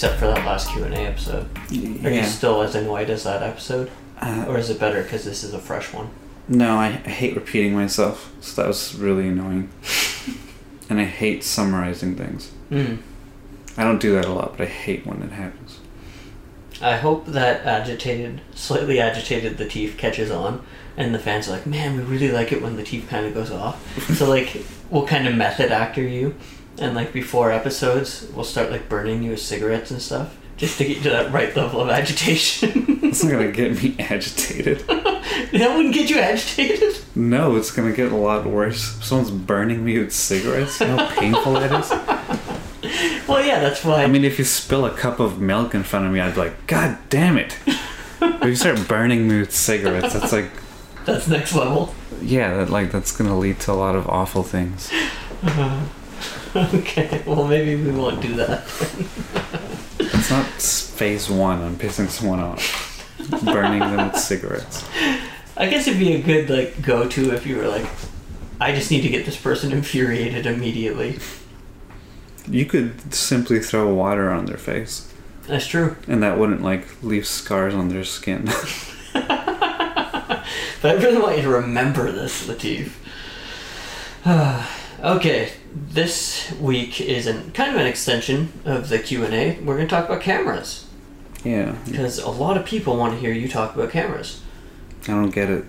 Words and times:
except 0.00 0.18
for 0.18 0.28
that 0.28 0.46
last 0.46 0.70
Q 0.70 0.84
and 0.84 0.94
A 0.94 1.00
episode. 1.00 1.46
Are 2.06 2.10
you 2.10 2.24
still 2.24 2.62
as 2.62 2.74
annoyed 2.74 3.10
as 3.10 3.24
that 3.24 3.42
episode, 3.42 3.90
Uh, 4.18 4.46
or 4.48 4.56
is 4.56 4.70
it 4.70 4.80
better 4.80 5.02
because 5.02 5.26
this 5.26 5.44
is 5.44 5.52
a 5.52 5.58
fresh 5.58 5.92
one? 5.92 6.08
no, 6.48 6.76
I, 6.76 6.86
I 7.04 7.10
hate 7.10 7.36
repeating 7.36 7.74
myself, 7.74 8.32
so 8.40 8.62
that 8.62 8.66
was 8.66 8.94
really 8.94 9.28
annoying. 9.28 9.68
and 10.88 10.98
I 10.98 11.04
hate 11.04 11.44
summarizing 11.44 12.16
things. 12.16 12.50
Mm. 12.70 13.02
I 13.76 13.84
don't 13.84 14.00
do 14.00 14.14
that 14.14 14.24
a 14.24 14.32
lot, 14.32 14.56
but 14.56 14.62
I 14.62 14.70
hate 14.70 15.06
when 15.06 15.20
it 15.20 15.32
happens. 15.32 15.80
I 16.80 16.96
hope 16.96 17.26
that 17.26 17.66
agitated, 17.66 18.40
slightly 18.54 19.00
agitated 19.00 19.58
Latif 19.58 19.98
catches 19.98 20.30
on, 20.30 20.64
and 20.96 21.14
the 21.14 21.18
fans 21.18 21.46
are 21.46 21.52
like, 21.52 21.66
"Man, 21.66 21.98
we 21.98 22.02
really 22.04 22.32
like 22.32 22.52
it 22.52 22.62
when 22.62 22.78
Latif 22.78 23.06
kind 23.06 23.26
of 23.26 23.34
goes 23.34 23.50
off." 23.50 23.76
so 24.16 24.26
like, 24.26 24.64
we'll 24.88 25.06
kind 25.06 25.28
of 25.28 25.34
method 25.34 25.70
actor 25.70 26.02
you, 26.02 26.34
and 26.80 26.94
like 26.94 27.12
before 27.12 27.50
episodes, 27.52 28.26
we'll 28.34 28.44
start 28.44 28.70
like 28.70 28.88
burning 28.88 29.22
you 29.22 29.30
with 29.32 29.40
cigarettes 29.40 29.90
and 29.90 30.00
stuff, 30.00 30.36
just 30.56 30.78
to 30.78 30.84
get 30.84 30.96
you 30.98 31.02
to 31.04 31.10
that 31.10 31.32
right 31.32 31.54
level 31.56 31.80
of 31.80 31.88
agitation. 31.90 32.98
It's 33.02 33.24
not 33.24 33.32
gonna 33.32 33.50
get 33.52 33.82
me 33.82 33.96
agitated. 33.98 34.80
that 34.86 35.72
wouldn't 35.76 35.94
get 35.94 36.08
you 36.10 36.18
agitated. 36.18 36.96
No, 37.16 37.56
it's 37.56 37.70
gonna 37.72 37.92
get 37.92 38.12
a 38.12 38.16
lot 38.16 38.46
worse. 38.46 38.96
If 38.98 39.04
someone's 39.04 39.30
burning 39.32 39.84
me 39.84 39.98
with 39.98 40.12
cigarettes, 40.12 40.78
you 40.80 40.86
know 40.86 40.96
how 40.96 41.18
painful 41.20 41.54
that 41.54 41.72
is? 41.80 41.90
Well, 43.28 43.44
yeah, 43.44 43.60
that's 43.60 43.84
why. 43.84 44.02
I 44.02 44.06
mean, 44.06 44.24
if 44.24 44.38
you 44.38 44.44
spill 44.44 44.84
a 44.86 44.90
cup 44.96 45.20
of 45.20 45.40
milk 45.40 45.74
in 45.74 45.82
front 45.82 46.06
of 46.06 46.12
me, 46.12 46.20
I'd 46.20 46.34
be 46.34 46.40
like, 46.40 46.66
God 46.66 46.98
damn 47.10 47.36
it! 47.38 47.56
if 47.66 48.44
you 48.44 48.54
start 48.56 48.86
burning 48.88 49.28
me 49.28 49.40
with 49.40 49.52
cigarettes, 49.52 50.14
that's 50.14 50.32
like, 50.32 50.50
that's 51.04 51.26
next 51.28 51.54
level. 51.54 51.94
yeah, 52.20 52.56
that 52.58 52.70
like 52.70 52.90
that's 52.92 53.16
gonna 53.16 53.38
lead 53.38 53.58
to 53.60 53.72
a 53.72 53.74
lot 53.74 53.94
of 53.96 54.08
awful 54.08 54.42
things. 54.42 54.90
Uh-huh. 55.42 55.80
Okay, 56.56 57.22
well 57.26 57.46
maybe 57.46 57.80
we 57.80 57.92
won't 57.92 58.20
do 58.20 58.34
that. 58.34 58.64
It's 60.00 60.30
not 60.30 60.46
phase 60.46 61.30
one. 61.30 61.62
I'm 61.62 61.76
pissing 61.76 62.08
someone 62.08 62.40
off, 62.40 63.06
burning 63.44 63.78
them 63.78 64.10
with 64.10 64.16
cigarettes. 64.20 64.84
I 65.56 65.68
guess 65.68 65.86
it'd 65.86 66.00
be 66.00 66.14
a 66.14 66.20
good 66.20 66.50
like 66.50 66.82
go-to 66.82 67.32
if 67.32 67.46
you 67.46 67.56
were 67.56 67.68
like, 67.68 67.86
I 68.60 68.72
just 68.72 68.90
need 68.90 69.02
to 69.02 69.08
get 69.08 69.26
this 69.26 69.36
person 69.36 69.70
infuriated 69.70 70.44
immediately. 70.44 71.20
You 72.48 72.66
could 72.66 73.14
simply 73.14 73.60
throw 73.60 73.94
water 73.94 74.30
on 74.30 74.46
their 74.46 74.58
face, 74.58 75.12
That's 75.46 75.68
true. 75.68 75.96
and 76.08 76.20
that 76.24 76.36
wouldn't 76.36 76.62
like 76.62 77.00
leave 77.00 77.26
scars 77.28 77.74
on 77.74 77.90
their 77.90 78.04
skin. 78.04 78.48
But 80.82 80.96
I 80.96 81.02
really 81.02 81.20
want 81.20 81.36
you 81.36 81.42
to 81.42 81.50
remember 81.50 82.10
this, 82.10 82.46
Latif. 82.46 82.92
okay, 85.02 85.52
this 85.72 86.52
week 86.60 87.00
is 87.00 87.26
an 87.26 87.50
kind 87.52 87.74
of 87.74 87.80
an 87.80 87.86
extension 87.86 88.52
of 88.64 88.88
the 88.88 88.98
Q 88.98 89.24
and 89.24 89.34
A. 89.34 89.58
We're 89.60 89.76
going 89.76 89.88
to 89.88 89.94
talk 89.94 90.06
about 90.06 90.20
cameras 90.20 90.86
yeah, 91.44 91.74
because 91.86 92.18
a 92.18 92.28
lot 92.30 92.56
of 92.56 92.64
people 92.66 92.96
want 92.96 93.14
to 93.14 93.18
hear 93.20 93.32
you 93.32 93.48
talk 93.48 93.74
about 93.74 93.90
cameras. 93.90 94.42
I 95.04 95.12
don't 95.12 95.30
get 95.30 95.48
it. 95.48 95.64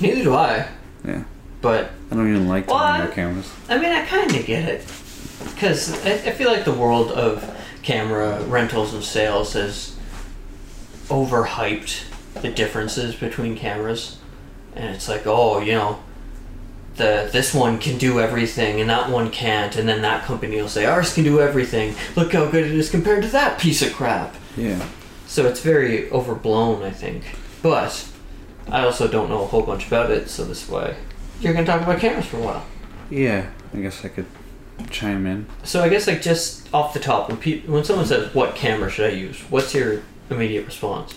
Neither 0.00 0.22
do 0.24 0.34
I. 0.34 0.68
Yeah, 1.04 1.24
But 1.60 1.90
I 2.10 2.14
don't 2.16 2.28
even 2.28 2.48
like 2.48 2.66
talking 2.66 2.80
What? 2.80 3.00
about 3.00 3.14
cameras. 3.14 3.52
I 3.68 3.78
mean, 3.78 3.90
I 3.92 4.04
kind 4.06 4.34
of 4.34 4.44
get 4.46 4.68
it. 4.68 4.84
Because 5.44 5.92
I, 6.04 6.12
I 6.12 6.30
feel 6.32 6.48
like 6.50 6.64
the 6.64 6.72
world 6.72 7.10
of 7.12 7.48
camera 7.82 8.40
rentals 8.44 8.94
and 8.94 9.02
sales 9.02 9.52
has 9.54 9.96
overhyped 11.08 12.04
the 12.40 12.48
differences 12.50 13.14
between 13.14 13.56
cameras. 13.56 14.18
And 14.74 14.94
it's 14.94 15.08
like, 15.08 15.26
oh, 15.26 15.60
you 15.60 15.72
know, 15.72 16.00
the 16.96 17.28
this 17.32 17.54
one 17.54 17.78
can 17.78 17.96
do 17.98 18.20
everything 18.20 18.80
and 18.80 18.90
that 18.90 19.10
one 19.10 19.30
can't. 19.30 19.76
And 19.76 19.88
then 19.88 20.02
that 20.02 20.24
company 20.24 20.60
will 20.60 20.68
say, 20.68 20.84
ours 20.84 21.14
can 21.14 21.24
do 21.24 21.40
everything. 21.40 21.94
Look 22.16 22.32
how 22.32 22.46
good 22.46 22.64
it 22.66 22.72
is 22.72 22.90
compared 22.90 23.22
to 23.22 23.28
that 23.30 23.58
piece 23.58 23.82
of 23.82 23.92
crap. 23.94 24.34
Yeah, 24.56 24.86
So 25.26 25.46
it's 25.46 25.60
very 25.60 26.10
overblown, 26.10 26.82
I 26.82 26.90
think. 26.90 27.24
But 27.62 28.06
I 28.68 28.84
also 28.84 29.08
don't 29.08 29.28
know 29.30 29.42
a 29.44 29.46
whole 29.46 29.62
bunch 29.62 29.86
about 29.86 30.10
it, 30.10 30.28
so 30.28 30.44
this 30.44 30.68
way 30.68 30.96
you're 31.40 31.54
to 31.54 31.64
talk 31.64 31.82
about 31.82 31.98
cameras 31.98 32.26
for 32.26 32.36
a 32.36 32.40
while. 32.40 32.64
yeah. 33.10 33.50
I 33.74 33.78
guess 33.78 34.04
I 34.04 34.08
could 34.08 34.26
chime 34.90 35.26
in. 35.26 35.46
So 35.64 35.82
I 35.82 35.88
guess 35.88 36.06
like 36.06 36.20
just 36.20 36.72
off 36.74 36.92
the 36.92 37.00
top, 37.00 37.28
when 37.30 37.38
pe- 37.38 37.62
when 37.62 37.84
someone 37.84 38.04
says 38.06 38.34
what 38.34 38.54
camera 38.54 38.90
should 38.90 39.06
I 39.10 39.14
use, 39.14 39.40
what's 39.48 39.74
your 39.74 40.02
immediate 40.28 40.66
response? 40.66 41.14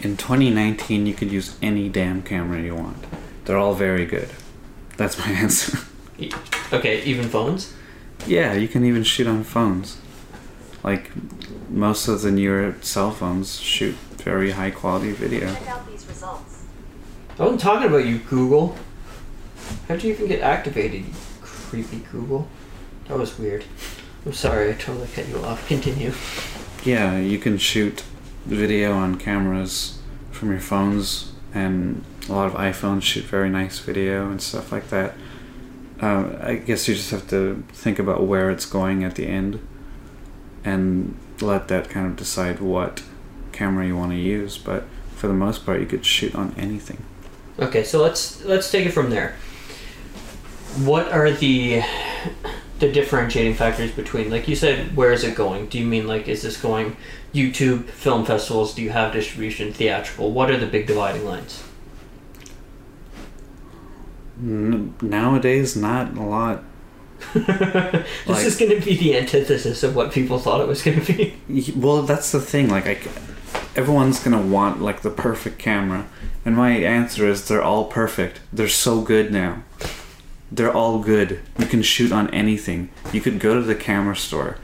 In 0.00 0.16
2019, 0.16 1.06
you 1.06 1.14
could 1.14 1.32
use 1.32 1.56
any 1.60 1.88
damn 1.88 2.22
camera 2.22 2.60
you 2.62 2.74
want. 2.76 3.04
They're 3.46 3.58
all 3.58 3.74
very 3.74 4.04
good. 4.04 4.28
That's 4.96 5.18
my 5.18 5.26
answer. 5.30 5.78
Okay, 6.72 7.02
even 7.04 7.28
phones. 7.28 7.72
yeah, 8.26 8.52
you 8.54 8.68
can 8.68 8.84
even 8.84 9.02
shoot 9.04 9.26
on 9.26 9.44
phones. 9.44 9.98
Like 10.82 11.10
most 11.70 12.08
of 12.08 12.22
the 12.22 12.30
newer 12.30 12.74
cell 12.80 13.10
phones 13.10 13.58
shoot 13.60 13.94
very 14.18 14.50
high 14.52 14.70
quality 14.70 15.12
video. 15.12 15.52
Check 15.52 15.68
out 15.68 15.88
these 15.90 16.06
results. 16.06 16.64
I 17.38 17.42
wasn't 17.42 17.60
talking 17.60 17.88
about 17.88 18.04
you, 18.06 18.18
Google. 18.18 18.76
How'd 19.88 20.02
you 20.02 20.12
even 20.12 20.26
get 20.28 20.40
activated, 20.42 21.04
you 21.04 21.12
creepy 21.42 21.98
Google? 22.10 22.48
That 23.08 23.18
was 23.18 23.38
weird. 23.38 23.64
I'm 24.24 24.32
sorry, 24.32 24.70
I 24.70 24.74
totally 24.74 25.08
cut 25.14 25.28
you 25.28 25.38
off. 25.44 25.66
Continue. 25.68 26.12
Yeah, 26.84 27.18
you 27.18 27.38
can 27.38 27.58
shoot 27.58 28.02
video 28.44 28.92
on 28.92 29.18
cameras 29.18 29.98
from 30.30 30.50
your 30.50 30.60
phones, 30.60 31.32
and 31.54 32.04
a 32.28 32.32
lot 32.32 32.46
of 32.46 32.54
iPhones 32.54 33.02
shoot 33.02 33.24
very 33.24 33.48
nice 33.48 33.78
video 33.78 34.30
and 34.30 34.40
stuff 34.40 34.72
like 34.72 34.88
that. 34.90 35.14
Uh, 36.00 36.36
I 36.40 36.54
guess 36.56 36.88
you 36.88 36.94
just 36.94 37.10
have 37.10 37.28
to 37.28 37.64
think 37.72 37.98
about 37.98 38.26
where 38.26 38.50
it's 38.50 38.66
going 38.66 39.04
at 39.04 39.14
the 39.14 39.26
end, 39.26 39.66
and 40.64 41.16
let 41.40 41.68
that 41.68 41.88
kind 41.88 42.06
of 42.06 42.16
decide 42.16 42.60
what 42.60 43.02
camera 43.52 43.86
you 43.86 43.96
want 43.96 44.12
to 44.12 44.18
use. 44.18 44.58
But 44.58 44.84
for 45.14 45.26
the 45.26 45.34
most 45.34 45.64
part, 45.64 45.80
you 45.80 45.86
could 45.86 46.04
shoot 46.04 46.34
on 46.34 46.54
anything. 46.58 47.02
Okay, 47.58 47.82
so 47.82 48.02
let's 48.02 48.44
let's 48.44 48.70
take 48.70 48.86
it 48.86 48.92
from 48.92 49.08
there. 49.10 49.36
What 50.84 51.10
are 51.10 51.30
the 51.30 51.82
the 52.78 52.92
differentiating 52.92 53.54
factors 53.54 53.90
between 53.90 54.30
like 54.30 54.46
you 54.46 54.54
said 54.54 54.94
where 54.94 55.10
is 55.10 55.24
it 55.24 55.34
going 55.34 55.66
do 55.68 55.78
you 55.78 55.86
mean 55.86 56.06
like 56.06 56.28
is 56.28 56.42
this 56.42 56.60
going 56.60 56.94
youtube 57.32 57.88
film 57.88 58.24
festivals 58.24 58.74
do 58.74 58.82
you 58.82 58.90
have 58.90 59.14
distribution 59.14 59.72
theatrical 59.72 60.30
what 60.30 60.50
are 60.50 60.58
the 60.58 60.66
big 60.66 60.86
dividing 60.86 61.24
lines 61.24 61.65
N- 64.38 64.94
nowadays, 65.00 65.76
not 65.76 66.16
a 66.16 66.22
lot. 66.22 66.62
this 67.34 67.48
Like- 68.26 68.44
is 68.44 68.56
going 68.56 68.78
to 68.78 68.84
be 68.84 68.96
the 68.96 69.16
antithesis 69.16 69.82
of 69.82 69.96
what 69.96 70.12
people 70.12 70.38
thought 70.38 70.60
it 70.60 70.68
was 70.68 70.82
going 70.82 71.00
to 71.04 71.12
be 71.12 71.72
Well, 71.74 72.02
that's 72.02 72.30
the 72.32 72.40
thing. 72.40 72.68
Like, 72.68 72.86
I 72.86 72.98
everyone's 73.74 74.18
gonna 74.22 74.40
want 74.40 74.80
like 74.82 75.02
the 75.02 75.10
perfect 75.10 75.58
camera, 75.58 76.06
and 76.44 76.56
my 76.56 76.70
answer 76.70 77.28
is 77.28 77.46
they're 77.46 77.62
all 77.62 77.84
perfect. 77.84 78.40
They're 78.52 78.68
so 78.68 79.00
good 79.02 79.30
now. 79.32 79.62
They're 80.50 80.72
all 80.72 80.98
good. 81.00 81.40
You 81.58 81.66
can 81.66 81.82
shoot 81.82 82.10
on 82.12 82.30
anything. 82.30 82.88
You 83.12 83.20
could 83.20 83.38
go 83.38 83.54
to 83.54 83.60
the 83.62 83.74
camera 83.74 84.16
store, 84.16 84.56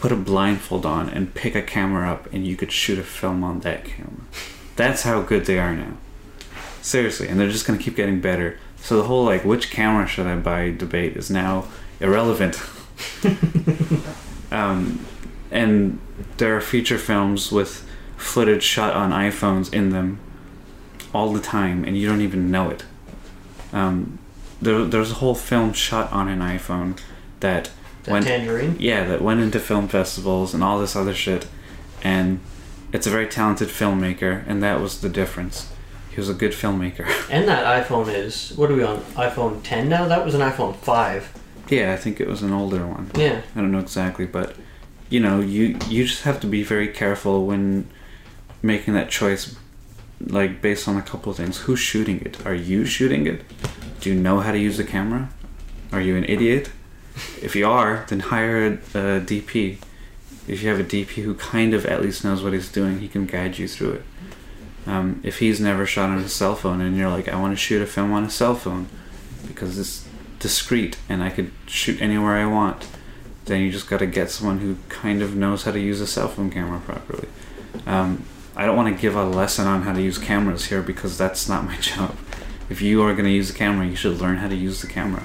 put 0.00 0.12
a 0.12 0.16
blindfold 0.16 0.86
on, 0.86 1.08
and 1.08 1.34
pick 1.34 1.54
a 1.54 1.62
camera 1.62 2.10
up, 2.10 2.32
and 2.32 2.46
you 2.46 2.56
could 2.56 2.72
shoot 2.72 2.98
a 2.98 3.02
film 3.02 3.42
on 3.44 3.60
that 3.60 3.84
camera. 3.84 4.22
That's 4.76 5.02
how 5.02 5.20
good 5.22 5.44
they 5.46 5.58
are 5.58 5.74
now. 5.74 5.96
Seriously, 6.80 7.28
and 7.28 7.38
they're 7.38 7.50
just 7.50 7.66
gonna 7.66 7.78
keep 7.78 7.96
getting 7.96 8.20
better. 8.20 8.58
So 8.82 8.96
the 8.96 9.04
whole 9.04 9.24
like 9.24 9.44
which 9.44 9.70
camera 9.70 10.06
should 10.06 10.26
I 10.26 10.36
buy 10.36 10.72
debate 10.72 11.16
is 11.16 11.30
now 11.30 11.66
irrelevant. 12.00 12.60
um, 14.50 15.06
and 15.52 16.00
there 16.38 16.56
are 16.56 16.60
feature 16.60 16.98
films 16.98 17.52
with 17.52 17.88
footage 18.16 18.62
shot 18.64 18.94
on 18.94 19.10
iPhones 19.10 19.72
in 19.72 19.90
them 19.90 20.18
all 21.14 21.32
the 21.32 21.40
time, 21.40 21.84
and 21.84 21.96
you 21.96 22.08
don't 22.08 22.20
even 22.20 22.50
know 22.50 22.70
it. 22.70 22.84
Um, 23.72 24.18
there, 24.60 24.84
there's 24.84 25.12
a 25.12 25.14
whole 25.14 25.34
film 25.34 25.72
shot 25.72 26.12
on 26.12 26.28
an 26.28 26.40
iPhone 26.40 26.98
that 27.40 27.70
that 28.04 28.10
went 28.10 28.26
tangerine 28.26 28.76
yeah 28.80 29.04
that 29.04 29.22
went 29.22 29.40
into 29.40 29.60
film 29.60 29.86
festivals 29.86 30.54
and 30.54 30.62
all 30.62 30.80
this 30.80 30.96
other 30.96 31.14
shit, 31.14 31.46
and 32.02 32.40
it's 32.92 33.06
a 33.06 33.10
very 33.10 33.28
talented 33.28 33.68
filmmaker, 33.68 34.44
and 34.48 34.62
that 34.62 34.80
was 34.80 35.00
the 35.00 35.08
difference. 35.08 35.71
He 36.14 36.20
was 36.20 36.28
a 36.28 36.34
good 36.34 36.52
filmmaker. 36.52 37.06
and 37.30 37.48
that 37.48 37.84
iphone 37.84 38.12
is 38.12 38.52
what 38.56 38.70
are 38.70 38.74
we 38.74 38.82
on 38.82 39.00
iphone 39.16 39.62
10 39.62 39.88
now 39.88 40.06
that 40.06 40.24
was 40.24 40.34
an 40.34 40.40
iphone 40.42 40.76
5 40.76 41.38
yeah, 41.68 41.94
I 41.94 41.96
think 41.96 42.20
it 42.20 42.28
was 42.28 42.42
an 42.42 42.52
older 42.52 42.86
one. 42.86 43.10
yeah 43.14 43.40
I 43.56 43.60
don't 43.60 43.72
know 43.72 43.78
exactly, 43.78 44.26
but 44.26 44.56
you 45.12 45.20
know, 45.20 45.40
you 45.40 45.76
you 45.88 46.06
just 46.06 46.22
have 46.22 46.40
to 46.40 46.46
be 46.46 46.62
very 46.62 46.88
careful 46.88 47.44
when 47.44 47.86
making 48.62 48.94
that 48.94 49.10
choice, 49.10 49.54
like 50.20 50.62
based 50.62 50.88
on 50.88 50.96
a 50.96 51.02
couple 51.02 51.30
of 51.30 51.36
things. 51.36 51.58
Who's 51.58 51.80
shooting 51.80 52.22
it? 52.22 52.46
Are 52.46 52.54
you 52.54 52.86
shooting 52.86 53.26
it? 53.26 53.42
Do 54.00 54.08
you 54.08 54.18
know 54.18 54.40
how 54.40 54.52
to 54.52 54.58
use 54.58 54.78
the 54.78 54.84
camera? 54.84 55.28
Are 55.92 56.00
you 56.00 56.16
an 56.16 56.24
idiot? 56.24 56.70
If 57.42 57.54
you 57.54 57.66
are, 57.68 58.06
then 58.08 58.20
hire 58.20 58.66
a, 58.66 58.72
a 58.72 59.20
DP. 59.20 59.76
If 60.48 60.62
you 60.62 60.70
have 60.70 60.80
a 60.80 60.84
DP 60.84 61.24
who 61.24 61.34
kind 61.34 61.74
of 61.74 61.84
at 61.84 62.00
least 62.00 62.24
knows 62.24 62.42
what 62.42 62.54
he's 62.54 62.72
doing, 62.72 63.00
he 63.00 63.08
can 63.08 63.26
guide 63.26 63.58
you 63.58 63.68
through 63.68 63.92
it. 63.92 64.02
Um, 64.86 65.20
if 65.22 65.38
he's 65.38 65.60
never 65.60 65.86
shot 65.86 66.10
on 66.10 66.18
a 66.18 66.28
cell 66.28 66.56
phone 66.56 66.80
and 66.80 66.96
you're 66.96 67.10
like, 67.10 67.28
I 67.28 67.40
want 67.40 67.52
to 67.52 67.56
shoot 67.56 67.82
a 67.82 67.86
film 67.86 68.12
on 68.12 68.24
a 68.24 68.30
cell 68.30 68.54
phone 68.54 68.88
because 69.46 69.78
it's 69.78 70.08
discreet 70.38 70.98
and 71.08 71.22
I 71.22 71.30
could 71.30 71.52
shoot 71.66 72.00
anywhere 72.02 72.36
I 72.36 72.46
want, 72.46 72.88
then 73.44 73.62
you 73.62 73.70
just 73.70 73.88
got 73.88 73.98
to 73.98 74.06
get 74.06 74.30
someone 74.30 74.58
who 74.58 74.76
kind 74.88 75.22
of 75.22 75.36
knows 75.36 75.64
how 75.64 75.72
to 75.72 75.80
use 75.80 76.00
a 76.00 76.06
cell 76.06 76.28
phone 76.28 76.50
camera 76.50 76.80
properly. 76.80 77.28
Um, 77.86 78.24
I 78.54 78.66
don't 78.66 78.76
want 78.76 78.94
to 78.94 79.00
give 79.00 79.16
a 79.16 79.24
lesson 79.24 79.66
on 79.66 79.82
how 79.82 79.92
to 79.92 80.02
use 80.02 80.18
cameras 80.18 80.66
here 80.66 80.82
because 80.82 81.16
that's 81.16 81.48
not 81.48 81.64
my 81.64 81.76
job. 81.80 82.16
If 82.68 82.82
you 82.82 83.02
are 83.02 83.12
going 83.12 83.24
to 83.24 83.30
use 83.30 83.50
a 83.50 83.54
camera, 83.54 83.86
you 83.86 83.96
should 83.96 84.20
learn 84.20 84.36
how 84.36 84.48
to 84.48 84.56
use 84.56 84.80
the 84.80 84.86
camera. 84.86 85.24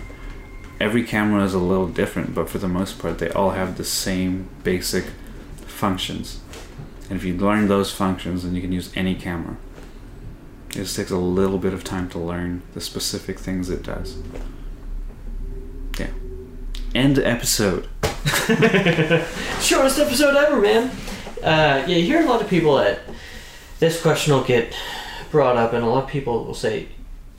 Every 0.79 1.03
camera 1.03 1.43
is 1.43 1.53
a 1.53 1.59
little 1.59 1.87
different, 1.87 2.35
but 2.35 2.49
for 2.49 2.59
the 2.59 2.67
most 2.67 2.99
part, 2.99 3.17
they 3.17 3.29
all 3.31 3.51
have 3.51 3.77
the 3.77 3.83
same 3.83 4.49
basic 4.63 5.05
functions. 5.65 6.39
And 7.09 7.17
if 7.17 7.23
you 7.23 7.35
learn 7.35 7.67
those 7.67 7.91
functions, 7.91 8.43
then 8.43 8.55
you 8.55 8.61
can 8.61 8.71
use 8.71 8.91
any 8.95 9.15
camera. 9.15 9.57
It 10.71 10.73
just 10.73 10.95
takes 10.95 11.11
a 11.11 11.17
little 11.17 11.57
bit 11.57 11.73
of 11.73 11.83
time 11.83 12.09
to 12.09 12.19
learn 12.19 12.61
the 12.73 12.81
specific 12.81 13.39
things 13.39 13.69
it 13.69 13.83
does. 13.83 14.17
Yeah. 15.97 16.09
End 16.93 17.17
episode. 17.19 17.87
Shortest 19.61 19.99
episode 19.99 20.35
ever, 20.35 20.61
man. 20.61 20.91
Uh, 21.41 21.83
yeah, 21.87 21.95
you 21.95 22.03
hear 22.03 22.21
a 22.21 22.25
lot 22.25 22.41
of 22.41 22.49
people 22.49 22.75
that 22.77 22.99
this 23.79 24.01
question 24.01 24.33
will 24.33 24.43
get 24.43 24.75
brought 25.31 25.55
up, 25.55 25.73
and 25.73 25.83
a 25.83 25.87
lot 25.87 26.03
of 26.03 26.09
people 26.09 26.43
will 26.43 26.53
say 26.53 26.89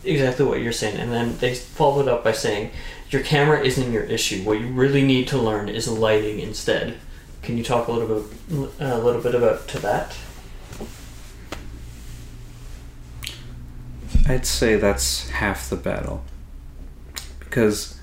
exactly 0.04 0.44
what 0.46 0.62
you're 0.62 0.72
saying, 0.72 0.96
and 0.96 1.12
then 1.12 1.36
they 1.38 1.54
follow 1.54 2.00
it 2.00 2.08
up 2.08 2.24
by 2.24 2.32
saying 2.32 2.70
your 3.10 3.22
camera 3.22 3.60
isn't 3.60 3.92
your 3.92 4.04
issue. 4.04 4.42
What 4.44 4.60
you 4.60 4.68
really 4.68 5.02
need 5.02 5.28
to 5.28 5.38
learn 5.38 5.68
is 5.68 5.88
lighting 5.88 6.40
instead. 6.40 6.96
Can 7.42 7.56
you 7.56 7.64
talk 7.64 7.88
a 7.88 7.92
little 7.92 8.20
bit, 8.20 8.70
a 8.80 8.98
little 8.98 9.22
bit 9.22 9.34
about 9.34 9.66
to 9.68 9.78
that? 9.78 10.16
I'd 14.26 14.44
say 14.44 14.76
that's 14.76 15.30
half 15.30 15.70
the 15.70 15.76
battle. 15.76 16.22
Because 17.40 17.98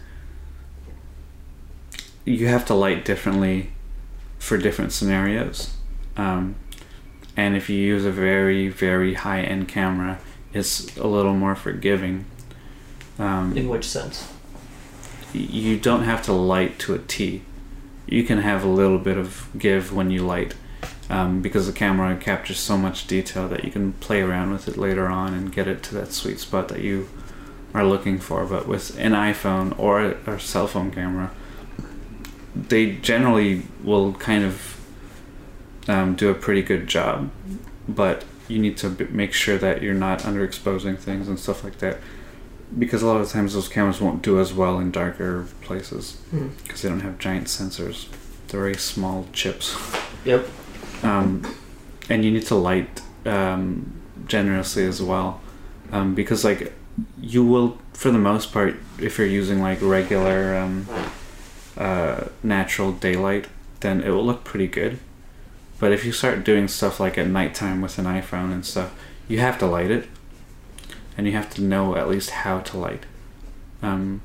you 2.26 2.48
have 2.48 2.66
to 2.66 2.74
light 2.74 3.06
differently 3.06 3.70
for 4.40 4.58
different 4.58 4.92
scenarios. 4.92 5.76
Um, 6.18 6.56
and 7.38 7.56
if 7.56 7.70
you 7.70 7.78
use 7.78 8.06
a 8.06 8.12
very, 8.12 8.70
very 8.70 9.14
high 9.14 9.42
end 9.42 9.68
camera, 9.68 10.20
it's 10.54 10.96
a 10.98 11.06
little 11.06 11.34
more 11.36 11.56
forgiving. 11.56 12.26
Um, 13.20 13.56
In 13.56 13.70
which 13.70 13.86
sense? 13.88 14.32
you 15.34 15.78
don't 15.78 16.04
have 16.04 16.22
to 16.24 16.34
light 16.34 16.80
to 16.80 16.94
a 16.94 16.98
T. 17.00 17.42
You 18.08 18.24
can 18.24 18.40
have 18.40 18.64
a 18.64 18.68
little 18.68 19.00
bit 19.00 19.18
of 19.18 19.48
give 19.58 19.94
when 19.94 20.12
you 20.12 20.26
light 20.26 20.56
um, 21.10 21.42
because 21.42 21.68
the 21.68 21.74
camera 21.74 22.16
captures 22.18 22.60
so 22.60 22.78
much 22.78 23.08
detail 23.08 23.48
that 23.50 23.64
you 23.64 23.72
can 23.72 23.94
play 23.94 24.22
around 24.22 24.52
with 24.52 24.68
it 24.68 24.78
later 24.78 25.08
on 25.08 25.34
and 25.34 25.52
get 25.52 25.68
it 25.68 25.84
to 25.84 25.96
that 25.96 26.12
sweet 26.12 26.40
spot 26.40 26.68
that 26.70 26.82
you 26.82 27.08
are 27.74 27.86
looking 27.86 28.20
for. 28.20 28.46
But 28.46 28.68
with 28.68 28.98
an 29.00 29.12
iPhone 29.12 29.78
or 29.78 30.02
a, 30.02 30.40
cell 30.40 30.68
phone 30.68 30.92
camera, 30.92 31.32
they 32.56 32.94
generally 32.94 33.64
will 33.84 34.14
kind 34.14 34.44
of 34.44 34.82
um, 35.88 36.16
do 36.16 36.30
a 36.30 36.34
pretty 36.34 36.64
good 36.64 36.88
job, 36.88 37.30
but 37.88 38.24
you 38.48 38.60
need 38.60 38.78
to 38.78 38.90
make 39.12 39.34
sure 39.34 39.58
that 39.58 39.82
you're 39.82 39.94
not 39.94 40.20
underexposing 40.20 40.98
things 40.98 41.28
and 41.28 41.40
stuff 41.40 41.64
like 41.64 41.80
that. 41.80 41.98
Because 42.78 43.02
a 43.04 43.08
lot 43.08 43.22
of 43.22 43.30
times 43.30 43.54
those 43.54 43.68
cameras 43.70 44.02
won't 44.02 44.22
do 44.22 44.40
as 44.40 44.54
well 44.54 44.80
in 44.80 44.92
darker 44.92 45.46
places 45.62 46.18
Hmm. 46.32 46.48
because 46.64 46.82
they 46.82 46.90
don't 46.90 47.02
have 47.02 47.20
giant 47.20 47.48
sensors. 47.48 48.08
They're 48.48 48.62
very 48.62 48.76
small 48.76 49.28
chips. 49.34 49.76
Yep. 50.26 50.48
Um, 51.04 51.44
and 52.10 52.26
you 52.26 52.32
need 52.32 52.46
to 52.48 52.56
light 52.56 53.02
um, 53.26 53.94
generously 54.28 54.86
as 54.86 55.02
well, 55.02 55.42
um, 55.92 56.16
because 56.16 56.44
like 56.44 56.74
you 57.22 57.44
will, 57.44 57.78
for 57.94 58.10
the 58.12 58.18
most 58.18 58.52
part, 58.52 58.76
if 59.00 59.18
you're 59.18 59.28
using 59.28 59.62
like 59.62 59.80
regular 59.82 60.56
um, 60.56 60.88
uh, 61.78 62.26
natural 62.44 62.92
daylight, 62.92 63.48
then 63.82 64.02
it 64.02 64.10
will 64.10 64.26
look 64.26 64.44
pretty 64.44 64.68
good. 64.68 65.00
But 65.80 65.92
if 65.92 66.06
you 66.06 66.12
start 66.12 66.44
doing 66.46 66.68
stuff 66.68 67.00
like 67.00 67.18
at 67.18 67.28
nighttime 67.28 67.82
with 67.82 67.98
an 68.00 68.06
iPhone 68.06 68.52
and 68.54 68.66
stuff, 68.66 68.94
you 69.28 69.40
have 69.40 69.58
to 69.60 69.66
light 69.66 69.92
it, 69.92 70.08
and 71.18 71.26
you 71.26 71.34
have 71.34 71.50
to 71.56 71.62
know 71.62 71.96
at 71.96 72.10
least 72.10 72.30
how 72.32 72.60
to 72.60 72.78
light. 72.78 73.06
Um, 73.82 74.22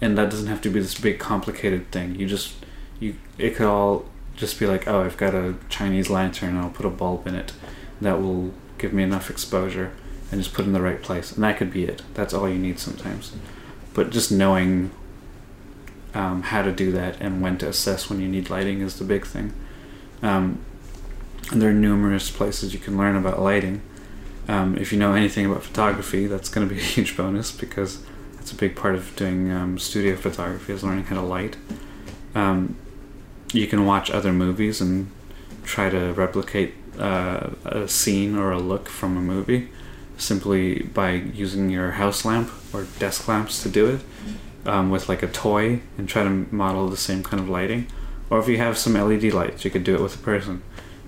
and 0.00 0.18
that 0.18 0.30
doesn't 0.30 0.48
have 0.48 0.60
to 0.62 0.70
be 0.70 0.80
this 0.80 0.98
big 0.98 1.18
complicated 1.18 1.90
thing. 1.90 2.16
You 2.16 2.26
just 2.26 2.54
you 2.98 3.16
it 3.38 3.54
could 3.56 3.66
all 3.66 4.04
just 4.36 4.58
be 4.58 4.66
like, 4.66 4.88
oh, 4.88 5.02
I've 5.02 5.16
got 5.16 5.34
a 5.34 5.54
Chinese 5.68 6.10
lantern, 6.10 6.50
and 6.50 6.58
I'll 6.58 6.70
put 6.70 6.86
a 6.86 6.90
bulb 6.90 7.26
in 7.26 7.34
it 7.34 7.52
that 8.00 8.20
will 8.20 8.52
give 8.78 8.92
me 8.92 9.02
enough 9.02 9.30
exposure, 9.30 9.92
and 10.30 10.42
just 10.42 10.54
put 10.54 10.64
in 10.64 10.72
the 10.72 10.80
right 10.80 11.00
place, 11.00 11.32
and 11.32 11.44
that 11.44 11.58
could 11.58 11.72
be 11.72 11.84
it. 11.84 12.02
That's 12.14 12.34
all 12.34 12.48
you 12.48 12.58
need 12.58 12.78
sometimes. 12.78 13.32
But 13.94 14.10
just 14.10 14.32
knowing 14.32 14.90
um, 16.14 16.42
how 16.42 16.62
to 16.62 16.72
do 16.72 16.92
that 16.92 17.20
and 17.20 17.42
when 17.42 17.58
to 17.58 17.68
assess 17.68 18.10
when 18.10 18.20
you 18.20 18.28
need 18.28 18.50
lighting 18.50 18.80
is 18.80 18.98
the 18.98 19.04
big 19.04 19.26
thing. 19.26 19.52
Um, 20.22 20.64
and 21.50 21.60
there 21.60 21.70
are 21.70 21.74
numerous 21.74 22.30
places 22.30 22.72
you 22.72 22.80
can 22.80 22.96
learn 22.96 23.16
about 23.16 23.40
lighting. 23.40 23.82
Um, 24.48 24.76
if 24.76 24.92
you 24.92 24.98
know 24.98 25.14
anything 25.14 25.46
about 25.46 25.62
photography, 25.62 26.26
that's 26.26 26.48
going 26.48 26.68
to 26.68 26.74
be 26.74 26.80
a 26.80 26.84
huge 26.84 27.16
bonus 27.16 27.52
because 27.52 28.02
that's 28.34 28.52
a 28.52 28.56
big 28.56 28.74
part 28.74 28.94
of 28.94 29.14
doing 29.16 29.52
um, 29.52 29.78
studio 29.78 30.16
photography 30.16 30.72
is 30.72 30.82
learning 30.82 31.04
how 31.04 31.16
to 31.16 31.22
light. 31.22 31.56
Um, 32.34 32.76
you 33.52 33.66
can 33.66 33.86
watch 33.86 34.10
other 34.10 34.32
movies 34.32 34.80
and 34.80 35.10
try 35.64 35.90
to 35.90 36.12
replicate 36.12 36.74
uh, 36.98 37.50
a 37.64 37.88
scene 37.88 38.36
or 38.36 38.50
a 38.50 38.58
look 38.58 38.88
from 38.88 39.16
a 39.16 39.20
movie 39.20 39.68
simply 40.18 40.82
by 40.82 41.12
using 41.12 41.70
your 41.70 41.92
house 41.92 42.24
lamp 42.24 42.50
or 42.72 42.84
desk 42.98 43.28
lamps 43.28 43.62
to 43.62 43.68
do 43.68 43.86
it 43.86 44.00
um, 44.66 44.90
with 44.90 45.08
like 45.08 45.22
a 45.22 45.28
toy 45.28 45.80
and 45.98 46.08
try 46.08 46.22
to 46.22 46.30
model 46.30 46.88
the 46.88 46.96
same 46.96 47.22
kind 47.22 47.40
of 47.40 47.48
lighting. 47.48 47.86
Or 48.30 48.38
if 48.38 48.48
you 48.48 48.56
have 48.58 48.78
some 48.78 48.94
LED 48.94 49.24
lights, 49.32 49.64
you 49.64 49.70
could 49.70 49.84
do 49.84 49.94
it 49.94 50.00
with 50.00 50.14
a 50.14 50.18
person. 50.18 50.62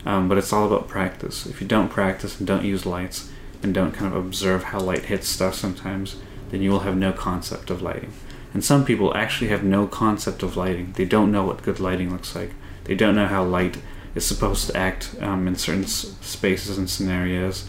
Um, 0.06 0.29
but 0.29 0.39
it's 0.39 0.53
all 0.53 0.67
about 0.67 0.89
practice. 0.89 1.47
If 1.47 1.61
you 1.61 1.67
don't 1.67 1.89
practice 1.89 2.39
and 2.39 2.47
don't 2.47 2.65
use 2.65 2.85
lights 2.85 3.31
and 3.62 3.73
don't 3.73 3.93
kind 3.93 4.15
of 4.15 4.25
observe 4.25 4.65
how 4.65 4.81
light 4.81 5.06
hits 5.06 5.29
stuff 5.29 5.55
sometimes, 5.55 6.17
then 6.51 6.61
you 6.62 6.71
will 6.71 6.81
have 6.81 6.97
no 6.97 7.12
concept 7.12 7.71
of 7.71 7.83
lighting. 7.83 8.12
And 8.53 8.65
some 8.65 8.85
people 8.85 9.17
actually 9.17 9.49
have 9.49 9.65
no 9.65 9.87
concept 9.87 10.43
of 10.43 10.56
lighting. 10.56 10.93
They 10.93 11.05
don't 11.05 11.33
know 11.33 11.45
what 11.45 11.62
good 11.62 11.81
lighting 11.81 12.11
looks 12.11 12.37
like. 12.37 12.51
They 12.85 12.95
don't 12.95 13.17
know 13.17 13.27
how 13.27 13.43
light 13.43 13.79
is 14.15 14.25
supposed 14.25 14.69
to 14.69 14.77
act 14.77 15.17
um, 15.21 15.49
in 15.49 15.56
certain 15.56 15.85
s- 15.85 16.15
spaces 16.21 16.79
and 16.79 16.89
scenarios. 16.89 17.69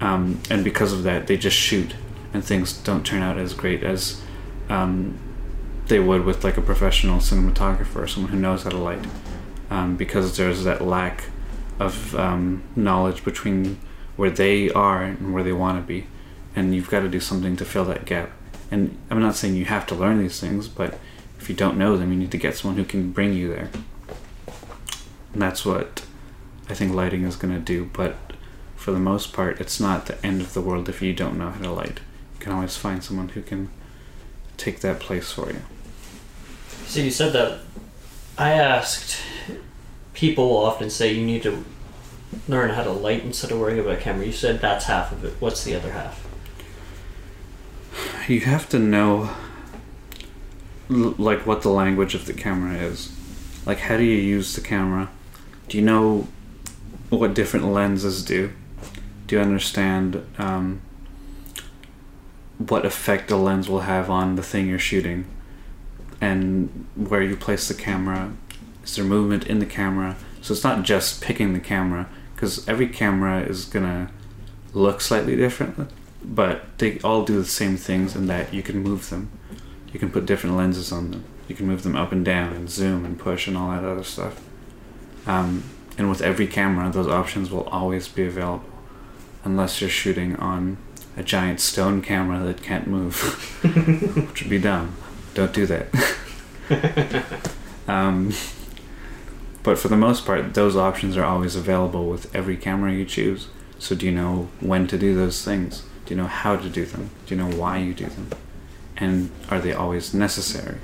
Um, 0.00 0.40
and 0.48 0.64
because 0.64 0.92
of 0.92 1.02
that, 1.02 1.26
they 1.26 1.36
just 1.36 1.56
shoot, 1.56 1.94
and 2.32 2.42
things 2.42 2.72
don't 2.72 3.04
turn 3.04 3.22
out 3.22 3.36
as 3.36 3.52
great 3.52 3.82
as 3.82 4.22
um, 4.70 5.18
they 5.88 6.00
would 6.00 6.24
with 6.24 6.42
like 6.42 6.56
a 6.56 6.62
professional 6.62 7.18
cinematographer 7.18 7.96
or 7.96 8.06
someone 8.06 8.32
who 8.32 8.38
knows 8.38 8.62
how 8.62 8.70
to 8.70 8.78
light. 8.78 9.04
Um, 9.70 9.96
because 9.96 10.36
there's 10.36 10.64
that 10.64 10.82
lack 10.82 11.24
of 11.78 12.14
um, 12.14 12.62
knowledge 12.76 13.24
between 13.24 13.78
where 14.16 14.30
they 14.30 14.70
are 14.70 15.02
and 15.02 15.34
where 15.34 15.42
they 15.42 15.52
want 15.52 15.78
to 15.78 15.86
be, 15.86 16.06
and 16.54 16.74
you've 16.74 16.90
got 16.90 17.00
to 17.00 17.08
do 17.08 17.20
something 17.20 17.56
to 17.56 17.64
fill 17.64 17.84
that 17.86 18.04
gap. 18.04 18.30
And 18.70 18.96
I'm 19.10 19.20
not 19.20 19.34
saying 19.34 19.54
you 19.54 19.64
have 19.66 19.86
to 19.88 19.94
learn 19.94 20.18
these 20.18 20.40
things, 20.40 20.68
but 20.68 20.98
if 21.38 21.48
you 21.48 21.54
don't 21.54 21.76
know 21.76 21.96
them, 21.96 22.12
you 22.12 22.18
need 22.18 22.30
to 22.30 22.38
get 22.38 22.56
someone 22.56 22.76
who 22.76 22.84
can 22.84 23.12
bring 23.12 23.34
you 23.34 23.48
there. 23.48 23.70
And 25.32 25.42
that's 25.42 25.66
what 25.66 26.04
I 26.68 26.74
think 26.74 26.94
lighting 26.94 27.24
is 27.24 27.36
going 27.36 27.52
to 27.52 27.60
do. 27.60 27.90
But 27.92 28.16
for 28.76 28.92
the 28.92 29.00
most 29.00 29.32
part, 29.32 29.60
it's 29.60 29.80
not 29.80 30.06
the 30.06 30.24
end 30.24 30.40
of 30.40 30.54
the 30.54 30.60
world 30.60 30.88
if 30.88 31.02
you 31.02 31.12
don't 31.12 31.38
know 31.38 31.50
how 31.50 31.60
to 31.60 31.70
light. 31.70 32.00
You 32.34 32.40
can 32.40 32.52
always 32.52 32.76
find 32.76 33.02
someone 33.02 33.30
who 33.30 33.42
can 33.42 33.70
take 34.56 34.80
that 34.80 35.00
place 35.00 35.32
for 35.32 35.50
you. 35.50 35.62
So 36.86 37.00
you 37.00 37.10
said 37.10 37.32
that. 37.32 37.60
I 38.38 38.52
asked. 38.52 39.20
People 40.14 40.48
will 40.48 40.64
often 40.64 40.88
say 40.88 41.12
you 41.12 41.26
need 41.26 41.42
to 41.42 41.64
learn 42.48 42.70
how 42.70 42.82
to 42.82 42.92
light 42.92 43.22
instead 43.22 43.50
of 43.50 43.58
worrying 43.58 43.80
about 43.80 44.00
camera. 44.00 44.24
You 44.24 44.32
said 44.32 44.60
that's 44.60 44.86
half 44.86 45.12
of 45.12 45.24
it. 45.24 45.34
What's 45.40 45.64
the 45.64 45.74
other 45.74 45.92
half? 45.92 46.26
You 48.28 48.40
have 48.40 48.68
to 48.70 48.78
know, 48.78 49.30
like, 50.88 51.46
what 51.46 51.62
the 51.62 51.68
language 51.68 52.14
of 52.14 52.26
the 52.26 52.32
camera 52.32 52.76
is. 52.76 53.12
Like, 53.66 53.78
how 53.80 53.96
do 53.96 54.02
you 54.02 54.16
use 54.16 54.54
the 54.54 54.60
camera? 54.60 55.10
Do 55.68 55.78
you 55.78 55.84
know 55.84 56.28
what 57.10 57.34
different 57.34 57.66
lenses 57.66 58.24
do? 58.24 58.52
Do 59.26 59.36
you 59.36 59.42
understand 59.42 60.24
um, 60.38 60.80
what 62.58 62.84
effect 62.84 63.30
a 63.30 63.36
lens 63.36 63.68
will 63.68 63.80
have 63.80 64.10
on 64.10 64.36
the 64.36 64.42
thing 64.42 64.68
you're 64.68 64.78
shooting? 64.78 65.26
And 66.20 66.86
where 66.94 67.22
you 67.22 67.36
place 67.36 67.68
the 67.68 67.74
camera? 67.74 68.32
Is 68.84 68.96
there 68.96 69.04
movement 69.04 69.46
in 69.46 69.58
the 69.58 69.66
camera? 69.66 70.16
So 70.40 70.52
it's 70.52 70.64
not 70.64 70.82
just 70.82 71.22
picking 71.22 71.52
the 71.52 71.60
camera, 71.60 72.08
because 72.34 72.66
every 72.68 72.88
camera 72.88 73.40
is 73.40 73.64
gonna 73.64 74.10
look 74.72 75.00
slightly 75.00 75.36
different 75.36 75.90
but 76.24 76.78
they 76.78 76.98
all 77.00 77.24
do 77.24 77.36
the 77.36 77.44
same 77.44 77.76
things 77.76 78.16
in 78.16 78.26
that 78.26 78.52
you 78.52 78.62
can 78.62 78.78
move 78.78 79.10
them. 79.10 79.30
You 79.92 80.00
can 80.00 80.10
put 80.10 80.26
different 80.26 80.56
lenses 80.56 80.90
on 80.90 81.10
them. 81.10 81.24
You 81.48 81.54
can 81.54 81.66
move 81.66 81.82
them 81.82 81.94
up 81.94 82.10
and 82.10 82.24
down 82.24 82.52
and 82.54 82.70
zoom 82.70 83.04
and 83.04 83.18
push 83.18 83.46
and 83.46 83.56
all 83.56 83.70
that 83.70 83.84
other 83.84 84.02
stuff. 84.02 84.40
Um, 85.26 85.62
and 85.98 86.08
with 86.08 86.22
every 86.22 86.46
camera, 86.46 86.90
those 86.90 87.06
options 87.06 87.50
will 87.50 87.64
always 87.64 88.08
be 88.08 88.24
available, 88.24 88.64
unless 89.44 89.80
you're 89.80 89.90
shooting 89.90 90.34
on 90.36 90.78
a 91.16 91.22
giant 91.22 91.60
stone 91.60 92.02
camera 92.02 92.42
that 92.44 92.62
can't 92.62 92.86
move, 92.86 93.20
which 94.28 94.42
would 94.42 94.50
be 94.50 94.58
dumb. 94.58 94.96
Don't 95.34 95.52
do 95.52 95.66
that. 95.66 95.88
Um, 97.86 98.32
but 99.64 99.78
for 99.78 99.88
the 99.88 99.96
most 99.96 100.26
part, 100.26 100.52
those 100.54 100.76
options 100.76 101.16
are 101.16 101.24
always 101.24 101.56
available 101.56 102.06
with 102.06 102.32
every 102.36 102.56
camera 102.56 102.92
you 102.92 103.06
choose. 103.06 103.48
So 103.78 103.96
do 103.96 104.06
you 104.06 104.12
know 104.12 104.48
when 104.60 104.86
to 104.88 104.98
do 104.98 105.14
those 105.14 105.42
things? 105.42 105.84
Do 106.04 106.14
you 106.14 106.20
know 106.20 106.28
how 106.28 106.56
to 106.56 106.68
do 106.68 106.84
them? 106.84 107.10
Do 107.26 107.34
you 107.34 107.42
know 107.42 107.50
why 107.56 107.78
you 107.78 107.94
do 107.94 108.06
them? 108.06 108.28
And 108.96 109.30
are 109.50 109.58
they 109.58 109.72
always 109.72 110.12
necessary? 110.12 110.78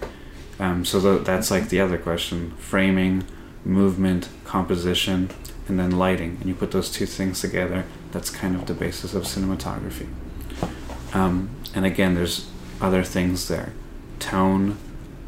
Um, 0.58 0.84
so 0.84 1.18
that's 1.18 1.50
like 1.50 1.68
the 1.68 1.80
other 1.80 1.98
question: 1.98 2.52
framing, 2.58 3.24
movement, 3.64 4.30
composition, 4.44 5.30
and 5.68 5.78
then 5.78 5.90
lighting. 5.90 6.38
And 6.40 6.46
you 6.46 6.54
put 6.54 6.70
those 6.70 6.90
two 6.90 7.06
things 7.06 7.40
together. 7.40 7.84
That's 8.12 8.30
kind 8.30 8.56
of 8.56 8.66
the 8.66 8.74
basis 8.74 9.14
of 9.14 9.24
cinematography. 9.24 10.08
Um, 11.12 11.50
and 11.74 11.84
again, 11.84 12.14
there's 12.14 12.48
other 12.80 13.04
things 13.04 13.48
there: 13.48 13.72
tone, 14.18 14.78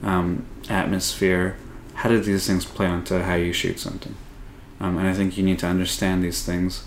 um, 0.02 0.46
atmosphere. 0.70 1.56
How 2.02 2.08
do 2.08 2.18
these 2.18 2.48
things 2.48 2.64
play 2.64 2.86
onto 2.86 3.20
how 3.20 3.36
you 3.36 3.52
shoot 3.52 3.78
something? 3.78 4.16
Um, 4.80 4.98
and 4.98 5.06
I 5.06 5.14
think 5.14 5.38
you 5.38 5.44
need 5.44 5.60
to 5.60 5.68
understand 5.68 6.24
these 6.24 6.42
things 6.44 6.84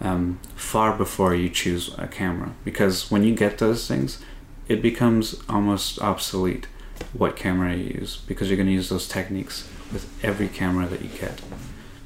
um, 0.00 0.40
far 0.56 0.96
before 0.96 1.34
you 1.34 1.50
choose 1.50 1.94
a 1.98 2.06
camera, 2.06 2.54
because 2.64 3.10
when 3.10 3.24
you 3.24 3.34
get 3.34 3.58
those 3.58 3.86
things, 3.86 4.22
it 4.66 4.80
becomes 4.80 5.38
almost 5.50 6.00
obsolete 6.00 6.66
what 7.12 7.36
camera 7.36 7.76
you 7.76 8.00
use 8.00 8.22
because 8.26 8.48
you're 8.48 8.56
going 8.56 8.68
to 8.68 8.72
use 8.72 8.88
those 8.88 9.06
techniques 9.06 9.68
with 9.92 10.08
every 10.24 10.48
camera 10.48 10.86
that 10.86 11.02
you 11.02 11.10
get. 11.10 11.42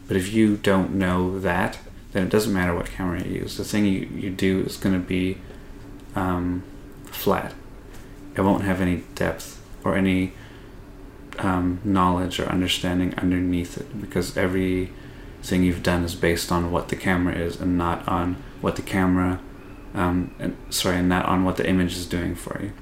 But 0.08 0.16
if 0.16 0.32
you 0.32 0.56
don't 0.56 0.94
know 0.94 1.38
that, 1.38 1.78
then 2.10 2.24
it 2.26 2.30
doesn't 2.30 2.52
matter 2.52 2.74
what 2.74 2.86
camera 2.86 3.22
you 3.22 3.34
use. 3.42 3.56
The 3.56 3.62
thing 3.62 3.84
you, 3.84 4.00
you 4.12 4.30
do 4.30 4.62
is 4.62 4.76
going 4.76 5.00
to 5.00 5.06
be 5.06 5.38
um, 6.16 6.64
flat. 7.04 7.54
It 8.34 8.40
won't 8.40 8.64
have 8.64 8.80
any 8.80 9.04
depth 9.14 9.62
or 9.84 9.94
any 9.94 10.32
um, 11.38 11.80
knowledge 11.84 12.40
or 12.40 12.46
understanding 12.46 13.14
underneath 13.16 13.78
it 13.78 14.00
because 14.00 14.36
everything 14.36 15.62
you've 15.62 15.82
done 15.82 16.04
is 16.04 16.14
based 16.14 16.50
on 16.50 16.70
what 16.70 16.88
the 16.88 16.96
camera 16.96 17.34
is 17.34 17.60
and 17.60 17.78
not 17.78 18.06
on 18.08 18.36
what 18.60 18.76
the 18.76 18.82
camera, 18.82 19.40
um, 19.94 20.34
and, 20.38 20.56
sorry, 20.70 20.96
and 20.96 21.08
not 21.08 21.26
on 21.26 21.44
what 21.44 21.56
the 21.56 21.68
image 21.68 21.96
is 21.96 22.06
doing 22.06 22.34
for 22.34 22.60
you. 22.62 22.72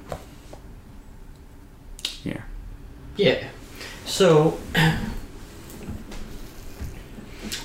Yeah. 2.24 2.42
Yeah. 3.16 3.48
So 4.04 4.58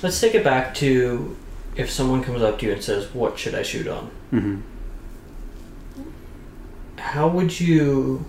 let's 0.02 0.20
take 0.20 0.34
it 0.34 0.44
back 0.44 0.74
to 0.76 1.36
if 1.74 1.90
someone 1.90 2.22
comes 2.22 2.42
up 2.42 2.58
to 2.58 2.66
you 2.66 2.72
and 2.72 2.82
says, 2.82 3.12
"What 3.14 3.38
should 3.38 3.54
I 3.54 3.62
shoot 3.62 3.86
on?" 3.86 4.10
hmm 4.30 4.60
How 6.98 7.28
would 7.28 7.58
you 7.58 8.24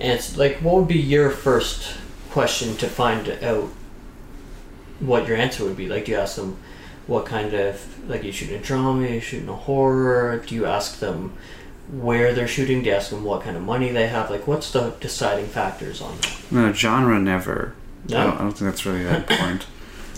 answer? 0.00 0.36
Like, 0.38 0.56
what 0.58 0.74
would 0.76 0.88
be 0.88 0.98
your 0.98 1.30
first 1.30 1.96
question 2.30 2.76
to 2.76 2.88
find 2.88 3.28
out 3.42 3.70
what 5.00 5.26
your 5.26 5.36
answer 5.36 5.64
would 5.64 5.76
be? 5.76 5.88
Like, 5.88 6.04
do 6.06 6.12
you 6.12 6.18
ask 6.18 6.36
them 6.36 6.56
what 7.06 7.24
kind 7.26 7.54
of 7.54 8.08
like 8.08 8.22
you 8.24 8.32
shooting 8.32 8.56
a 8.56 8.62
drama, 8.62 9.06
you 9.08 9.20
shooting 9.20 9.48
a 9.48 9.54
horror? 9.54 10.42
Do 10.46 10.54
you 10.54 10.66
ask 10.66 10.98
them 10.98 11.32
where 11.90 12.32
they're 12.34 12.48
shooting? 12.48 12.82
Do 12.82 12.90
you 12.90 12.94
ask 12.96 13.10
them 13.10 13.24
what 13.24 13.42
kind 13.42 13.56
of 13.56 13.62
money 13.62 13.90
they 13.90 14.08
have? 14.08 14.30
Like, 14.30 14.46
what's 14.46 14.70
the 14.72 14.90
deciding 15.00 15.46
factors 15.46 16.00
on 16.00 16.16
that? 16.18 16.36
No, 16.50 16.72
genre 16.72 17.18
never. 17.18 17.74
I, 18.08 18.12
No. 18.12 18.24
don't, 18.24 18.34
I 18.34 18.38
don't 18.38 18.52
think 18.52 18.70
that's 18.70 18.86
really 18.86 19.04
that 19.04 19.26
point. 19.28 19.66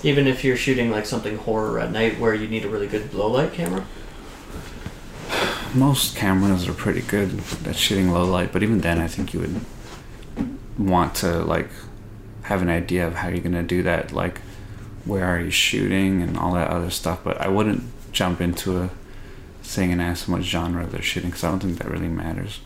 Even 0.02 0.26
if 0.26 0.44
you're 0.44 0.56
shooting 0.56 0.90
like 0.90 1.04
something 1.06 1.36
horror 1.36 1.78
at 1.78 1.92
night 1.92 2.18
where 2.18 2.34
you 2.34 2.48
need 2.48 2.64
a 2.64 2.68
really 2.68 2.86
good 2.86 3.12
low 3.12 3.28
light 3.28 3.52
camera. 3.52 3.84
Most 5.74 6.16
cameras 6.16 6.68
are 6.68 6.74
pretty 6.74 7.02
good 7.02 7.40
at 7.66 7.76
shooting 7.76 8.10
low 8.10 8.24
light, 8.24 8.52
but 8.52 8.62
even 8.62 8.80
then, 8.80 8.98
I 8.98 9.06
think 9.06 9.32
you 9.32 9.40
would 9.40 9.60
want 10.78 11.14
to 11.16 11.44
like 11.44 11.68
have 12.42 12.62
an 12.62 12.68
idea 12.68 13.06
of 13.06 13.14
how 13.14 13.28
you're 13.28 13.40
gonna 13.40 13.62
do 13.62 13.82
that. 13.84 14.12
Like, 14.12 14.40
where 15.04 15.24
are 15.24 15.40
you 15.40 15.50
shooting 15.50 16.22
and 16.22 16.36
all 16.36 16.54
that 16.54 16.70
other 16.70 16.90
stuff. 16.90 17.20
But 17.24 17.40
I 17.40 17.48
wouldn't 17.48 17.82
jump 18.12 18.40
into 18.40 18.78
a 18.78 18.90
thing 19.62 19.92
and 19.92 20.02
ask 20.02 20.26
them 20.26 20.34
what 20.34 20.42
genre 20.42 20.86
they're 20.86 21.02
shooting 21.02 21.30
because 21.30 21.44
I 21.44 21.50
don't 21.50 21.60
think 21.60 21.78
that 21.78 21.90
really 21.90 22.08
matters. 22.08 22.60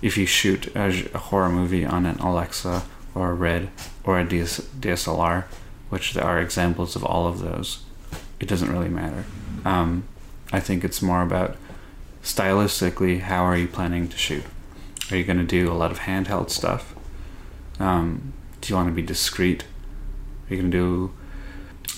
If 0.00 0.16
you 0.16 0.26
shoot 0.26 0.74
a 0.74 0.90
horror 1.16 1.48
movie 1.48 1.84
on 1.84 2.06
an 2.06 2.18
Alexa 2.18 2.82
or 3.14 3.30
a 3.30 3.34
Red 3.34 3.70
or 4.04 4.18
a 4.18 4.24
DS, 4.24 4.60
DSLR, 4.80 5.44
which 5.90 6.14
there 6.14 6.24
are 6.24 6.40
examples 6.40 6.96
of 6.96 7.04
all 7.04 7.26
of 7.26 7.38
those, 7.38 7.84
it 8.40 8.48
doesn't 8.48 8.72
really 8.72 8.88
matter. 8.88 9.24
Um, 9.64 10.04
I 10.52 10.60
think 10.60 10.82
it's 10.82 11.00
more 11.00 11.22
about 11.22 11.56
stylistically 12.22 13.20
how 13.20 13.44
are 13.44 13.56
you 13.56 13.68
planning 13.68 14.08
to 14.08 14.16
shoot? 14.16 14.44
Are 15.10 15.16
you 15.16 15.24
going 15.24 15.38
to 15.38 15.44
do 15.44 15.70
a 15.70 15.74
lot 15.74 15.90
of 15.90 16.00
handheld 16.00 16.50
stuff? 16.50 16.94
Um, 17.78 18.32
do 18.60 18.70
you 18.70 18.76
want 18.76 18.88
to 18.88 18.94
be 18.94 19.02
discreet? 19.02 19.64
Are 20.48 20.54
you 20.54 20.60
going 20.60 20.70
to 20.70 20.76
do 20.76 21.12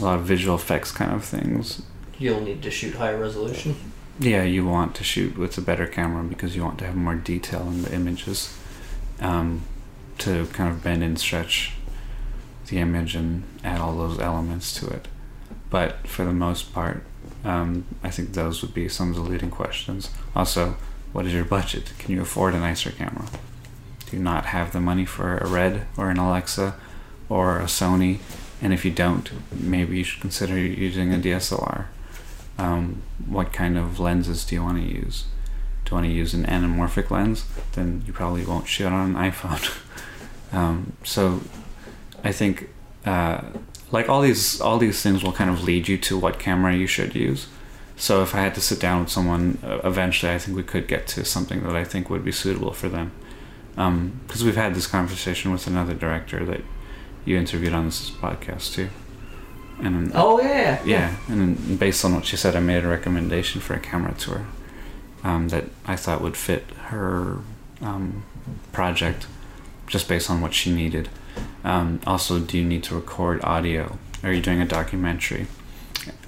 a 0.00 0.02
lot 0.02 0.18
of 0.18 0.24
visual 0.24 0.56
effects 0.56 0.90
kind 0.90 1.12
of 1.12 1.24
things? 1.24 1.82
You'll 2.18 2.40
need 2.40 2.62
to 2.62 2.70
shoot 2.70 2.94
higher 2.94 3.18
resolution. 3.18 3.76
yeah 4.18 4.44
you 4.44 4.64
want 4.64 4.94
to 4.94 5.02
shoot 5.02 5.36
with 5.36 5.58
a 5.58 5.60
better 5.60 5.86
camera 5.88 6.22
because 6.22 6.54
you 6.54 6.62
want 6.62 6.78
to 6.78 6.86
have 6.86 6.94
more 6.94 7.16
detail 7.16 7.62
in 7.62 7.82
the 7.82 7.92
images 7.92 8.56
um, 9.20 9.62
to 10.18 10.46
kind 10.46 10.70
of 10.70 10.82
bend 10.82 11.02
and 11.02 11.18
stretch 11.18 11.72
the 12.68 12.78
image 12.78 13.14
and 13.14 13.42
add 13.62 13.80
all 13.80 13.96
those 13.96 14.18
elements 14.18 14.72
to 14.74 14.88
it. 14.88 15.08
But 15.68 16.06
for 16.06 16.24
the 16.24 16.32
most 16.32 16.72
part 16.72 17.04
um, 17.44 17.84
I 18.02 18.10
think 18.10 18.32
those 18.32 18.62
would 18.62 18.74
be 18.74 18.88
some 18.88 19.10
of 19.10 19.16
the 19.16 19.22
leading 19.22 19.50
questions. 19.50 20.10
Also, 20.34 20.76
what 21.12 21.26
is 21.26 21.34
your 21.34 21.44
budget? 21.44 21.92
Can 21.98 22.12
you 22.12 22.22
afford 22.22 22.54
a 22.54 22.58
nicer 22.58 22.90
camera? 22.90 23.26
Do 24.06 24.16
you 24.16 24.22
not 24.22 24.46
have 24.46 24.72
the 24.72 24.80
money 24.80 25.04
for 25.04 25.38
a 25.38 25.46
Red 25.46 25.86
or 25.96 26.10
an 26.10 26.16
Alexa 26.16 26.74
or 27.28 27.60
a 27.60 27.64
Sony? 27.64 28.18
And 28.62 28.72
if 28.72 28.84
you 28.84 28.90
don't, 28.90 29.30
maybe 29.52 29.98
you 29.98 30.04
should 30.04 30.22
consider 30.22 30.58
using 30.58 31.12
a 31.12 31.18
DSLR. 31.18 31.86
Um, 32.56 33.02
what 33.26 33.52
kind 33.52 33.76
of 33.76 34.00
lenses 34.00 34.44
do 34.44 34.54
you 34.54 34.62
want 34.62 34.78
to 34.78 34.88
use? 34.88 35.24
Do 35.84 35.90
you 35.90 35.94
want 35.96 36.06
to 36.06 36.12
use 36.12 36.32
an 36.32 36.44
anamorphic 36.46 37.10
lens? 37.10 37.44
Then 37.72 38.04
you 38.06 38.12
probably 38.12 38.44
won't 38.44 38.66
shoot 38.66 38.86
on 38.86 39.14
an 39.14 39.30
iPhone. 39.30 39.82
um, 40.52 40.94
so 41.04 41.42
I 42.22 42.32
think 42.32 42.70
uh, 43.04 43.42
like 43.94 44.08
all 44.08 44.20
these 44.20 44.60
all 44.60 44.76
these 44.76 45.00
things 45.00 45.22
will 45.22 45.32
kind 45.32 45.48
of 45.48 45.62
lead 45.62 45.86
you 45.86 45.96
to 45.96 46.18
what 46.18 46.38
camera 46.40 46.74
you 46.74 46.86
should 46.86 47.14
use. 47.14 47.46
So 47.96 48.22
if 48.22 48.34
I 48.34 48.40
had 48.40 48.54
to 48.56 48.60
sit 48.60 48.80
down 48.80 49.02
with 49.02 49.10
someone, 49.10 49.58
uh, 49.62 49.78
eventually 49.84 50.32
I 50.32 50.38
think 50.38 50.56
we 50.56 50.64
could 50.64 50.88
get 50.88 51.06
to 51.14 51.24
something 51.24 51.62
that 51.62 51.76
I 51.76 51.84
think 51.84 52.10
would 52.10 52.24
be 52.24 52.32
suitable 52.32 52.72
for 52.72 52.88
them. 52.88 53.12
Because 54.26 54.42
we've 54.44 54.56
had 54.56 54.74
this 54.74 54.88
conversation 54.88 55.52
with 55.52 55.68
another 55.68 55.94
director 55.94 56.44
that 56.44 56.62
you 57.24 57.38
interviewed 57.38 57.72
on 57.72 57.84
this 57.86 58.10
podcast 58.10 58.74
too. 58.74 58.88
And 59.80 60.10
Oh 60.14 60.40
yeah. 60.40 60.82
yeah, 60.84 61.16
and 61.28 61.78
based 61.78 62.04
on 62.04 62.14
what 62.14 62.24
she 62.24 62.36
said, 62.36 62.56
I 62.56 62.60
made 62.60 62.84
a 62.84 62.88
recommendation 62.88 63.60
for 63.60 63.74
a 63.74 63.80
camera 63.80 64.14
tour 64.14 64.46
um, 65.22 65.48
that 65.48 65.66
I 65.86 65.94
thought 65.94 66.20
would 66.20 66.36
fit 66.36 66.64
her 66.90 67.38
um, 67.80 68.24
project, 68.72 69.26
just 69.86 70.08
based 70.08 70.30
on 70.30 70.40
what 70.40 70.52
she 70.52 70.74
needed. 70.74 71.08
Um, 71.64 72.00
also, 72.06 72.38
do 72.38 72.58
you 72.58 72.64
need 72.64 72.82
to 72.84 72.94
record 72.94 73.42
audio? 73.44 73.98
Are 74.22 74.32
you 74.32 74.40
doing 74.42 74.60
a 74.60 74.66
documentary? 74.66 75.46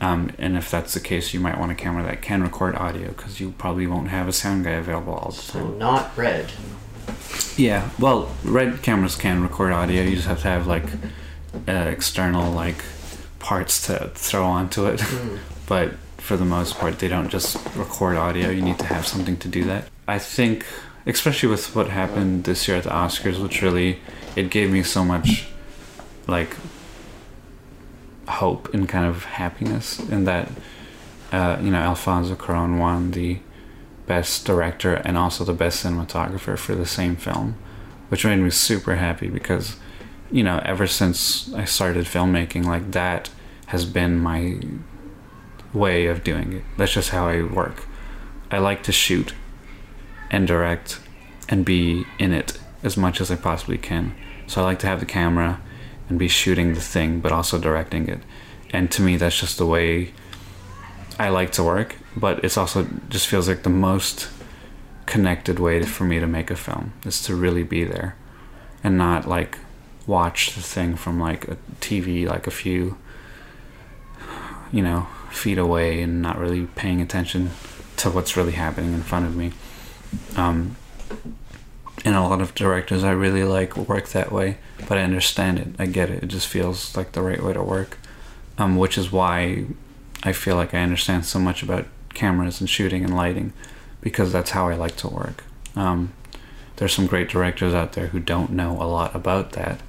Um, 0.00 0.32
and 0.38 0.56
if 0.56 0.70
that's 0.70 0.94
the 0.94 1.00
case, 1.00 1.34
you 1.34 1.40
might 1.40 1.58
want 1.58 1.70
a 1.72 1.75
camera 1.75 2.02
that 2.04 2.22
can 2.22 2.42
record 2.42 2.75
audio 2.76 3.08
because 3.08 3.40
you 3.40 3.52
probably 3.58 3.86
won't 3.86 4.08
have 4.08 4.26
a 4.28 4.32
sound 4.32 4.64
guy 4.64 4.70
available 4.72 5.14
all 5.14 5.30
the 5.30 5.36
So 5.36 5.60
time. 5.60 5.78
not 5.78 6.16
red. 6.16 6.50
Yeah, 7.56 7.90
well, 7.98 8.34
red 8.42 8.82
cameras 8.82 9.16
can 9.16 9.42
record 9.42 9.72
audio. 9.72 10.02
You 10.02 10.16
just 10.16 10.28
have 10.28 10.40
to 10.42 10.48
have 10.48 10.66
like 10.66 10.84
uh, 11.68 11.72
external 11.72 12.50
like 12.52 12.82
parts 13.38 13.86
to 13.86 14.10
throw 14.14 14.44
onto 14.44 14.86
it. 14.86 15.00
Mm. 15.00 15.38
but 15.66 15.92
for 16.18 16.36
the 16.36 16.44
most 16.44 16.78
part 16.78 16.98
they 16.98 17.06
don't 17.06 17.28
just 17.28 17.56
record 17.76 18.16
audio 18.16 18.50
you 18.50 18.60
need 18.60 18.76
to 18.80 18.84
have 18.86 19.06
something 19.06 19.36
to 19.36 19.46
do 19.46 19.62
that 19.62 19.84
i 20.08 20.18
think 20.18 20.66
especially 21.06 21.48
with 21.48 21.76
what 21.76 21.88
happened 21.88 22.42
this 22.42 22.66
year 22.66 22.76
at 22.78 22.82
the 22.82 22.90
oscars 22.90 23.40
which 23.40 23.62
really 23.62 24.00
it 24.37 24.50
gave 24.50 24.71
me 24.71 24.83
so 24.83 25.05
much 25.05 25.47
like 26.26 26.57
hope 28.28 28.73
and 28.75 28.88
kind 28.88 29.07
of 29.07 29.25
happiness 29.25 29.99
in 29.99 30.25
that 30.25 30.50
uh, 31.33 31.59
you 31.61 31.71
know 31.71 31.78
alfonso 31.78 32.35
cuaron 32.35 32.78
won 32.78 33.12
the 33.12 33.38
best 34.07 34.45
director 34.45 34.95
and 34.95 35.16
also 35.16 35.45
the 35.45 35.52
best 35.52 35.85
cinematographer 35.85 36.57
for 36.57 36.75
the 36.75 36.87
same 36.87 37.16
film 37.16 37.57
which 38.09 38.25
made 38.25 38.37
me 38.37 38.50
super 38.50 38.97
happy 38.97 39.28
because 39.28 39.76
you 40.31 40.43
know 40.43 40.61
ever 40.64 40.87
since 40.87 41.52
i 41.55 41.64
started 41.64 42.05
filmmaking 42.05 42.64
like 42.64 42.93
that 42.93 43.31
has 43.66 43.85
been 43.85 44.19
my 44.19 44.61
way 45.76 46.07
of 46.07 46.25
doing 46.25 46.52
it. 46.55 46.62
That's 46.76 46.93
just 46.93 47.11
how 47.11 47.28
I 47.28 47.43
work. 47.43 47.87
I 48.50 48.59
like 48.59 48.83
to 48.85 48.93
shoot 48.93 49.35
and 50.31 50.47
direct 50.47 51.00
and 51.49 51.64
be 51.64 52.05
in 52.19 52.33
it 52.33 52.59
as 52.83 52.97
much 52.97 53.21
as 53.21 53.31
I 53.31 53.37
possibly 53.37 53.78
can. 53.78 54.14
So 54.46 54.60
I 54.60 54.64
like 54.64 54.78
to 54.80 54.86
have 54.86 55.00
the 55.00 55.06
camera 55.06 55.60
and 56.08 56.18
be 56.18 56.28
shooting 56.28 56.74
the 56.74 56.80
thing 56.80 57.20
but 57.20 57.32
also 57.32 57.58
directing 57.58 58.08
it. 58.08 58.20
And 58.70 58.90
to 58.92 59.02
me 59.02 59.16
that's 59.16 59.38
just 59.40 59.58
the 59.58 59.66
way 59.66 60.12
I 61.18 61.30
like 61.30 61.52
to 61.52 61.64
work, 61.64 61.96
but 62.16 62.44
it's 62.44 62.56
also 62.56 62.86
just 63.08 63.26
feels 63.26 63.48
like 63.48 63.62
the 63.62 63.70
most 63.70 64.28
connected 65.06 65.58
way 65.58 65.82
for 65.82 66.04
me 66.04 66.18
to 66.18 66.26
make 66.26 66.50
a 66.50 66.56
film 66.56 66.92
is 67.04 67.22
to 67.22 67.34
really 67.34 67.62
be 67.62 67.84
there 67.84 68.16
and 68.82 68.98
not 68.98 69.26
like 69.26 69.58
watch 70.06 70.54
the 70.54 70.60
thing 70.60 70.96
from 70.96 71.18
like 71.18 71.48
a 71.48 71.56
TV, 71.80 72.26
like 72.26 72.46
a 72.46 72.50
few, 72.50 72.96
you 74.72 74.82
know, 74.82 75.06
feet 75.30 75.58
away, 75.58 76.02
and 76.02 76.22
not 76.22 76.38
really 76.38 76.66
paying 76.76 77.00
attention 77.00 77.50
to 77.96 78.10
what's 78.10 78.36
really 78.36 78.52
happening 78.52 78.92
in 78.92 79.02
front 79.02 79.26
of 79.26 79.36
me. 79.36 79.52
Um, 80.36 80.76
and 82.06 82.14
a 82.14 82.20
lot 82.20 82.40
of 82.40 82.54
directors 82.54 83.02
I 83.02 83.10
really 83.10 83.42
like 83.42 83.76
work 83.76 84.10
that 84.10 84.30
way, 84.30 84.58
but 84.88 84.96
I 84.96 85.02
understand 85.02 85.58
it. 85.58 85.68
I 85.76 85.86
get 85.86 86.08
it. 86.08 86.22
It 86.22 86.28
just 86.28 86.46
feels 86.46 86.96
like 86.96 87.12
the 87.12 87.20
right 87.20 87.42
way 87.42 87.52
to 87.52 87.62
work, 87.64 87.98
um, 88.58 88.76
which 88.76 88.96
is 88.96 89.10
why 89.10 89.64
I 90.22 90.32
feel 90.32 90.54
like 90.54 90.72
I 90.72 90.78
understand 90.78 91.26
so 91.26 91.40
much 91.40 91.64
about 91.64 91.86
cameras 92.14 92.60
and 92.60 92.70
shooting 92.70 93.02
and 93.02 93.16
lighting, 93.16 93.52
because 94.00 94.32
that's 94.32 94.50
how 94.50 94.68
I 94.68 94.76
like 94.76 94.94
to 94.98 95.08
work. 95.08 95.42
Um, 95.75 96.12
there's 96.76 96.94
some 96.94 97.08
great 97.08 97.28
directors 97.28 97.75
out 97.75 97.94
there 97.94 98.06
who 98.06 98.20
don't 98.20 98.52
know 98.52 98.80
a 98.80 98.86
lot 98.86 99.12
about 99.16 99.52
that, 99.52 99.80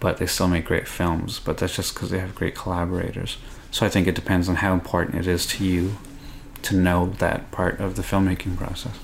but 0.00 0.16
they 0.16 0.26
still 0.26 0.48
make 0.48 0.64
great 0.64 0.88
films. 0.88 1.38
But 1.38 1.58
that's 1.58 1.76
just 1.76 1.94
because 1.94 2.10
they 2.10 2.18
have 2.18 2.34
great 2.34 2.56
collaborators. 2.56 3.38
So 3.70 3.86
I 3.86 3.88
think 3.88 4.08
it 4.08 4.16
depends 4.16 4.48
on 4.48 4.56
how 4.56 4.72
important 4.72 5.14
it 5.14 5.28
is 5.28 5.46
to 5.46 5.64
you 5.64 5.96
to 6.62 6.74
know 6.74 7.06
that 7.18 7.52
part 7.52 7.78
of 7.78 7.94
the 7.94 8.02
filmmaking 8.02 8.56
process. 8.56 8.98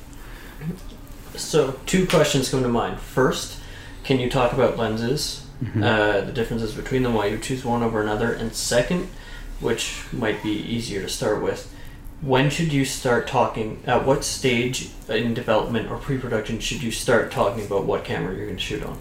So, 1.41 1.79
two 1.87 2.07
questions 2.07 2.49
come 2.51 2.63
to 2.63 2.69
mind. 2.69 3.01
First, 3.01 3.59
can 4.05 4.21
you 4.21 4.29
talk 4.31 4.53
about 4.53 4.77
lenses, 4.77 5.43
Mhm. 5.63 5.83
uh, 5.83 6.25
the 6.25 6.33
differences 6.33 6.73
between 6.73 7.03
them, 7.03 7.15
why 7.15 7.27
you 7.27 7.39
choose 7.39 7.65
one 7.65 7.83
over 7.83 8.01
another? 8.01 8.33
And 8.33 8.55
second, 8.55 9.09
which 9.61 10.03
might 10.13 10.43
be 10.43 10.51
easier 10.53 11.03
to 11.03 11.09
start 11.09 11.43
with, 11.43 11.69
when 12.23 12.51
should 12.51 12.73
you 12.73 12.85
start 12.85 13.27
talking? 13.27 13.83
At 13.87 14.07
what 14.07 14.25
stage 14.25 14.89
in 15.09 15.35
development 15.35 15.91
or 15.91 15.97
pre-production 15.97 16.61
should 16.61 16.83
you 16.83 16.91
start 16.91 17.31
talking 17.31 17.65
about 17.65 17.85
what 17.85 18.05
camera 18.05 18.35
you're 18.35 18.47
going 18.47 18.57
to 18.57 18.63
shoot 18.63 18.83
on? 18.85 18.99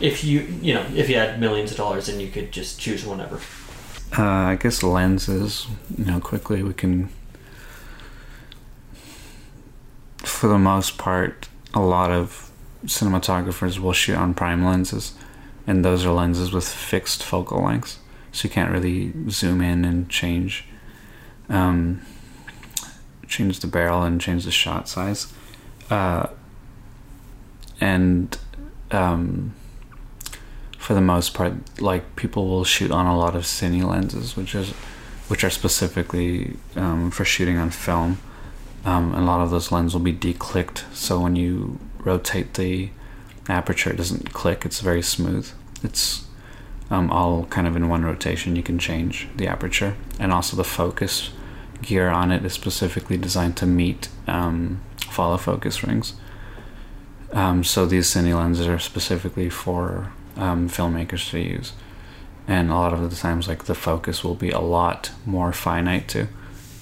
If 0.00 0.24
you, 0.24 0.46
you 0.62 0.72
know, 0.74 0.84
if 0.94 1.08
you 1.10 1.16
had 1.16 1.38
millions 1.40 1.70
of 1.70 1.76
dollars 1.76 2.08
and 2.08 2.20
you 2.20 2.28
could 2.28 2.52
just 2.52 2.78
choose 2.80 3.04
whenever. 3.04 3.38
Uh, 4.16 4.22
I 4.22 4.56
guess 4.56 4.82
lenses, 4.82 5.66
you 5.98 6.04
know, 6.06 6.20
quickly 6.20 6.62
we 6.62 6.72
can. 6.72 7.10
For 10.24 10.48
the 10.48 10.58
most 10.58 10.96
part, 10.98 11.48
a 11.74 11.80
lot 11.80 12.10
of 12.10 12.50
cinematographers 12.84 13.78
will 13.78 13.92
shoot 13.92 14.16
on 14.16 14.34
prime 14.34 14.64
lenses, 14.64 15.14
and 15.66 15.84
those 15.84 16.04
are 16.04 16.12
lenses 16.12 16.52
with 16.52 16.66
fixed 16.66 17.22
focal 17.22 17.62
lengths, 17.62 17.98
so 18.32 18.46
you 18.46 18.50
can't 18.50 18.70
really 18.70 19.12
zoom 19.28 19.60
in 19.60 19.84
and 19.84 20.08
change, 20.08 20.64
um, 21.48 22.02
change 23.28 23.60
the 23.60 23.66
barrel 23.66 24.02
and 24.02 24.20
change 24.20 24.44
the 24.44 24.50
shot 24.50 24.88
size, 24.88 25.32
uh, 25.90 26.26
and 27.80 28.38
um, 28.90 29.54
for 30.78 30.94
the 30.94 31.00
most 31.00 31.34
part, 31.34 31.80
like 31.80 32.16
people 32.16 32.48
will 32.48 32.64
shoot 32.64 32.90
on 32.90 33.06
a 33.06 33.16
lot 33.16 33.36
of 33.36 33.42
cine 33.42 33.86
lenses, 33.86 34.36
which 34.36 34.54
is 34.54 34.70
which 35.28 35.44
are 35.44 35.50
specifically 35.50 36.56
um, 36.74 37.10
for 37.10 37.24
shooting 37.24 37.56
on 37.56 37.70
film. 37.70 38.18
Um, 38.84 39.14
a 39.14 39.20
lot 39.20 39.40
of 39.40 39.50
those 39.50 39.70
lenses 39.70 39.94
will 39.94 40.00
be 40.00 40.12
declicked, 40.12 40.84
so 40.94 41.20
when 41.20 41.36
you 41.36 41.78
rotate 41.98 42.54
the 42.54 42.90
aperture, 43.48 43.90
it 43.90 43.96
doesn't 43.96 44.32
click. 44.32 44.64
It's 44.64 44.80
very 44.80 45.02
smooth. 45.02 45.50
It's 45.82 46.24
um, 46.90 47.10
all 47.10 47.44
kind 47.46 47.66
of 47.66 47.76
in 47.76 47.88
one 47.88 48.04
rotation. 48.04 48.56
You 48.56 48.62
can 48.62 48.78
change 48.78 49.28
the 49.36 49.46
aperture, 49.46 49.96
and 50.18 50.32
also 50.32 50.56
the 50.56 50.64
focus 50.64 51.30
gear 51.82 52.08
on 52.08 52.30
it 52.32 52.44
is 52.44 52.52
specifically 52.52 53.16
designed 53.16 53.56
to 53.58 53.66
meet 53.66 54.08
um, 54.26 54.80
follow 55.10 55.36
focus 55.36 55.84
rings. 55.84 56.14
Um, 57.32 57.62
so 57.62 57.86
these 57.86 58.06
cine 58.06 58.34
lenses 58.34 58.66
are 58.66 58.78
specifically 58.78 59.50
for 59.50 60.10
um, 60.36 60.68
filmmakers 60.68 61.30
to 61.30 61.38
use, 61.38 61.74
and 62.48 62.70
a 62.70 62.74
lot 62.74 62.94
of 62.94 63.10
the 63.10 63.16
times, 63.16 63.46
like 63.46 63.64
the 63.64 63.74
focus 63.74 64.24
will 64.24 64.34
be 64.34 64.50
a 64.50 64.60
lot 64.60 65.10
more 65.26 65.52
finite 65.52 66.08
too. 66.08 66.28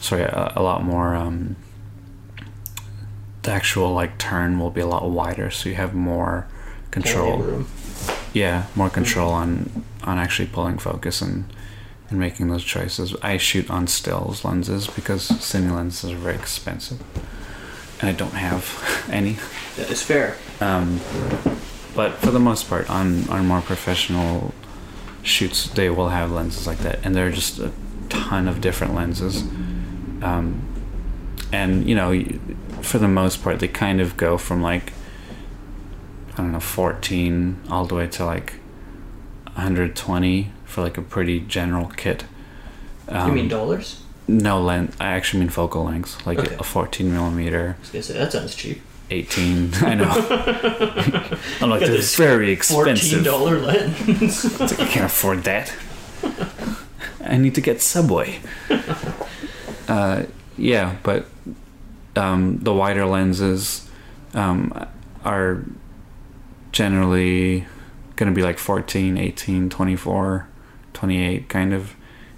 Sorry, 0.00 0.22
a, 0.22 0.52
a 0.54 0.62
lot 0.62 0.84
more. 0.84 1.16
Um, 1.16 1.56
the 3.42 3.50
actual 3.50 3.92
like 3.92 4.18
turn 4.18 4.58
will 4.58 4.70
be 4.70 4.80
a 4.80 4.86
lot 4.86 5.08
wider, 5.08 5.50
so 5.50 5.68
you 5.68 5.74
have 5.76 5.94
more 5.94 6.46
control. 6.90 7.38
Room. 7.38 7.68
Yeah, 8.32 8.66
more 8.74 8.90
control 8.90 9.30
on 9.32 9.84
on 10.04 10.18
actually 10.18 10.48
pulling 10.48 10.78
focus 10.78 11.20
and 11.20 11.44
and 12.10 12.18
making 12.18 12.48
those 12.48 12.64
choices. 12.64 13.14
I 13.22 13.36
shoot 13.36 13.70
on 13.70 13.86
stills 13.86 14.44
lenses 14.44 14.86
because 14.86 15.28
cine 15.28 15.74
lenses 15.74 16.12
are 16.12 16.16
very 16.16 16.36
expensive, 16.36 17.00
and 18.00 18.08
I 18.08 18.12
don't 18.12 18.34
have 18.34 19.06
any. 19.10 19.36
That 19.76 19.90
is 19.90 20.02
fair. 20.02 20.36
Um, 20.60 21.00
but 21.94 22.12
for 22.14 22.30
the 22.30 22.40
most 22.40 22.68
part, 22.68 22.88
on 22.90 23.28
on 23.28 23.46
more 23.46 23.60
professional 23.60 24.54
shoots, 25.22 25.68
they 25.68 25.90
will 25.90 26.08
have 26.08 26.30
lenses 26.30 26.66
like 26.66 26.78
that, 26.78 27.00
and 27.04 27.14
there 27.14 27.26
are 27.26 27.32
just 27.32 27.58
a 27.58 27.72
ton 28.08 28.48
of 28.48 28.60
different 28.60 28.94
lenses. 28.94 29.42
Um, 30.22 30.62
and 31.52 31.88
you 31.88 31.94
know, 31.94 32.12
for 32.82 32.98
the 32.98 33.08
most 33.08 33.42
part, 33.42 33.58
they 33.60 33.68
kind 33.68 34.00
of 34.00 34.16
go 34.16 34.38
from 34.38 34.62
like 34.62 34.92
I 36.34 36.36
don't 36.38 36.52
know, 36.52 36.60
fourteen 36.60 37.60
all 37.70 37.84
the 37.84 37.94
way 37.96 38.06
to 38.08 38.24
like 38.24 38.54
120 39.54 40.52
for 40.64 40.82
like 40.82 40.96
a 40.96 41.02
pretty 41.02 41.40
general 41.40 41.88
kit. 41.96 42.24
Um, 43.08 43.28
you 43.28 43.34
mean 43.34 43.48
dollars? 43.48 44.02
no 44.28 44.60
length? 44.62 44.96
I 45.00 45.06
actually 45.06 45.40
mean 45.40 45.48
focal 45.48 45.84
lengths, 45.84 46.24
like 46.26 46.38
Okay. 46.38 46.54
a 46.58 46.62
14 46.62 47.10
millimeter. 47.12 47.76
I 47.76 47.80
was 47.80 47.90
gonna 47.90 48.02
say 48.02 48.18
that 48.18 48.32
sounds 48.32 48.54
cheap. 48.54 48.82
18 49.10 49.72
i 49.84 49.94
know 49.94 50.04
i'm 51.62 51.70
like 51.70 51.80
this 51.80 52.14
very 52.14 52.54
Fourteen 52.56 52.92
expensive 52.92 53.24
dollar 53.24 53.58
lens. 53.58 54.44
It's 54.44 54.60
like, 54.60 54.80
i 54.80 54.84
can't 54.84 55.06
afford 55.06 55.44
that 55.44 55.72
i 57.24 57.38
need 57.38 57.54
to 57.54 57.62
get 57.62 57.80
subway 57.80 58.38
uh, 59.88 60.24
yeah 60.58 60.96
but 61.02 61.24
um, 62.18 62.58
the 62.58 62.74
wider 62.74 63.06
lenses 63.06 63.88
um, 64.34 64.86
are 65.24 65.64
generally 66.72 67.66
going 68.16 68.30
to 68.30 68.34
be 68.34 68.42
like 68.42 68.58
14 68.58 69.16
18 69.16 69.70
24 69.70 70.48
28 70.92 71.48
kind 71.48 71.72
of. 71.72 71.94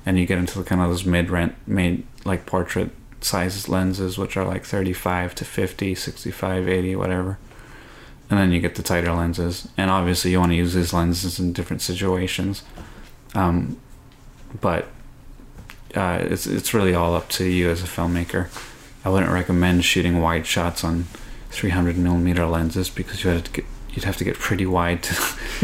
And 0.06 0.18
you 0.18 0.26
get 0.26 0.38
into 0.38 0.58
the 0.58 0.64
kind 0.64 0.80
of 0.80 0.88
those 0.88 1.04
mid 1.04 1.30
rent 1.30 1.54
made 1.66 2.06
like 2.24 2.46
portrait 2.46 2.90
size 3.22 3.68
lenses 3.68 4.16
which 4.16 4.36
are 4.36 4.46
like 4.46 4.64
35 4.64 5.34
to 5.34 5.44
50 5.44 5.94
65 5.94 6.68
80 6.68 6.96
whatever. 6.96 7.38
And 8.28 8.38
then 8.38 8.52
you 8.52 8.60
get 8.60 8.76
the 8.76 8.82
tighter 8.82 9.12
lenses. 9.12 9.68
And 9.76 9.90
obviously 9.90 10.30
you 10.30 10.38
want 10.38 10.52
to 10.52 10.56
use 10.56 10.74
these 10.74 10.92
lenses 10.92 11.40
in 11.40 11.52
different 11.52 11.82
situations. 11.82 12.62
Um, 13.34 13.78
but 14.60 14.88
uh, 15.94 16.18
it's 16.22 16.46
it's 16.46 16.74
really 16.74 16.94
all 16.94 17.14
up 17.14 17.28
to 17.30 17.44
you 17.44 17.70
as 17.70 17.82
a 17.82 17.86
filmmaker 17.86 18.48
I 19.04 19.08
wouldn't 19.08 19.32
recommend 19.32 19.84
shooting 19.84 20.20
wide 20.20 20.46
shots 20.46 20.84
on 20.84 21.04
300 21.50 21.96
millimeter 21.96 22.46
lenses 22.46 22.90
because 22.90 23.24
you 23.24 23.30
had 23.30 23.44
to 23.46 23.50
get 23.50 23.64
you'd 23.92 24.04
have 24.04 24.16
to 24.18 24.24
get 24.24 24.36
pretty 24.36 24.66
wide 24.66 25.02
to, 25.02 25.14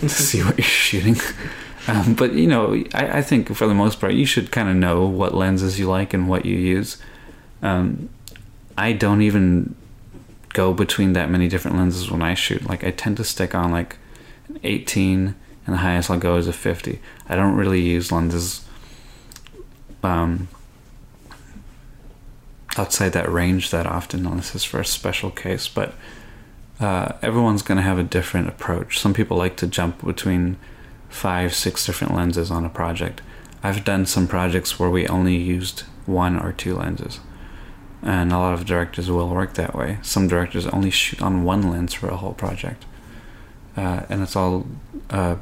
to 0.00 0.08
see 0.08 0.42
what 0.42 0.58
you're 0.58 0.64
shooting 0.64 1.16
um, 1.88 2.14
but 2.14 2.34
you 2.34 2.46
know, 2.46 2.74
I, 2.92 3.18
I 3.18 3.22
think 3.22 3.54
for 3.54 3.66
the 3.66 3.74
most 3.74 3.98
part, 3.98 4.12
you 4.12 4.26
should 4.26 4.52
kind 4.52 4.68
of 4.68 4.76
know 4.76 5.06
what 5.06 5.34
lenses 5.34 5.78
you 5.78 5.88
like 5.88 6.12
and 6.12 6.28
what 6.28 6.44
you 6.44 6.56
use. 6.56 6.98
Um, 7.62 8.10
I 8.76 8.92
don't 8.92 9.22
even 9.22 9.74
go 10.52 10.74
between 10.74 11.14
that 11.14 11.30
many 11.30 11.48
different 11.48 11.78
lenses 11.78 12.10
when 12.10 12.22
I 12.22 12.34
shoot. 12.34 12.68
Like 12.68 12.84
I 12.84 12.90
tend 12.90 13.16
to 13.16 13.24
stick 13.24 13.54
on 13.54 13.72
like 13.72 13.96
an 14.48 14.60
18, 14.62 15.34
and 15.66 15.74
the 15.74 15.78
highest 15.78 16.10
I'll 16.10 16.18
go 16.18 16.36
is 16.36 16.46
a 16.46 16.52
50. 16.52 17.00
I 17.26 17.36
don't 17.36 17.56
really 17.56 17.80
use 17.80 18.12
lenses 18.12 18.66
um, 20.02 20.48
outside 22.78 23.12
that 23.12 23.30
range 23.30 23.70
that 23.70 23.86
often, 23.86 24.26
unless 24.26 24.54
it's 24.54 24.64
for 24.64 24.80
a 24.80 24.84
special 24.84 25.30
case. 25.30 25.68
But 25.68 25.94
uh, 26.80 27.12
everyone's 27.22 27.62
going 27.62 27.76
to 27.76 27.82
have 27.82 27.98
a 27.98 28.04
different 28.04 28.48
approach. 28.48 28.98
Some 28.98 29.14
people 29.14 29.36
like 29.36 29.56
to 29.56 29.66
jump 29.66 30.04
between 30.04 30.56
five, 31.08 31.54
six 31.54 31.84
different 31.84 32.14
lenses 32.14 32.50
on 32.50 32.64
a 32.64 32.68
project. 32.68 33.20
I've 33.62 33.84
done 33.84 34.06
some 34.06 34.28
projects 34.28 34.78
where 34.78 34.90
we 34.90 35.08
only 35.08 35.36
used 35.36 35.80
one 36.06 36.38
or 36.38 36.52
two 36.52 36.76
lenses. 36.76 37.20
And 38.02 38.32
a 38.32 38.38
lot 38.38 38.54
of 38.54 38.64
directors 38.64 39.10
will 39.10 39.28
work 39.28 39.54
that 39.54 39.74
way. 39.74 39.98
Some 40.02 40.28
directors 40.28 40.66
only 40.68 40.90
shoot 40.90 41.20
on 41.20 41.42
one 41.42 41.68
lens 41.68 41.94
for 41.94 42.08
a 42.08 42.16
whole 42.16 42.34
project. 42.34 42.84
Uh, 43.76 44.02
and 44.08 44.22
it's 44.22 44.36
all 44.36 44.66
uh, 45.10 45.36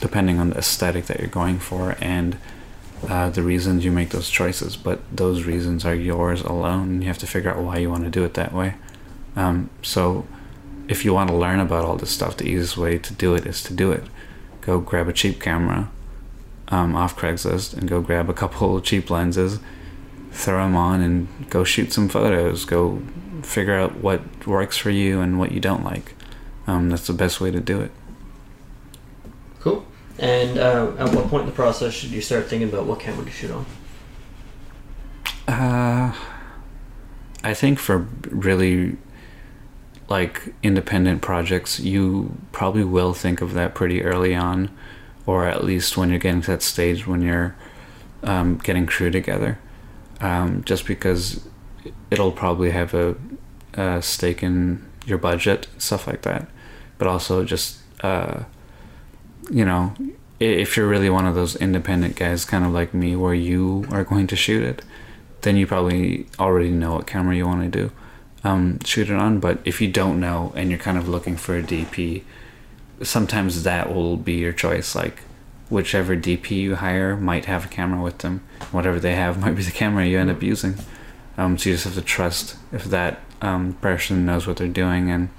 depending 0.00 0.38
on 0.38 0.50
the 0.50 0.58
aesthetic 0.58 1.06
that 1.06 1.18
you're 1.18 1.28
going 1.28 1.58
for 1.58 1.96
and 2.00 2.36
uh, 3.08 3.30
the 3.30 3.42
reasons 3.42 3.84
you 3.84 3.92
make 3.92 4.10
those 4.10 4.30
choices. 4.30 4.76
But 4.76 5.00
those 5.14 5.44
reasons 5.44 5.84
are 5.84 5.94
yours 5.94 6.42
alone. 6.42 7.02
You 7.02 7.08
have 7.08 7.18
to 7.18 7.26
figure 7.26 7.50
out 7.50 7.62
why 7.62 7.78
you 7.78 7.90
want 7.90 8.04
to 8.04 8.10
do 8.10 8.24
it 8.24 8.34
that 8.34 8.52
way. 8.52 8.74
Um, 9.36 9.70
so 9.82 10.26
if 10.88 11.04
you 11.04 11.14
want 11.14 11.30
to 11.30 11.36
learn 11.36 11.60
about 11.60 11.84
all 11.84 11.96
this 11.96 12.10
stuff, 12.10 12.36
the 12.36 12.46
easiest 12.46 12.76
way 12.76 12.98
to 12.98 13.14
do 13.14 13.34
it 13.34 13.46
is 13.46 13.62
to 13.64 13.74
do 13.74 13.92
it 13.92 14.04
go 14.62 14.80
grab 14.80 15.08
a 15.08 15.12
cheap 15.12 15.40
camera 15.40 15.90
um, 16.68 16.96
off 16.96 17.14
Craigslist 17.16 17.76
and 17.76 17.88
go 17.88 18.00
grab 18.00 18.30
a 18.30 18.32
couple 18.32 18.80
cheap 18.88 19.10
lenses, 19.10 19.58
throw 20.30 20.62
them 20.64 20.74
on, 20.74 21.02
and 21.02 21.50
go 21.50 21.64
shoot 21.64 21.92
some 21.92 22.08
photos. 22.08 22.64
Go 22.64 23.02
figure 23.42 23.78
out 23.78 23.96
what 23.96 24.46
works 24.46 24.78
for 24.78 24.90
you 24.90 25.20
and 25.20 25.38
what 25.38 25.52
you 25.52 25.60
don't 25.60 25.84
like. 25.84 26.14
Um, 26.66 26.88
that's 26.88 27.06
the 27.06 27.12
best 27.12 27.40
way 27.40 27.50
to 27.50 27.60
do 27.60 27.80
it. 27.80 27.90
Cool. 29.60 29.84
And 30.18 30.58
uh, 30.58 30.92
at 30.98 31.14
what 31.14 31.28
point 31.28 31.42
in 31.42 31.48
the 31.48 31.54
process 31.54 31.92
should 31.92 32.10
you 32.10 32.20
start 32.20 32.46
thinking 32.46 32.68
about 32.68 32.86
what 32.86 33.00
camera 33.00 33.24
to 33.24 33.30
shoot 33.30 33.50
on? 33.50 33.66
Uh, 35.48 36.14
I 37.42 37.54
think 37.54 37.78
for 37.78 38.06
really 38.28 38.98
like 40.08 40.54
independent 40.62 41.22
projects, 41.22 41.80
you 41.80 42.36
probably 42.52 42.84
will 42.84 43.14
think 43.14 43.40
of 43.40 43.54
that 43.54 43.74
pretty 43.74 44.02
early 44.02 44.34
on, 44.34 44.70
or 45.26 45.46
at 45.46 45.64
least 45.64 45.96
when 45.96 46.10
you're 46.10 46.18
getting 46.18 46.42
to 46.42 46.50
that 46.52 46.62
stage 46.62 47.06
when 47.06 47.22
you're 47.22 47.56
um, 48.22 48.58
getting 48.58 48.86
crew 48.86 49.10
together. 49.10 49.58
Um, 50.20 50.62
just 50.64 50.86
because 50.86 51.48
it'll 52.10 52.30
probably 52.30 52.70
have 52.70 52.94
a, 52.94 53.16
a 53.74 54.02
stake 54.02 54.42
in 54.42 54.86
your 55.04 55.18
budget, 55.18 55.66
stuff 55.78 56.06
like 56.06 56.22
that. 56.22 56.46
But 56.98 57.08
also 57.08 57.44
just, 57.44 57.78
uh, 58.02 58.44
you 59.50 59.64
know, 59.64 59.94
if 60.40 60.76
you're 60.76 60.88
really 60.88 61.10
one 61.10 61.26
of 61.26 61.34
those 61.34 61.56
independent 61.56 62.16
guys, 62.16 62.44
kind 62.44 62.64
of 62.64 62.72
like 62.72 62.92
me, 62.94 63.16
where 63.16 63.34
you 63.34 63.86
are 63.90 64.04
going 64.04 64.26
to 64.28 64.36
shoot 64.36 64.62
it, 64.62 64.82
then 65.42 65.56
you 65.56 65.66
probably 65.66 66.26
already 66.38 66.70
know 66.70 66.94
what 66.94 67.06
camera 67.06 67.34
you 67.34 67.46
want 67.46 67.62
to 67.62 67.68
do 67.68 67.92
um, 68.44 68.80
shoot 68.84 69.10
it 69.10 69.16
on. 69.16 69.40
But 69.40 69.60
if 69.64 69.80
you 69.80 69.88
don't 69.88 70.20
know 70.20 70.52
and 70.56 70.70
you're 70.70 70.78
kind 70.78 70.98
of 70.98 71.08
looking 71.08 71.36
for 71.36 71.56
a 71.56 71.62
DP, 71.62 72.22
sometimes 73.02 73.62
that 73.62 73.94
will 73.94 74.16
be 74.16 74.34
your 74.34 74.52
choice. 74.52 74.94
Like 74.94 75.22
whichever 75.68 76.16
DP 76.16 76.50
you 76.50 76.76
hire 76.76 77.16
might 77.16 77.46
have 77.46 77.66
a 77.66 77.68
camera 77.68 78.02
with 78.02 78.18
them. 78.18 78.42
Whatever 78.70 79.00
they 79.00 79.14
have 79.14 79.38
might 79.40 79.56
be 79.56 79.62
the 79.62 79.70
camera 79.70 80.06
you 80.06 80.18
end 80.18 80.30
up 80.30 80.42
using. 80.42 80.76
Um, 81.38 81.56
so 81.56 81.70
you 81.70 81.74
just 81.76 81.84
have 81.84 81.94
to 81.94 82.02
trust 82.02 82.56
if 82.72 82.84
that 82.84 83.20
um, 83.40 83.74
person 83.74 84.26
knows 84.26 84.46
what 84.46 84.58
they're 84.58 84.68
doing 84.68 85.10
and 85.10 85.30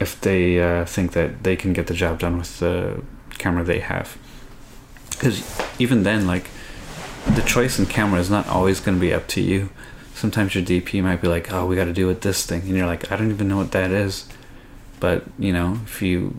if 0.00 0.20
they 0.20 0.60
uh, 0.60 0.84
think 0.84 1.12
that 1.12 1.42
they 1.42 1.56
can 1.56 1.72
get 1.72 1.86
the 1.86 1.94
job 1.94 2.20
done 2.20 2.38
with 2.38 2.58
the 2.60 3.02
camera 3.38 3.64
they 3.64 3.80
have. 3.80 4.16
Because 5.10 5.42
even 5.78 6.02
then, 6.04 6.26
like 6.26 6.48
the 7.34 7.42
choice 7.42 7.78
in 7.78 7.86
camera 7.86 8.20
is 8.20 8.30
not 8.30 8.46
always 8.48 8.80
going 8.80 8.96
to 8.96 9.00
be 9.00 9.12
up 9.12 9.26
to 9.28 9.40
you. 9.40 9.70
Sometimes 10.14 10.54
your 10.54 10.64
DP 10.64 11.02
might 11.02 11.20
be 11.20 11.28
like, 11.28 11.52
"Oh, 11.52 11.66
we 11.66 11.76
got 11.76 11.84
to 11.84 11.92
do 11.92 12.06
with 12.06 12.22
this 12.22 12.44
thing," 12.46 12.62
and 12.62 12.76
you're 12.76 12.86
like, 12.86 13.10
"I 13.10 13.16
don't 13.16 13.30
even 13.30 13.48
know 13.48 13.56
what 13.56 13.72
that 13.72 13.90
is." 13.90 14.26
But 15.00 15.24
you 15.38 15.52
know, 15.52 15.80
if 15.84 16.02
you, 16.02 16.36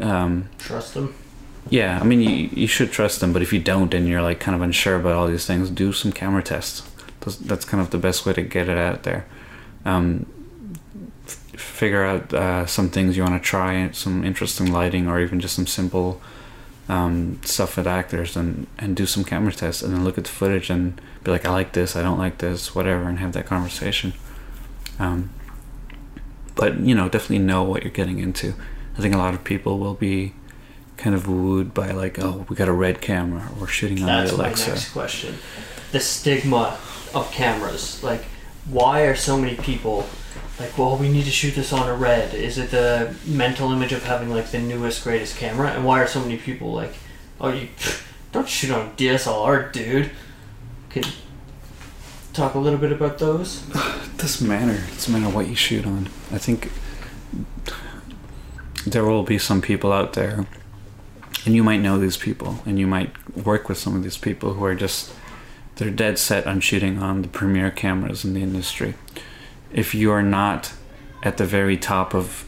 um, 0.00 0.48
Trust 0.58 0.94
them. 0.94 1.14
yeah, 1.70 1.98
I 2.00 2.04
mean, 2.04 2.20
you 2.20 2.50
you 2.52 2.66
should 2.66 2.92
trust 2.92 3.20
them. 3.20 3.32
But 3.32 3.40
if 3.42 3.52
you 3.52 3.58
don't, 3.60 3.92
and 3.94 4.06
you're 4.06 4.22
like 4.22 4.40
kind 4.40 4.54
of 4.54 4.60
unsure 4.62 4.96
about 4.96 5.12
all 5.14 5.26
these 5.28 5.46
things, 5.46 5.70
do 5.70 5.92
some 5.92 6.12
camera 6.12 6.42
tests. 6.42 6.82
That's, 7.20 7.36
that's 7.36 7.64
kind 7.64 7.80
of 7.80 7.90
the 7.90 7.98
best 7.98 8.26
way 8.26 8.32
to 8.32 8.42
get 8.42 8.68
it 8.68 8.76
out 8.76 9.04
there. 9.04 9.26
Um, 9.84 10.26
figure 11.56 12.04
out 12.04 12.32
uh, 12.32 12.66
some 12.66 12.88
things 12.88 13.16
you 13.16 13.22
want 13.22 13.42
to 13.42 13.46
try, 13.48 13.90
some 13.92 14.24
interesting 14.24 14.72
lighting, 14.72 15.08
or 15.08 15.20
even 15.20 15.40
just 15.40 15.54
some 15.54 15.66
simple 15.66 16.20
um, 16.88 17.40
stuff 17.44 17.76
with 17.76 17.86
actors, 17.86 18.36
and 18.36 18.66
and 18.78 18.96
do 18.96 19.06
some 19.06 19.24
camera 19.24 19.52
tests, 19.52 19.82
and 19.82 19.94
then 19.94 20.04
look 20.04 20.18
at 20.18 20.24
the 20.24 20.30
footage 20.30 20.70
and 20.70 21.00
be 21.24 21.30
like, 21.30 21.44
I 21.44 21.50
like 21.50 21.72
this, 21.72 21.94
I 21.96 22.02
don't 22.02 22.18
like 22.18 22.38
this, 22.38 22.74
whatever, 22.74 23.08
and 23.08 23.18
have 23.18 23.32
that 23.32 23.46
conversation. 23.46 24.12
Um, 24.98 25.30
but 26.54 26.80
you 26.80 26.94
know, 26.94 27.08
definitely 27.08 27.44
know 27.44 27.62
what 27.62 27.82
you're 27.82 27.92
getting 27.92 28.18
into. 28.18 28.54
I 28.96 29.00
think 29.00 29.14
a 29.14 29.18
lot 29.18 29.34
of 29.34 29.42
people 29.44 29.78
will 29.78 29.94
be 29.94 30.34
kind 30.96 31.16
of 31.16 31.26
wooed 31.26 31.72
by 31.74 31.90
like, 31.90 32.18
oh, 32.18 32.44
we 32.48 32.56
got 32.56 32.68
a 32.68 32.72
red 32.72 33.00
camera, 33.00 33.48
we're 33.58 33.66
shooting 33.66 34.00
on 34.00 34.06
That's 34.06 34.30
the 34.32 34.36
my 34.38 34.44
Alexa. 34.44 34.70
next 34.70 34.90
question. 34.92 35.36
The 35.92 36.00
stigma 36.00 36.78
of 37.14 37.30
cameras. 37.32 38.02
Like, 38.02 38.24
why 38.68 39.02
are 39.02 39.14
so 39.16 39.36
many 39.36 39.56
people 39.56 40.06
like, 40.58 40.76
well, 40.76 40.96
we 40.96 41.08
need 41.08 41.24
to 41.24 41.30
shoot 41.30 41.54
this 41.54 41.72
on 41.72 41.88
a 41.88 41.94
red? 41.94 42.34
Is 42.34 42.58
it 42.58 42.70
the 42.70 43.14
mental 43.26 43.72
image 43.72 43.92
of 43.92 44.04
having 44.04 44.30
like 44.30 44.50
the 44.50 44.58
newest, 44.58 45.04
greatest 45.04 45.36
camera? 45.36 45.68
And 45.70 45.84
why 45.84 46.00
are 46.00 46.06
so 46.06 46.20
many 46.20 46.36
people 46.36 46.72
like, 46.72 46.94
oh, 47.40 47.50
you 47.52 47.68
don't 48.32 48.48
shoot 48.48 48.70
on 48.70 48.94
DSLR, 48.96 49.72
dude? 49.72 50.10
Could 50.90 51.06
talk 52.32 52.54
a 52.54 52.58
little 52.58 52.78
bit 52.78 52.92
about 52.92 53.18
those? 53.18 53.64
It 54.12 54.26
doesn't 54.26 54.48
matter. 54.48 54.74
It 54.74 54.90
doesn't 54.90 55.12
matter 55.12 55.34
what 55.34 55.48
you 55.48 55.56
shoot 55.56 55.84
on. 55.84 56.08
I 56.30 56.38
think 56.38 56.70
there 58.86 59.04
will 59.04 59.24
be 59.24 59.36
some 59.36 59.60
people 59.60 59.92
out 59.92 60.12
there, 60.12 60.46
and 61.44 61.56
you 61.56 61.64
might 61.64 61.80
know 61.80 61.98
these 61.98 62.16
people, 62.16 62.60
and 62.64 62.78
you 62.78 62.86
might 62.86 63.10
work 63.36 63.68
with 63.68 63.78
some 63.78 63.96
of 63.96 64.04
these 64.04 64.16
people 64.16 64.54
who 64.54 64.64
are 64.64 64.76
just 64.76 65.12
they're 65.76 65.90
dead 65.90 66.18
set 66.18 66.46
on 66.46 66.60
shooting 66.60 66.98
on 66.98 67.22
the 67.22 67.28
premier 67.28 67.70
cameras 67.70 68.24
in 68.24 68.34
the 68.34 68.42
industry. 68.42 68.94
If 69.72 69.94
you 69.94 70.10
are 70.10 70.22
not 70.22 70.72
at 71.22 71.36
the 71.36 71.46
very 71.46 71.76
top 71.76 72.14
of 72.14 72.46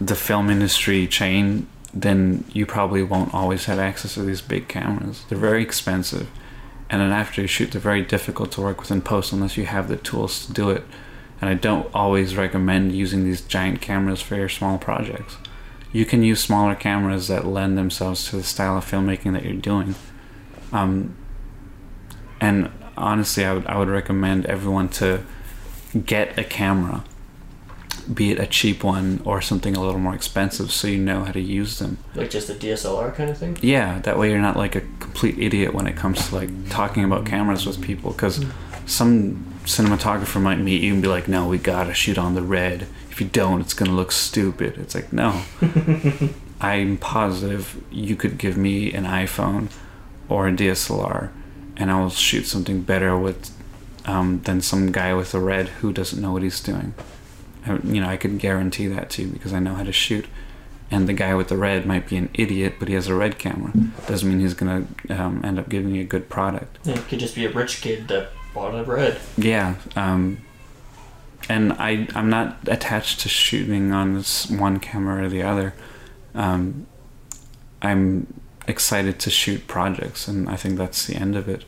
the 0.00 0.14
film 0.14 0.50
industry 0.50 1.06
chain, 1.06 1.66
then 1.92 2.44
you 2.52 2.66
probably 2.66 3.02
won't 3.02 3.32
always 3.32 3.64
have 3.64 3.78
access 3.78 4.14
to 4.14 4.22
these 4.22 4.42
big 4.42 4.68
cameras. 4.68 5.24
They're 5.28 5.38
very 5.38 5.62
expensive. 5.62 6.28
And 6.90 7.00
then 7.00 7.10
after 7.10 7.40
you 7.40 7.48
shoot 7.48 7.72
they're 7.72 7.80
very 7.80 8.02
difficult 8.02 8.52
to 8.52 8.60
work 8.60 8.80
with 8.80 8.90
in 8.90 9.00
post 9.02 9.32
unless 9.32 9.56
you 9.56 9.66
have 9.66 9.88
the 9.88 9.96
tools 9.96 10.46
to 10.46 10.52
do 10.52 10.70
it. 10.70 10.84
And 11.40 11.50
i 11.50 11.54
don't 11.54 11.88
always 11.94 12.36
recommend 12.36 12.92
using 12.92 13.24
these 13.24 13.40
giant 13.40 13.80
cameras 13.80 14.20
for 14.20 14.36
your 14.36 14.48
small 14.48 14.78
projects. 14.78 15.36
You 15.92 16.04
can 16.04 16.22
use 16.22 16.40
smaller 16.40 16.74
cameras 16.74 17.28
that 17.28 17.46
lend 17.46 17.78
themselves 17.78 18.28
to 18.28 18.36
the 18.36 18.42
style 18.42 18.76
of 18.76 18.84
filmmaking 18.84 19.32
that 19.32 19.44
you're 19.44 19.54
doing. 19.54 19.94
Um, 20.72 21.16
and 22.40 22.70
honestly 22.96 23.44
I 23.44 23.54
would, 23.54 23.66
I 23.66 23.78
would 23.78 23.88
recommend 23.88 24.46
everyone 24.46 24.88
to 24.90 25.24
get 26.04 26.38
a 26.38 26.44
camera 26.44 27.04
be 28.12 28.30
it 28.30 28.38
a 28.38 28.46
cheap 28.46 28.84
one 28.84 29.20
or 29.24 29.40
something 29.40 29.74
a 29.76 29.80
little 29.80 29.98
more 29.98 30.14
expensive 30.14 30.70
so 30.70 30.86
you 30.86 30.98
know 30.98 31.24
how 31.24 31.32
to 31.32 31.40
use 31.40 31.78
them 31.80 31.98
Like 32.14 32.30
just 32.30 32.48
a 32.48 32.54
DSLR 32.54 33.12
kind 33.14 33.30
of 33.30 33.36
thing? 33.38 33.58
yeah, 33.62 33.98
that 34.00 34.16
way 34.16 34.30
you're 34.30 34.38
not 34.40 34.56
like 34.56 34.76
a 34.76 34.82
complete 35.00 35.36
idiot 35.38 35.74
when 35.74 35.88
it 35.88 35.96
comes 35.96 36.28
to 36.28 36.34
like 36.36 36.50
talking 36.70 37.02
about 37.02 37.26
cameras 37.26 37.66
with 37.66 37.80
people 37.82 38.12
because 38.12 38.44
some 38.84 39.44
cinematographer 39.64 40.40
might 40.40 40.60
meet 40.60 40.82
you 40.82 40.92
and 40.92 41.02
be 41.02 41.08
like, 41.08 41.26
"No, 41.26 41.48
we 41.48 41.58
gotta 41.58 41.92
shoot 41.94 42.16
on 42.18 42.36
the 42.36 42.42
red. 42.42 42.86
If 43.10 43.20
you 43.20 43.26
don't, 43.26 43.60
it's 43.60 43.74
gonna 43.74 43.90
look 43.96 44.12
stupid." 44.12 44.78
It's 44.78 44.94
like, 44.94 45.12
no, 45.12 45.42
I'm 46.60 46.96
positive 46.98 47.82
you 47.90 48.14
could 48.14 48.38
give 48.38 48.56
me 48.56 48.92
an 48.92 49.04
iPhone 49.04 49.68
or 50.28 50.46
a 50.46 50.52
DSLR, 50.52 51.30
and 51.76 51.90
I 51.90 51.98
will 52.00 52.10
shoot 52.10 52.46
something 52.46 52.82
better 52.82 53.18
with 53.18 53.50
um, 54.06 54.40
than 54.44 54.60
some 54.60 54.92
guy 54.92 55.12
with 55.14 55.34
a 55.34 55.40
red 55.40 55.68
who 55.68 55.92
doesn't 55.92 56.20
know 56.20 56.32
what 56.32 56.42
he's 56.42 56.60
doing. 56.60 56.94
I, 57.66 57.78
you 57.84 58.00
know, 58.00 58.08
I 58.08 58.16
could 58.16 58.38
guarantee 58.38 58.86
that 58.88 59.10
too 59.10 59.28
because 59.28 59.52
I 59.52 59.58
know 59.58 59.74
how 59.74 59.84
to 59.84 59.92
shoot 59.92 60.26
and 60.90 61.08
the 61.08 61.12
guy 61.12 61.34
with 61.34 61.48
the 61.48 61.56
red 61.56 61.84
might 61.84 62.08
be 62.08 62.16
an 62.16 62.28
idiot, 62.34 62.74
but 62.78 62.88
he 62.88 62.94
has 62.94 63.08
a 63.08 63.14
red 63.14 63.38
camera. 63.38 63.72
Doesn't 64.06 64.28
mean 64.28 64.40
he's 64.40 64.54
gonna 64.54 64.86
um, 65.10 65.44
end 65.44 65.58
up 65.58 65.68
giving 65.68 65.94
you 65.94 66.02
a 66.02 66.06
good 66.06 66.28
product. 66.28 66.78
Yeah, 66.84 66.94
it 66.94 67.08
could 67.08 67.18
just 67.18 67.34
be 67.34 67.44
a 67.44 67.50
rich 67.50 67.80
kid 67.80 68.08
that 68.08 68.30
bought 68.54 68.74
a 68.74 68.84
red. 68.84 69.18
Yeah, 69.36 69.76
um, 69.96 70.38
and 71.48 71.72
I 71.72 72.06
I'm 72.14 72.30
not 72.30 72.58
attached 72.68 73.20
to 73.20 73.28
shooting 73.28 73.92
on 73.92 74.14
this 74.14 74.48
one 74.48 74.78
camera 74.78 75.24
or 75.24 75.28
the 75.28 75.42
other. 75.42 75.74
Um, 76.34 76.86
I'm 77.82 78.40
excited 78.68 79.18
to 79.20 79.30
shoot 79.30 79.66
projects, 79.66 80.28
and 80.28 80.48
I 80.48 80.56
think 80.56 80.78
that's 80.78 81.06
the 81.06 81.16
end 81.16 81.36
of 81.36 81.48
it. 81.48 81.64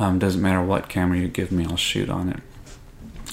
Um, 0.00 0.18
doesn't 0.18 0.40
matter 0.40 0.62
what 0.62 0.88
camera 0.88 1.18
you 1.18 1.28
give 1.28 1.52
me, 1.52 1.64
I'll 1.66 1.76
shoot 1.76 2.08
on 2.08 2.30
it. 2.30 2.40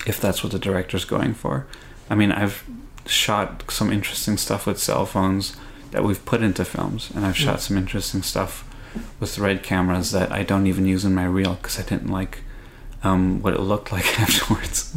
If 0.05 0.19
that's 0.21 0.43
what 0.43 0.51
the 0.51 0.59
director's 0.59 1.05
going 1.05 1.33
for. 1.33 1.65
I 2.09 2.15
mean, 2.15 2.31
I've 2.31 2.63
shot 3.05 3.63
some 3.71 3.91
interesting 3.91 4.37
stuff 4.37 4.65
with 4.67 4.77
cell 4.79 5.05
phones 5.05 5.55
that 5.91 6.03
we've 6.03 6.23
put 6.25 6.41
into 6.43 6.65
films, 6.65 7.09
and 7.15 7.25
I've 7.25 7.37
shot 7.37 7.61
some 7.61 7.77
interesting 7.77 8.21
stuff 8.21 8.63
with 9.19 9.39
red 9.39 9.63
cameras 9.63 10.11
that 10.11 10.31
I 10.31 10.43
don't 10.43 10.67
even 10.67 10.85
use 10.85 11.05
in 11.05 11.15
my 11.15 11.25
reel 11.25 11.55
because 11.55 11.79
I 11.79 11.83
didn't 11.83 12.11
like 12.11 12.39
um, 13.03 13.41
what 13.41 13.53
it 13.53 13.59
looked 13.61 13.91
like 13.97 14.19
afterwards. 14.19 14.95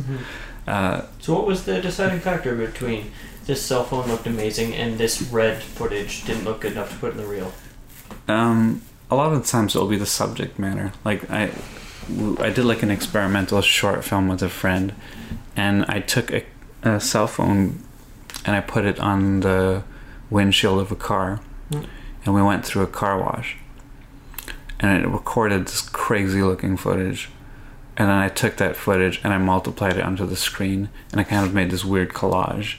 Uh, 0.67 1.03
So, 1.21 1.35
what 1.35 1.47
was 1.47 1.65
the 1.65 1.81
deciding 1.81 2.21
factor 2.21 2.55
between 2.57 3.13
this 3.47 3.63
cell 3.63 3.85
phone 3.85 4.09
looked 4.09 4.27
amazing 4.27 4.75
and 4.75 4.99
this 4.99 5.23
red 5.23 5.63
footage 5.63 6.25
didn't 6.25 6.45
look 6.45 6.61
good 6.63 6.73
enough 6.73 6.91
to 6.91 6.97
put 6.99 7.13
in 7.13 7.19
the 7.19 7.27
reel? 7.27 7.53
um, 8.29 8.83
a 9.11 9.17
lot 9.17 9.33
of 9.33 9.43
the 9.43 9.47
times 9.49 9.75
it'll 9.75 9.89
be 9.89 9.97
the 9.97 10.07
subject 10.07 10.59
matter. 10.59 10.93
Like 11.05 11.29
I, 11.31 11.51
I 12.39 12.51
did 12.51 12.65
like 12.65 12.83
an 12.83 12.91
experimental 12.91 13.61
short 13.61 14.05
film 14.05 14.29
with 14.29 14.43
a 14.43 14.49
friend, 14.49 14.95
and 15.57 15.85
I 15.89 16.01
took 16.01 16.33
a, 16.33 16.45
a 16.83 17.01
cell 17.01 17.27
phone 17.27 17.83
and 18.45 18.57
I 18.57 18.61
put 18.61 18.85
it 18.85 18.99
on 19.01 19.41
the 19.41 19.83
windshield 20.31 20.81
of 20.81 20.91
a 20.93 20.97
car, 20.97 21.41
Hmm. 21.71 21.85
and 22.25 22.35
we 22.35 22.43
went 22.43 22.65
through 22.65 22.83
a 22.83 22.89
car 22.89 23.19
wash, 23.21 23.57
and 24.79 25.03
it 25.03 25.07
recorded 25.09 25.67
this 25.67 25.83
crazy 25.83 26.43
looking 26.43 26.77
footage. 26.77 27.31
And 27.97 28.09
then 28.09 28.17
I 28.17 28.29
took 28.29 28.57
that 28.57 28.77
footage 28.77 29.21
and 29.23 29.35
I 29.35 29.39
multiplied 29.39 29.99
it 29.99 30.05
onto 30.05 30.25
the 30.25 30.37
screen, 30.37 30.89
and 31.13 31.21
I 31.21 31.25
kind 31.25 31.45
of 31.45 31.53
made 31.53 31.71
this 31.71 31.85
weird 31.85 32.11
collage. 32.15 32.77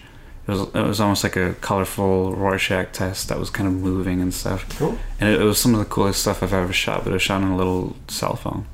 It 0.47 0.51
was 0.51 0.62
it 0.73 0.88
was 0.88 0.99
almost 0.99 1.23
like 1.23 1.36
a 1.36 1.54
colorful 1.62 2.36
Rorschach 2.36 2.91
test 2.93 3.30
that 3.30 3.38
was 3.39 3.49
kind 3.49 3.67
of 3.67 3.73
moving 3.75 4.21
and 4.21 4.34
stuff 4.34 4.67
Cool. 4.77 4.97
and 5.19 5.30
it, 5.34 5.41
it 5.41 5.43
was 5.43 5.60
some 5.60 5.73
of 5.73 5.80
the 5.80 5.86
coolest 5.86 6.21
stuff 6.21 6.41
I've 6.41 6.51
ever 6.54 6.73
shot. 6.73 7.04
But 7.04 7.12
it 7.12 7.13
was 7.13 7.21
shot 7.21 7.41
on 7.43 7.51
a 7.51 7.56
little 7.58 7.95
cell 8.08 8.36
phone, 8.36 8.65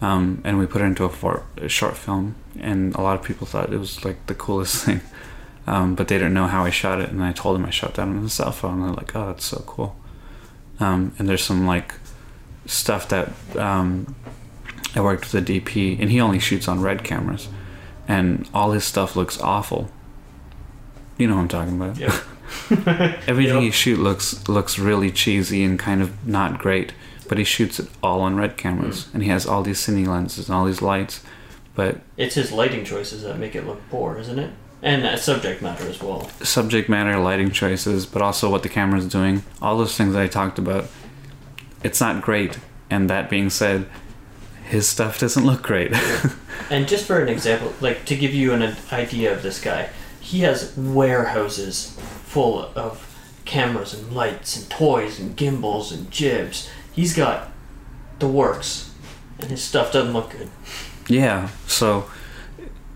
um, 0.00 0.40
and 0.44 0.58
we 0.58 0.66
put 0.66 0.82
it 0.82 0.84
into 0.84 1.04
a, 1.04 1.08
for, 1.08 1.42
a 1.56 1.68
short 1.68 1.96
film, 1.96 2.36
and 2.60 2.94
a 2.94 3.00
lot 3.00 3.18
of 3.18 3.24
people 3.24 3.46
thought 3.46 3.72
it 3.72 3.78
was 3.78 4.04
like 4.04 4.24
the 4.26 4.34
coolest 4.34 4.84
thing. 4.84 5.00
um, 5.66 5.94
but 5.96 6.06
they 6.08 6.16
didn't 6.16 6.32
know 6.34 6.46
how 6.46 6.64
I 6.64 6.70
shot 6.70 7.00
it, 7.00 7.10
and 7.10 7.22
I 7.22 7.32
told 7.32 7.56
them 7.56 7.66
I 7.66 7.70
shot 7.70 7.94
that 7.94 8.02
on 8.02 8.22
the 8.22 8.30
cell 8.30 8.52
phone. 8.52 8.74
And 8.74 8.84
they're 8.84 8.94
like, 8.94 9.14
"Oh, 9.16 9.26
that's 9.26 9.44
so 9.44 9.62
cool." 9.66 9.96
Um, 10.78 11.12
and 11.18 11.28
there's 11.28 11.42
some 11.44 11.66
like 11.66 11.92
stuff 12.66 13.08
that 13.08 13.30
um, 13.56 14.14
I 14.94 15.00
worked 15.00 15.32
with 15.32 15.44
the 15.44 15.60
DP, 15.60 16.00
and 16.00 16.08
he 16.10 16.20
only 16.20 16.38
shoots 16.38 16.68
on 16.68 16.80
red 16.80 17.02
cameras, 17.02 17.48
and 18.06 18.48
all 18.54 18.70
his 18.72 18.84
stuff 18.84 19.16
looks 19.16 19.40
awful. 19.40 19.90
You 21.20 21.28
know 21.28 21.36
what 21.36 21.42
I'm 21.42 21.48
talking 21.48 21.76
about. 21.80 21.96
Yep. 21.98 22.12
Everything 23.28 23.54
Yep. 23.56 23.62
he 23.62 23.70
shoots 23.70 24.00
looks 24.00 24.48
looks 24.48 24.78
really 24.78 25.10
cheesy 25.10 25.62
and 25.62 25.78
kind 25.78 26.02
of 26.02 26.26
not 26.26 26.58
great, 26.58 26.92
but 27.28 27.38
he 27.38 27.44
shoots 27.44 27.78
it 27.78 27.88
all 28.02 28.20
on 28.22 28.36
red 28.36 28.56
cameras, 28.56 29.06
and 29.12 29.22
he 29.22 29.28
has 29.28 29.46
all 29.46 29.62
these 29.62 29.78
cine 29.80 30.06
lenses 30.06 30.48
and 30.48 30.56
all 30.56 30.64
these 30.64 30.82
lights. 30.82 31.22
But 31.74 32.00
It's 32.16 32.34
his 32.34 32.50
lighting 32.52 32.84
choices 32.84 33.22
that 33.22 33.38
make 33.38 33.54
it 33.54 33.66
look 33.66 33.80
poor, 33.90 34.18
isn't 34.18 34.38
it? 34.38 34.50
And 34.82 35.04
uh, 35.04 35.16
subject 35.16 35.60
matter 35.62 35.86
as 35.86 36.02
well. 36.02 36.28
subject 36.42 36.88
matter, 36.88 37.18
lighting 37.18 37.50
choices, 37.50 38.06
but 38.06 38.22
also 38.22 38.50
what 38.50 38.62
the 38.62 38.68
camera's 38.70 39.06
doing, 39.06 39.42
all 39.60 39.76
those 39.76 39.94
things 39.96 40.14
that 40.14 40.22
I 40.22 40.26
talked 40.26 40.58
about, 40.58 40.86
it's 41.84 42.00
not 42.00 42.22
great. 42.22 42.58
And 42.88 43.08
that 43.10 43.28
being 43.30 43.50
said, 43.50 43.86
his 44.64 44.88
stuff 44.88 45.18
doesn't 45.18 45.44
look 45.44 45.62
great. 45.62 45.92
And 46.70 46.86
just 46.86 47.04
for 47.04 47.20
an 47.20 47.28
example, 47.28 47.72
like 47.80 48.04
to 48.04 48.14
give 48.16 48.32
you 48.32 48.52
an 48.52 48.76
idea 48.92 49.32
of 49.34 49.42
this 49.42 49.60
guy, 49.60 49.88
he 50.30 50.42
has 50.42 50.76
warehouses 50.76 51.96
full 52.24 52.70
of 52.76 53.04
cameras 53.44 53.92
and 53.92 54.12
lights 54.12 54.56
and 54.56 54.70
toys 54.70 55.18
and 55.18 55.36
gimbals 55.36 55.90
and 55.90 56.08
jibs. 56.08 56.70
He's 56.92 57.16
got 57.16 57.50
the 58.20 58.28
works, 58.28 58.92
and 59.40 59.50
his 59.50 59.60
stuff 59.60 59.92
doesn't 59.92 60.12
look 60.12 60.30
good. 60.30 60.48
yeah, 61.08 61.48
so 61.66 62.08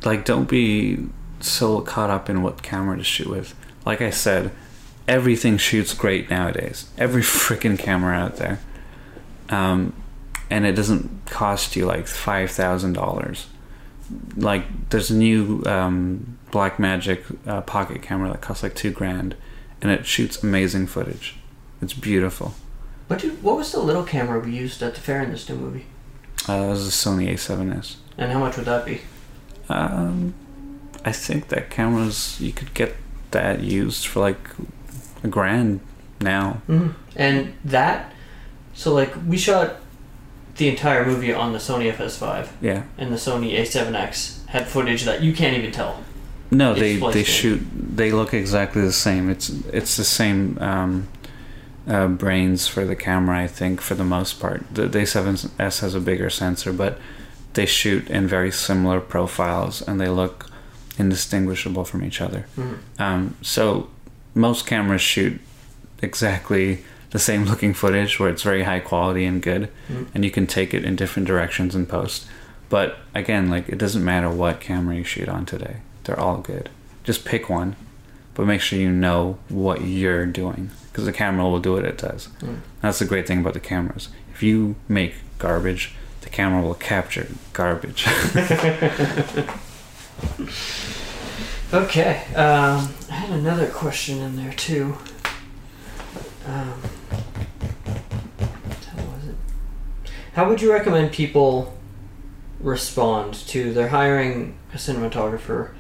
like 0.05 0.25
don't 0.25 0.49
be 0.49 1.09
so 1.41 1.81
caught 1.81 2.09
up 2.09 2.31
in 2.31 2.41
what 2.41 2.63
camera 2.63 2.97
to 2.97 3.03
shoot 3.03 3.27
with. 3.27 3.53
Like 3.85 4.01
I 4.01 4.11
said, 4.11 4.53
everything 5.09 5.59
shoots 5.59 5.93
great 5.93 6.31
nowadays. 6.31 6.89
Every 6.97 7.23
freaking 7.43 7.77
camera 7.77 8.17
out 8.17 8.37
there. 8.37 8.61
Um, 9.49 9.93
and 10.51 10.65
it 10.65 10.77
doesn't 10.77 11.27
cost 11.27 11.75
you 11.75 11.85
like 11.85 12.07
five 12.07 12.53
thousand 12.53 12.93
dollars. 12.93 13.49
Like 14.37 14.91
there's 14.91 15.11
a 15.11 15.17
new 15.17 15.65
um, 15.67 16.39
Blackmagic 16.55 17.37
uh, 17.49 17.63
pocket 17.63 18.01
camera 18.01 18.29
that 18.31 18.41
costs 18.41 18.63
like 18.63 18.77
two 18.77 18.93
grand, 18.93 19.35
and 19.83 19.91
it 19.91 20.07
shoots 20.07 20.41
amazing 20.41 20.87
footage. 20.87 21.35
It's 21.83 21.93
beautiful. 21.93 22.55
But 23.09 23.19
dude, 23.19 23.43
what 23.43 23.57
was 23.57 23.73
the 23.73 23.81
little 23.81 24.05
camera 24.05 24.39
we 24.39 24.53
used 24.53 24.81
at 24.81 24.95
the 24.95 25.01
fair 25.01 25.21
in 25.21 25.33
this 25.33 25.49
new 25.49 25.57
movie? 25.57 25.87
Uh, 26.49 26.53
it 26.53 26.69
was 26.69 26.87
a 26.87 26.91
Sony 26.93 27.29
A7S. 27.33 27.97
And 28.17 28.31
how 28.31 28.39
much 28.39 28.57
would 28.57 28.67
that 28.67 28.87
be? 28.87 29.01
Um, 29.69 30.33
I 31.05 31.11
think 31.11 31.49
that 31.49 31.71
cameras 31.71 32.41
you 32.41 32.53
could 32.53 32.73
get 32.73 32.95
that 33.33 33.61
used 33.61 34.07
for 34.07 34.21
like 34.21 34.39
a 35.25 35.29
grand 35.29 35.81
now. 36.21 36.63
Mm-hmm. 36.69 36.91
And 37.17 37.55
that, 37.65 38.13
so 38.75 38.95
like 38.95 39.13
we 39.27 39.37
shot 39.37 39.77
the 40.57 40.69
entire 40.69 41.05
movie 41.05 41.35
on 41.35 41.53
the 41.53 41.59
Sony 41.59 41.93
FS5, 41.93 42.49
Yeah. 42.61 42.85
and 42.97 43.11
the 43.11 43.17
Sony 43.17 43.59
A7S 43.59 44.47
had 44.47 44.69
footage 44.69 45.03
that 45.03 45.21
you 45.21 45.33
can't 45.33 45.57
even 45.57 45.73
tell. 45.73 46.05
No, 46.55 46.75
they 46.75 46.97
they 46.97 47.25
shoot. 47.25 47.61
They 47.97 48.13
look 48.13 48.33
exactly 48.35 48.83
the 48.83 48.93
same. 48.93 49.29
It's 49.31 49.51
it's 49.73 49.97
the 49.97 50.05
same 50.05 50.57
um, 50.61 51.09
uh, 51.89 52.09
brains 52.09 52.67
for 52.69 52.85
the 52.85 52.97
camera. 52.97 53.39
I 53.45 53.47
think 53.49 53.81
for 53.81 53.95
the 53.95 54.05
most 54.05 54.41
part, 54.41 54.63
the, 54.73 54.87
the 54.87 55.01
A7S 55.01 55.81
has 55.81 55.95
a 55.95 56.01
bigger 56.01 56.31
sensor, 56.31 56.73
but 56.73 56.99
they 57.55 57.67
shoot 57.67 58.09
in 58.11 58.27
very 58.29 58.51
similar 58.51 59.01
profiles 59.01 59.83
and 59.83 60.01
they 60.01 60.09
look 60.09 60.47
indistinguishable 60.99 61.85
from 61.85 62.05
each 62.05 62.21
other. 62.21 62.47
Mhm. 62.57 62.77
Um, 62.99 63.35
so 63.43 63.89
most 64.35 64.67
cameras 64.67 65.03
shoot 65.03 65.41
exactly 66.03 66.85
the 67.11 67.19
same 67.19 67.45
looking 67.51 67.75
footage 67.75 68.19
where 68.19 68.29
it's 68.31 68.43
very 68.43 68.63
high 68.65 68.81
quality 68.81 69.25
and 69.25 69.43
good, 69.43 69.69
Mhm. 69.89 70.07
and 70.15 70.25
you 70.25 70.31
can 70.31 70.47
take 70.47 70.75
it 70.75 70.85
in 70.85 70.97
different 70.97 71.27
directions 71.29 71.75
in 71.75 71.87
post. 71.87 72.27
But 72.69 72.99
again, 73.15 73.51
like 73.51 73.69
it 73.69 73.79
doesn't 73.79 74.05
matter 74.05 74.29
what 74.31 74.61
camera 74.61 74.97
you 74.97 75.05
shoot 75.05 75.29
on 75.29 75.45
today; 75.47 75.77
they're 76.05 76.19
all 76.19 76.39
good. 76.39 76.71
Just 77.03 77.25
pick 77.25 77.51
one, 77.51 77.77
but 78.35 78.47
make 78.47 78.61
sure 78.61 78.79
you 78.79 78.91
know 78.91 79.39
what 79.49 79.83
you're 79.83 80.27
doing 80.27 80.71
because 80.91 81.05
the 81.05 81.13
camera 81.13 81.45
will 81.45 81.61
do 81.61 81.73
what 81.73 81.85
it 81.85 81.99
does. 81.99 82.29
Mm. 82.41 82.61
That's 82.81 83.01
the 83.01 83.05
great 83.05 83.27
thing 83.27 83.41
about 83.41 83.55
the 83.55 83.61
cameras. 83.61 84.09
If 84.33 84.43
you 84.43 84.77
make 84.89 85.15
garbage, 85.39 85.95
the 86.21 86.31
camera 86.31 86.63
will 86.63 86.75
capture 86.75 87.27
garbage. 87.53 88.07
Okay, 91.75 92.23
um, 92.37 92.95
I 93.11 93.15
had 93.15 93.31
another 93.31 93.67
question 93.67 94.21
in 94.21 94.37
there 94.37 94.53
too. 94.53 94.97
Um, 96.47 96.73
how 98.39 99.03
was 99.03 99.27
it? 99.27 99.35
How 100.35 100.49
would 100.49 100.63
you 100.63 100.73
recommend 100.73 101.11
people 101.11 101.77
respond 102.61 103.35
to 103.49 103.73
they're 103.73 103.89
hiring 103.89 104.57
a 104.73 104.77
cinematographer? 104.77 105.73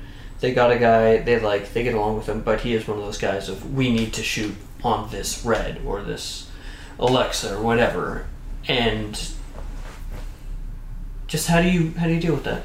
They 0.44 0.52
got 0.52 0.70
a 0.70 0.78
guy 0.78 1.22
they 1.22 1.40
like, 1.40 1.72
they 1.72 1.83
get 1.83 1.94
along 1.94 2.18
with 2.18 2.28
him, 2.28 2.42
but 2.42 2.61
he 2.61 2.74
is 2.74 2.87
one 2.87 2.98
of 2.98 3.04
those 3.04 3.16
guys 3.16 3.48
of 3.48 3.74
we 3.74 3.90
need 3.90 4.12
to 4.12 4.22
shoot 4.22 4.54
on 4.83 5.09
this 5.09 5.42
red 5.42 5.80
or 5.87 6.02
this 6.02 6.50
Alexa 6.98 7.57
or 7.57 7.62
whatever, 7.62 8.26
and 8.68 9.18
just 11.28 11.48
how 11.48 11.62
do 11.62 11.70
you 11.70 11.92
how 11.92 12.07
do 12.09 12.12
you 12.12 12.20
deal 12.20 12.35
with 12.35 12.44
that? 12.44 12.62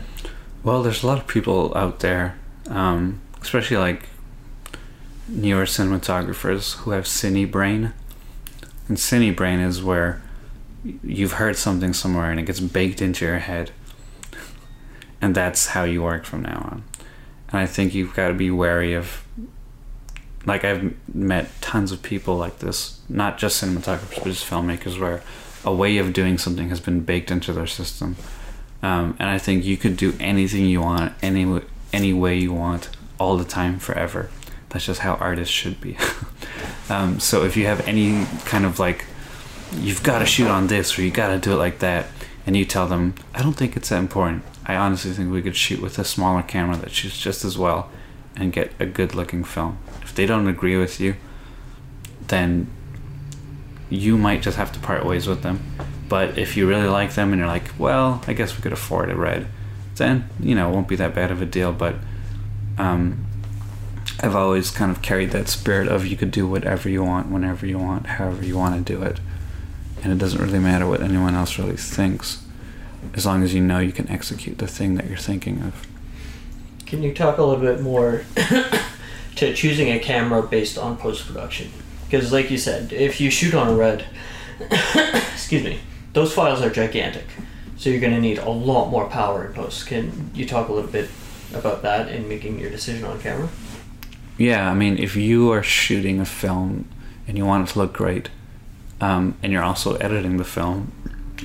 Well, 0.61 0.83
there's 0.83 1.03
a 1.03 1.07
lot 1.07 1.19
of 1.19 1.27
people 1.27 1.71
out 1.73 2.01
there, 2.01 2.37
um, 2.67 3.21
especially 3.41 3.77
like 3.77 4.09
newer 5.29 5.63
cinematographers 5.63 6.79
who 6.79 6.91
have 6.91 7.05
cine 7.05 7.49
brain. 7.49 7.93
And 8.89 8.97
cine 8.97 9.33
brain 9.33 9.61
is 9.61 9.81
where 9.81 10.21
you've 11.01 11.39
heard 11.39 11.55
something 11.55 11.93
somewhere 11.93 12.29
and 12.29 12.41
it 12.41 12.43
gets 12.43 12.59
baked 12.59 13.01
into 13.01 13.23
your 13.23 13.39
head. 13.39 13.71
And 15.21 15.33
that's 15.33 15.67
how 15.67 15.85
you 15.85 16.03
work 16.03 16.25
from 16.25 16.41
now 16.41 16.67
on. 16.73 16.83
And 17.51 17.59
I 17.59 17.65
think 17.65 17.93
you've 17.93 18.15
got 18.15 18.29
to 18.29 18.33
be 18.33 18.51
wary 18.51 18.93
of. 18.93 19.23
Like, 20.45 20.63
I've 20.63 20.95
met 21.13 21.49
tons 21.61 21.91
of 21.91 22.01
people 22.01 22.37
like 22.37 22.59
this, 22.59 23.01
not 23.09 23.37
just 23.37 23.61
cinematographers, 23.61 24.15
but 24.15 24.23
just 24.23 24.49
filmmakers, 24.49 24.99
where 24.99 25.21
a 25.65 25.73
way 25.73 25.97
of 25.97 26.13
doing 26.13 26.37
something 26.37 26.69
has 26.69 26.79
been 26.79 27.01
baked 27.01 27.29
into 27.29 27.51
their 27.51 27.67
system. 27.67 28.15
Um, 28.81 29.17
and 29.19 29.29
I 29.29 29.37
think 29.37 29.65
you 29.65 29.75
could 29.75 29.97
do 29.97 30.15
anything 30.19 30.65
you 30.65 30.81
want, 30.81 31.13
any 31.21 31.61
any 31.91 32.13
way 32.13 32.37
you 32.37 32.53
want, 32.53 32.89
all 33.19 33.37
the 33.37 33.43
time, 33.43 33.79
forever. 33.79 34.29
That's 34.69 34.85
just 34.85 35.01
how 35.01 35.15
artists 35.15 35.53
should 35.53 35.81
be. 35.81 35.97
um, 36.89 37.19
so 37.19 37.43
if 37.43 37.57
you 37.57 37.65
have 37.65 37.85
any 37.87 38.25
kind 38.45 38.65
of 38.65 38.79
like, 38.79 39.05
you've 39.73 40.03
got 40.03 40.19
to 40.19 40.25
shoot 40.25 40.47
on 40.47 40.67
this 40.67 40.97
or 40.97 41.01
you 41.01 41.11
got 41.11 41.29
to 41.29 41.39
do 41.39 41.53
it 41.53 41.57
like 41.57 41.79
that, 41.79 42.07
and 42.45 42.55
you 42.55 42.65
tell 42.65 42.87
them, 42.87 43.15
I 43.33 43.41
don't 43.41 43.53
think 43.53 43.75
it's 43.75 43.89
that 43.89 43.99
important. 43.99 44.43
I 44.69 44.75
honestly 44.75 45.11
think 45.13 45.31
we 45.31 45.41
could 45.41 45.55
shoot 45.55 45.81
with 45.81 45.97
a 45.97 46.03
smaller 46.03 46.43
camera 46.43 46.77
that 46.77 46.91
shoots 46.91 47.19
just 47.19 47.43
as 47.43 47.57
well, 47.57 47.89
and 48.35 48.53
get 48.53 48.71
a 48.79 48.85
good 48.85 49.15
looking 49.15 49.43
film. 49.43 49.79
If 50.03 50.13
they 50.13 50.27
don't 50.27 50.47
agree 50.47 50.77
with 50.77 50.99
you, 50.99 51.15
then 52.27 52.69
you 53.89 54.15
might 54.15 54.43
just 54.43 54.57
have 54.57 54.71
to 54.73 54.79
part 54.79 55.07
ways 55.07 55.25
with 55.25 55.41
them. 55.41 55.63
But 56.07 56.37
if 56.37 56.55
you 56.55 56.69
really 56.69 56.87
like 56.87 57.15
them 57.15 57.33
and 57.33 57.39
you're 57.39 57.47
like, 57.47 57.71
well, 57.79 58.23
I 58.27 58.33
guess 58.33 58.55
we 58.55 58.61
could 58.61 58.71
afford 58.71 59.09
a 59.09 59.15
red, 59.15 59.47
then 59.95 60.29
you 60.39 60.53
know 60.53 60.69
it 60.69 60.73
won't 60.73 60.87
be 60.87 60.95
that 60.97 61.15
bad 61.15 61.31
of 61.31 61.41
a 61.41 61.47
deal. 61.47 61.73
But 61.73 61.95
um, 62.77 63.25
I've 64.19 64.35
always 64.35 64.69
kind 64.69 64.91
of 64.91 65.01
carried 65.01 65.31
that 65.31 65.47
spirit 65.49 65.87
of 65.87 66.05
you 66.05 66.15
could 66.15 66.29
do 66.29 66.47
whatever 66.47 66.89
you 66.89 67.03
want, 67.03 67.31
whenever 67.31 67.65
you 67.65 67.79
want, 67.79 68.05
however 68.05 68.45
you 68.45 68.55
want 68.55 68.85
to 68.85 68.93
do 68.93 69.01
it, 69.01 69.19
and 70.03 70.13
it 70.13 70.19
doesn't 70.19 70.39
really 70.39 70.59
matter 70.59 70.85
what 70.85 71.01
anyone 71.01 71.33
else 71.33 71.57
really 71.57 71.75
thinks, 71.75 72.43
as 73.13 73.25
long 73.25 73.43
as 73.43 73.53
you 73.53 73.61
know 73.61 73.79
you 73.79 73.91
can 73.91 74.09
execute 74.09 74.57
the 74.57 74.67
thing 74.67 74.95
that 74.95 75.07
you're 75.07 75.17
thinking 75.17 75.61
of. 75.61 75.87
Can 76.85 77.03
you 77.03 77.13
talk 77.13 77.37
a 77.37 77.43
little 77.43 77.63
bit 77.63 77.81
more 77.81 78.23
to 79.35 79.53
choosing 79.53 79.89
a 79.89 79.99
camera 79.99 80.41
based 80.41 80.77
on 80.77 80.97
post 80.97 81.27
production? 81.27 81.71
Because, 82.05 82.31
like 82.31 82.49
you 82.49 82.57
said, 82.57 82.91
if 82.91 83.21
you 83.21 83.29
shoot 83.29 83.53
on 83.53 83.67
a 83.67 83.75
red, 83.75 84.05
excuse 85.31 85.63
me, 85.63 85.79
those 86.13 86.33
files 86.33 86.61
are 86.61 86.69
gigantic, 86.71 87.25
so 87.77 87.89
you're 87.89 87.99
going 87.99 88.13
to 88.13 88.19
need 88.19 88.39
a 88.39 88.49
lot 88.49 88.89
more 88.89 89.07
power 89.07 89.45
in 89.45 89.53
post. 89.53 89.85
Can 89.85 90.31
you 90.33 90.45
talk 90.45 90.69
a 90.69 90.73
little 90.73 90.89
bit 90.89 91.09
about 91.53 91.83
that 91.83 92.09
in 92.09 92.27
making 92.27 92.59
your 92.59 92.71
decision 92.71 93.05
on 93.05 93.19
camera? 93.19 93.49
Yeah, 94.37 94.71
I 94.71 94.73
mean, 94.73 94.97
if 94.97 95.15
you 95.15 95.51
are 95.51 95.61
shooting 95.61 96.19
a 96.19 96.25
film 96.25 96.87
and 97.27 97.37
you 97.37 97.45
want 97.45 97.69
it 97.69 97.73
to 97.73 97.79
look 97.79 97.93
great, 97.93 98.29
um, 98.99 99.37
and 99.43 99.51
you're 99.51 99.63
also 99.63 99.95
editing 99.97 100.37
the 100.37 100.43
film, 100.43 100.91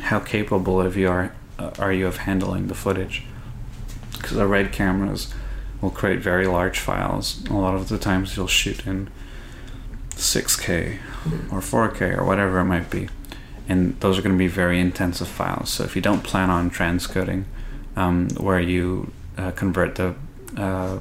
how 0.01 0.21
capable 0.21 0.81
of 0.81 0.97
you 0.97 1.09
are 1.09 1.35
are 1.59 1.93
you 1.93 2.07
of 2.07 2.19
handling 2.19 2.69
the 2.69 2.75
footage? 2.75 3.25
Because 4.13 4.33
the 4.37 4.47
red 4.47 4.73
cameras 4.73 5.33
will 5.81 5.91
create 5.91 6.21
very 6.21 6.47
large 6.47 6.79
files. 6.79 7.45
A 7.49 7.53
lot 7.53 7.75
of 7.75 7.89
the 7.89 7.99
times 7.99 8.37
you'll 8.37 8.47
shoot 8.47 8.87
in 8.87 9.11
6K 10.11 10.99
or 11.53 11.61
4K 11.61 12.17
or 12.17 12.25
whatever 12.25 12.59
it 12.61 12.65
might 12.65 12.91
be, 12.91 13.09
and 13.69 13.99
those 14.01 14.19
are 14.19 14.23
going 14.23 14.35
to 14.35 14.39
be 14.39 14.49
very 14.49 14.81
intensive 14.81 15.29
files. 15.29 15.71
So 15.71 15.85
if 15.85 15.95
you 15.97 16.03
don't 16.03 16.23
plan 16.23 16.51
on 16.51 16.71
transcoding, 16.71 17.45
um, 17.97 18.29
where 18.31 18.61
you 18.61 19.13
uh, 19.37 19.51
convert 19.53 19.97
the 19.97 20.15
uh, 20.57 21.01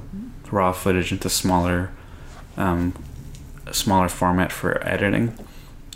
raw 0.51 0.71
footage 0.71 1.11
into 1.11 1.29
smaller, 1.29 1.91
um, 2.57 2.93
smaller 3.71 4.09
format 4.09 4.51
for 4.51 4.85
editing, 4.87 5.37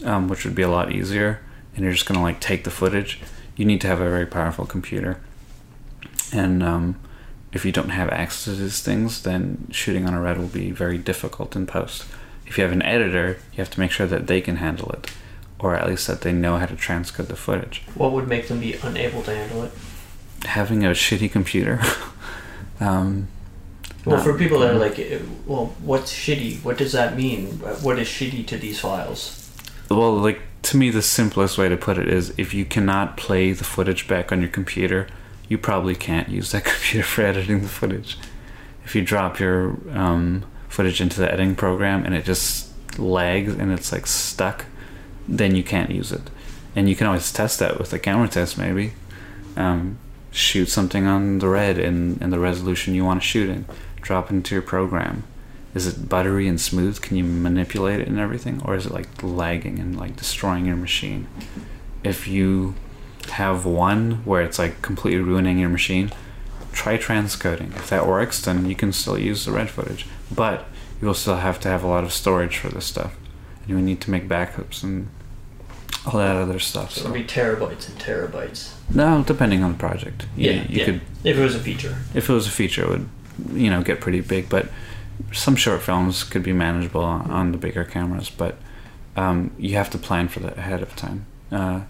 um, 0.03 0.27
which 0.27 0.45
would 0.45 0.55
be 0.55 0.61
a 0.61 0.69
lot 0.69 0.91
easier. 0.91 1.41
And 1.75 1.83
you're 1.83 1.93
just 1.93 2.07
gonna 2.07 2.21
like 2.21 2.39
take 2.39 2.63
the 2.63 2.71
footage. 2.71 3.19
You 3.57 3.65
need 3.65 3.81
to 3.81 3.87
have 3.87 3.99
a 3.99 4.09
very 4.09 4.25
powerful 4.25 4.65
computer, 4.65 5.19
and 6.31 6.63
um, 6.63 6.99
if 7.51 7.65
you 7.65 7.71
don't 7.71 7.89
have 7.89 8.09
access 8.09 8.45
to 8.45 8.61
these 8.61 8.81
things, 8.81 9.23
then 9.23 9.67
shooting 9.71 10.05
on 10.05 10.13
a 10.13 10.21
red 10.21 10.37
will 10.37 10.47
be 10.47 10.71
very 10.71 10.97
difficult 10.97 11.55
in 11.55 11.65
post. 11.65 12.05
If 12.45 12.57
you 12.57 12.63
have 12.63 12.71
an 12.71 12.83
editor, 12.83 13.39
you 13.51 13.57
have 13.57 13.71
to 13.71 13.79
make 13.79 13.91
sure 13.91 14.07
that 14.07 14.27
they 14.27 14.41
can 14.41 14.57
handle 14.57 14.91
it, 14.91 15.11
or 15.59 15.75
at 15.75 15.87
least 15.87 16.07
that 16.07 16.21
they 16.21 16.31
know 16.31 16.57
how 16.57 16.65
to 16.67 16.75
transcode 16.75 17.27
the 17.27 17.35
footage. 17.35 17.81
What 17.95 18.11
would 18.13 18.27
make 18.27 18.47
them 18.47 18.59
be 18.59 18.73
unable 18.75 19.23
to 19.23 19.35
handle 19.35 19.63
it? 19.63 19.71
Having 20.45 20.85
a 20.85 20.91
shitty 20.91 21.31
computer. 21.31 21.81
um, 22.79 23.27
Well, 24.05 24.23
for 24.23 24.37
people 24.37 24.59
that 24.59 24.75
are 24.75 24.79
like, 24.79 24.99
eh, 24.99 25.19
well, 25.45 25.73
what's 25.81 26.13
shitty? 26.13 26.63
What 26.63 26.77
does 26.77 26.91
that 26.91 27.17
mean? 27.17 27.59
What 27.81 27.97
is 27.97 28.07
shitty 28.07 28.45
to 28.47 28.57
these 28.57 28.79
files? 28.79 29.49
Well, 29.89 30.13
like 30.13 30.41
to 30.67 30.77
me, 30.77 30.89
the 30.89 31.01
simplest 31.01 31.57
way 31.57 31.69
to 31.69 31.77
put 31.77 31.97
it 31.97 32.09
is 32.09 32.33
if 32.37 32.53
you 32.53 32.65
cannot 32.65 33.15
play 33.15 33.53
the 33.53 33.63
footage 33.63 34.05
back 34.05 34.33
on 34.33 34.41
your 34.41 34.49
computer, 34.49 35.07
you 35.47 35.57
probably 35.57 35.95
can't 35.95 36.27
use 36.27 36.51
that 36.51 36.65
computer 36.65 37.07
for 37.07 37.21
editing 37.21 37.61
the 37.61 37.69
footage. 37.69 38.17
If 38.83 38.93
you 38.93 39.01
drop 39.01 39.39
your 39.39 39.77
um, 39.91 40.45
footage 40.67 40.99
into 40.99 41.21
the 41.21 41.31
editing 41.31 41.55
program 41.55 42.05
and 42.05 42.13
it 42.13 42.25
just 42.25 42.69
lags 42.99 43.53
and 43.53 43.71
it's 43.71 43.93
like 43.93 44.07
stuck, 44.07 44.65
then 45.25 45.55
you 45.55 45.63
can't 45.63 45.89
use 45.89 46.11
it. 46.11 46.29
And 46.75 46.89
you 46.89 46.95
can 46.97 47.07
always 47.07 47.31
test 47.31 47.59
that 47.59 47.79
with 47.79 47.93
a 47.93 47.99
camera 47.99 48.27
test, 48.27 48.57
maybe. 48.57 48.93
Um, 49.55 49.97
shoot 50.31 50.67
something 50.67 51.07
on 51.07 51.39
the 51.39 51.47
red 51.47 51.79
in, 51.79 52.17
in 52.21 52.29
the 52.29 52.39
resolution 52.39 52.93
you 52.93 53.05
want 53.05 53.21
to 53.21 53.27
shoot 53.27 53.49
in. 53.49 53.65
Drop 54.01 54.29
into 54.29 54.53
your 54.53 54.61
program 54.61 55.23
is 55.77 55.85
it 55.91 56.09
buttery 56.15 56.45
and 56.51 56.59
smooth 56.59 56.95
can 57.05 57.13
you 57.19 57.23
manipulate 57.49 57.99
it 58.03 58.07
and 58.11 58.19
everything 58.19 58.55
or 58.65 58.71
is 58.79 58.85
it 58.87 58.91
like 58.99 59.07
lagging 59.41 59.77
and 59.83 59.89
like 60.03 60.13
destroying 60.23 60.65
your 60.65 60.75
machine 60.87 61.21
if 62.03 62.27
you 62.35 62.73
have 63.43 63.65
one 63.65 64.01
where 64.29 64.41
it's 64.47 64.59
like 64.63 64.75
completely 64.81 65.21
ruining 65.31 65.57
your 65.63 65.69
machine 65.79 66.07
try 66.71 66.97
transcoding 66.97 67.69
if 67.81 67.87
that 67.93 68.07
works 68.15 68.35
then 68.45 68.57
you 68.71 68.75
can 68.75 68.91
still 69.01 69.17
use 69.29 69.39
the 69.45 69.51
red 69.51 69.69
footage 69.69 70.05
but 70.43 70.57
you 70.99 71.05
will 71.07 71.13
still 71.23 71.37
have 71.47 71.59
to 71.59 71.67
have 71.73 71.83
a 71.83 71.87
lot 71.95 72.03
of 72.03 72.11
storage 72.13 72.57
for 72.57 72.69
this 72.69 72.85
stuff 72.85 73.13
and 73.61 73.69
you 73.69 73.75
will 73.75 73.83
need 73.91 73.99
to 74.05 74.09
make 74.11 74.27
backups 74.37 74.83
and 74.83 75.07
all 76.05 76.17
that 76.19 76.35
other 76.37 76.59
stuff 76.59 76.91
So 76.91 77.01
so 77.01 77.07
it'll 77.07 77.21
be 77.21 77.27
terabytes 77.39 77.89
and 77.89 77.97
terabytes. 77.99 78.61
no 78.93 79.23
depending 79.27 79.63
on 79.65 79.73
the 79.73 79.77
project 79.87 80.25
you, 80.37 80.51
Yeah, 80.51 80.61
you 80.69 80.77
yeah. 80.79 80.85
could 80.85 81.01
If 81.23 81.37
it 81.37 81.43
was 81.49 81.55
a 81.55 81.59
feature. 81.59 81.95
if 82.13 82.29
it 82.29 82.33
was 82.33 82.47
a 82.47 82.51
feature, 82.61 82.83
it 82.85 82.89
would 82.89 83.09
you 83.63 83.69
know 83.69 83.81
get 83.83 83.99
pretty 84.01 84.21
big. 84.21 84.47
But 84.49 84.65
some 85.33 85.55
short 85.55 85.81
films 85.81 86.23
could 86.23 86.43
be 86.43 86.53
manageable 86.53 87.03
on, 87.03 87.51
the 87.51 87.57
bigger 87.57 87.83
cameras. 87.83 88.29
But 88.29 88.57
um, 89.15 89.51
you 89.57 89.75
have 89.75 89.89
to 89.91 89.97
plan 89.97 90.27
for 90.27 90.39
that 90.41 90.57
ahead 90.57 90.81
of 90.81 90.95
time. 90.95 91.25
Uh, 91.51 91.81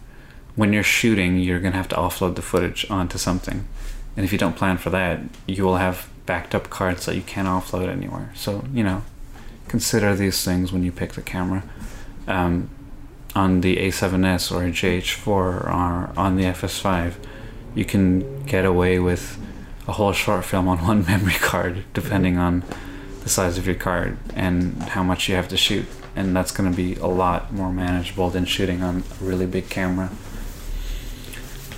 when 0.56 0.74
you're 0.74 0.84
shooting, 0.84 1.38
you're 1.38 1.60
gonna 1.60 1.76
have 1.76 1.90
to 1.90 1.96
offload 1.96 2.36
the 2.36 2.42
footage 2.42 2.90
onto 2.90 3.18
something, 3.18 3.68
and 4.16 4.26
if 4.26 4.32
you 4.32 4.38
don't 4.38 4.56
plan 4.56 4.78
for 4.78 4.90
that, 4.90 5.22
you 5.46 5.64
will 5.64 5.78
have 5.78 6.10
backed 6.26 6.56
up 6.56 6.70
cards 6.70 7.06
that 7.06 7.16
you 7.16 7.22
can't 7.22 7.48
offload 7.48 7.90
anywhere. 7.90 8.32
So 8.36 8.64
you 8.74 8.84
know, 8.84 9.04
consider 9.68 10.16
these 10.16 10.44
things 10.44 10.72
when 10.72 10.84
you 10.84 10.92
pick 10.92 11.14
the 11.14 11.22
camera. 11.22 11.64
Um, 12.28 12.70
on 13.36 13.62
the 13.62 13.78
A7S 13.78 14.52
or 14.52 14.64
a 14.64 14.72
GH4 14.72 15.28
or 15.28 16.12
on 16.18 16.38
the 16.38 16.44
FS5, 16.44 17.14
you 17.76 17.86
can 17.86 18.44
get 18.46 18.66
away 18.66 18.98
with 18.98 19.38
a 19.88 19.94
whole 19.94 20.12
short 20.12 20.44
film 20.44 20.68
on 20.68 20.80
one 20.88 21.06
memory 21.06 21.34
card, 21.34 21.84
depending 21.94 22.38
on 22.38 22.64
the 23.28 23.34
size 23.34 23.58
of 23.58 23.66
your 23.66 23.76
card 23.76 24.18
and 24.36 24.82
how 24.84 25.04
much 25.04 25.28
you 25.28 25.36
have 25.36 25.50
to 25.50 25.58
shoot. 25.58 25.86
And 26.16 26.34
that's 26.34 26.50
going 26.52 26.72
to 26.72 26.76
be 26.76 26.96
a 26.96 27.08
lot 27.08 27.52
more 27.54 27.74
manageable 27.74 28.30
than 28.30 28.46
shooting 28.46 28.82
on 28.82 29.04
a 29.20 29.24
really 29.24 29.46
big 29.46 29.70
camera. 29.70 30.10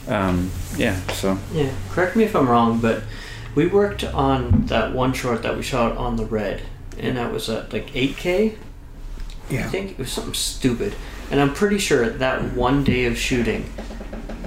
Um, 0.08 0.52
yeah, 0.78 0.96
so 1.08 1.40
Yeah, 1.52 1.72
correct 1.90 2.16
me 2.16 2.24
if 2.24 2.36
I'm 2.36 2.48
wrong, 2.48 2.80
but 2.80 3.02
we 3.56 3.66
worked 3.68 4.04
on 4.04 4.68
that 4.68 4.94
one 4.94 5.12
short 5.14 5.42
that 5.44 5.56
we 5.58 5.64
shot 5.64 5.98
on 5.98 6.16
the 6.18 6.26
red, 6.26 6.62
and 7.00 7.18
that 7.18 7.32
was 7.32 7.50
at 7.50 7.74
like 7.74 7.88
8K. 7.94 8.56
I 9.52 9.64
think 9.64 9.92
it 9.94 9.98
was 9.98 10.12
something 10.12 10.36
stupid, 10.36 10.94
and 11.32 11.42
I'm 11.42 11.54
pretty 11.56 11.80
sure 11.80 12.08
that 12.10 12.54
one 12.54 12.84
day 12.84 13.06
of 13.06 13.18
shooting, 13.18 13.66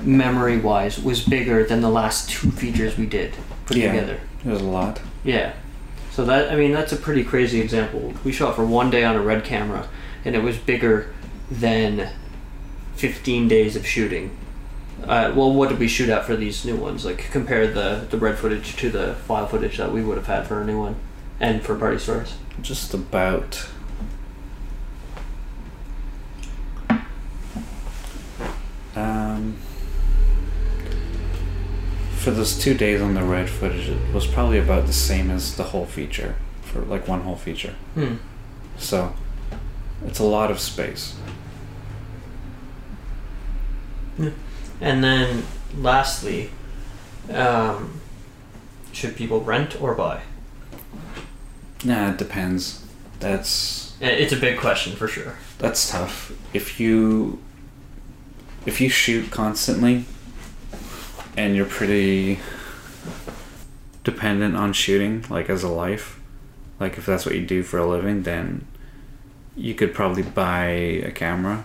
memory 0.02 0.58
wise, 0.58 1.00
was 1.02 1.20
bigger 1.24 1.64
than 1.64 1.80
the 1.80 1.90
last 1.90 2.30
two 2.30 2.52
features 2.52 2.96
we 2.96 3.06
did 3.06 3.34
put 3.66 3.76
Yeah. 3.76 3.90
together. 3.92 4.20
it 4.44 4.48
was 4.48 4.60
a 4.62 4.64
lot. 4.64 5.00
Yeah. 5.24 5.52
So 6.12 6.26
that 6.26 6.52
I 6.52 6.56
mean 6.56 6.72
that's 6.72 6.92
a 6.92 6.96
pretty 6.96 7.24
crazy 7.24 7.62
example. 7.62 8.12
We 8.22 8.32
shot 8.32 8.54
for 8.54 8.66
one 8.66 8.90
day 8.90 9.02
on 9.02 9.16
a 9.16 9.22
red 9.22 9.44
camera, 9.44 9.88
and 10.26 10.36
it 10.36 10.42
was 10.42 10.58
bigger 10.58 11.12
than 11.50 12.10
15 12.96 13.48
days 13.48 13.76
of 13.76 13.86
shooting. 13.86 14.36
Uh, 15.02 15.32
well, 15.34 15.52
what 15.52 15.70
did 15.70 15.78
we 15.78 15.88
shoot 15.88 16.10
at 16.10 16.26
for 16.26 16.36
these 16.36 16.66
new 16.66 16.76
ones? 16.76 17.06
Like 17.06 17.30
compare 17.30 17.66
the 17.66 18.06
the 18.10 18.18
red 18.18 18.36
footage 18.38 18.76
to 18.76 18.90
the 18.90 19.14
file 19.26 19.46
footage 19.46 19.78
that 19.78 19.90
we 19.90 20.04
would 20.04 20.18
have 20.18 20.26
had 20.26 20.46
for 20.46 20.60
a 20.60 20.66
new 20.66 20.78
one, 20.78 20.96
and 21.40 21.62
for 21.62 21.74
party 21.76 21.98
stores. 21.98 22.36
Just 22.60 22.92
about. 22.92 23.66
Um, 28.94 29.56
for 32.22 32.30
those 32.30 32.56
two 32.58 32.74
days 32.74 33.00
on 33.02 33.14
the 33.14 33.22
red 33.22 33.50
footage, 33.50 33.88
it 33.88 34.14
was 34.14 34.26
probably 34.26 34.58
about 34.58 34.86
the 34.86 34.92
same 34.92 35.30
as 35.30 35.56
the 35.56 35.64
whole 35.64 35.86
feature 35.86 36.36
for 36.62 36.80
like 36.82 37.08
one 37.08 37.22
whole 37.22 37.36
feature. 37.36 37.74
Hmm. 37.94 38.16
So 38.78 39.14
it's 40.06 40.18
a 40.20 40.24
lot 40.24 40.50
of 40.50 40.60
space. 40.60 41.16
And 44.80 45.02
then 45.04 45.44
lastly, 45.76 46.50
um, 47.32 48.00
should 48.92 49.16
people 49.16 49.40
rent 49.40 49.80
or 49.80 49.94
buy? 49.94 50.22
Nah, 51.84 52.10
it 52.10 52.18
depends. 52.18 52.84
That's 53.20 53.96
It's 54.00 54.32
a 54.32 54.36
big 54.36 54.58
question 54.58 54.94
for 54.96 55.08
sure. 55.08 55.34
that's 55.58 55.90
tough. 55.90 56.32
If 56.52 56.78
you 56.78 57.40
if 58.66 58.80
you 58.80 58.88
shoot 58.88 59.30
constantly 59.30 60.04
and 61.36 61.56
you're 61.56 61.66
pretty 61.66 62.40
dependent 64.04 64.56
on 64.56 64.72
shooting 64.72 65.24
like 65.30 65.48
as 65.48 65.62
a 65.62 65.68
life, 65.68 66.20
like 66.80 66.98
if 66.98 67.06
that's 67.06 67.24
what 67.24 67.34
you 67.34 67.46
do 67.46 67.62
for 67.62 67.78
a 67.78 67.86
living, 67.86 68.22
then 68.22 68.66
you 69.56 69.74
could 69.74 69.94
probably 69.94 70.22
buy 70.22 70.64
a 70.66 71.10
camera. 71.10 71.64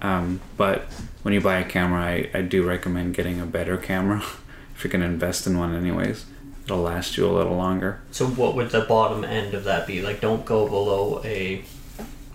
Um, 0.00 0.40
but 0.56 0.82
when 1.22 1.34
you 1.34 1.40
buy 1.40 1.58
a 1.58 1.64
camera, 1.64 2.02
I, 2.02 2.30
I 2.34 2.42
do 2.42 2.62
recommend 2.62 3.14
getting 3.14 3.40
a 3.40 3.46
better 3.46 3.76
camera 3.76 4.18
if 4.74 4.84
you're 4.84 4.90
gonna 4.90 5.06
invest 5.06 5.46
in 5.46 5.58
one 5.58 5.74
anyways. 5.74 6.26
It'll 6.64 6.78
last 6.78 7.18
you 7.18 7.26
a 7.26 7.32
little 7.32 7.56
longer. 7.56 8.00
So 8.10 8.26
what 8.26 8.54
would 8.54 8.70
the 8.70 8.80
bottom 8.82 9.22
end 9.22 9.52
of 9.52 9.64
that 9.64 9.86
be? 9.86 10.00
Like, 10.00 10.20
don't 10.22 10.46
go 10.46 10.66
below 10.66 11.20
a 11.22 11.62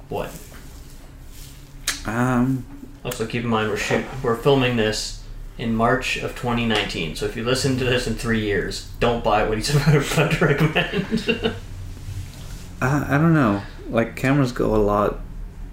what? 0.08 0.30
Um, 2.06 2.66
Also, 3.04 3.26
keep 3.26 3.44
in 3.44 3.50
mind 3.50 3.70
we're 3.70 3.78
shoot, 3.78 4.06
we're 4.22 4.36
filming 4.36 4.76
this 4.78 5.19
in 5.60 5.76
March 5.76 6.18
of 6.18 6.32
2019. 6.36 7.16
So 7.16 7.26
if 7.26 7.36
you 7.36 7.44
listen 7.44 7.78
to 7.78 7.84
this 7.86 8.08
in 8.08 8.16
three 8.16 8.40
years, 8.42 8.90
don't 9.00 9.24
buy 9.24 9.44
what 9.48 9.58
he's 9.58 9.76
about 9.76 10.04
to 10.32 10.46
recommend. 10.46 11.56
Uh, 12.82 13.06
I 13.10 13.18
don't 13.18 13.34
know. 13.34 13.62
Like 13.90 14.16
cameras 14.16 14.54
go 14.54 14.74
a 14.74 14.78
lot 14.78 15.20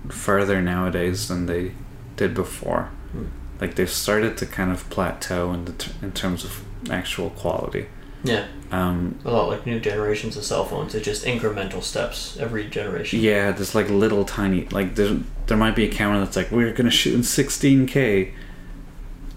further 0.09 0.61
nowadays 0.61 1.29
than 1.29 1.47
they 1.47 1.71
did 2.17 2.35
before. 2.35 2.91
Hmm. 3.13 3.27
Like 3.61 3.77
they've 3.77 3.89
started 3.89 4.37
to 4.39 4.47
kind 4.47 4.73
of 4.73 4.91
plateau 4.91 5.53
in 5.53 5.67
t- 5.77 5.93
in 6.03 6.11
terms 6.13 6.45
of 6.45 6.65
actual 6.91 7.31
quality. 7.31 7.87
yeah, 8.25 8.47
Um, 8.73 9.21
a 9.25 9.31
lot 9.31 9.47
like 9.49 9.67
new 9.67 9.79
generations 9.79 10.37
of 10.37 10.43
cell 10.45 10.65
phones. 10.65 10.97
It's 10.97 11.05
just 11.05 11.25
incremental 11.25 11.81
steps 11.81 12.37
every 12.41 12.69
generation. 12.69 13.21
yeah, 13.21 13.53
there's 13.53 13.75
like 13.77 13.89
little 13.89 14.25
tiny 14.25 14.67
like 14.73 14.97
there 14.97 15.19
there 15.47 15.57
might 15.57 15.77
be 15.77 15.85
a 15.85 15.89
camera 15.89 16.19
that's 16.19 16.35
like 16.37 16.51
we're 16.51 16.73
gonna 16.73 16.91
shoot 16.91 17.15
in 17.15 17.21
16k, 17.21 18.33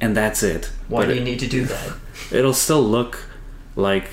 and 0.02 0.16
that's 0.16 0.44
it. 0.44 0.72
Why 0.88 1.02
But 1.02 1.06
do 1.08 1.12
it- 1.14 1.18
you 1.20 1.24
need 1.24 1.40
to 1.40 1.48
do 1.48 1.66
that? 1.66 1.94
it'll 2.32 2.54
still 2.54 2.82
look 2.84 3.26
like 3.76 4.10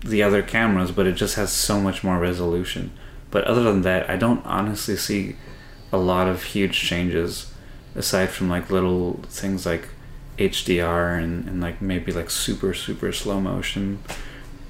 the 0.00 0.22
other 0.22 0.42
cameras, 0.42 0.90
but 0.92 1.06
it 1.06 1.12
just 1.14 1.34
has 1.36 1.52
so 1.52 1.80
much 1.80 2.04
more 2.04 2.18
resolution. 2.18 2.90
But 3.30 3.44
other 3.44 3.62
than 3.62 3.82
that, 3.82 4.08
I 4.08 4.16
don't 4.16 4.44
honestly 4.46 4.96
see 4.96 5.36
a 5.92 5.98
lot 5.98 6.28
of 6.28 6.42
huge 6.42 6.78
changes 6.78 7.52
aside 7.94 8.28
from 8.30 8.48
like 8.48 8.70
little 8.70 9.20
things 9.28 9.64
like 9.66 9.88
HDR 10.38 11.18
and, 11.22 11.48
and 11.48 11.60
like 11.60 11.80
maybe 11.80 12.12
like 12.12 12.28
super 12.30 12.74
super 12.74 13.10
slow 13.12 13.40
motion 13.40 13.98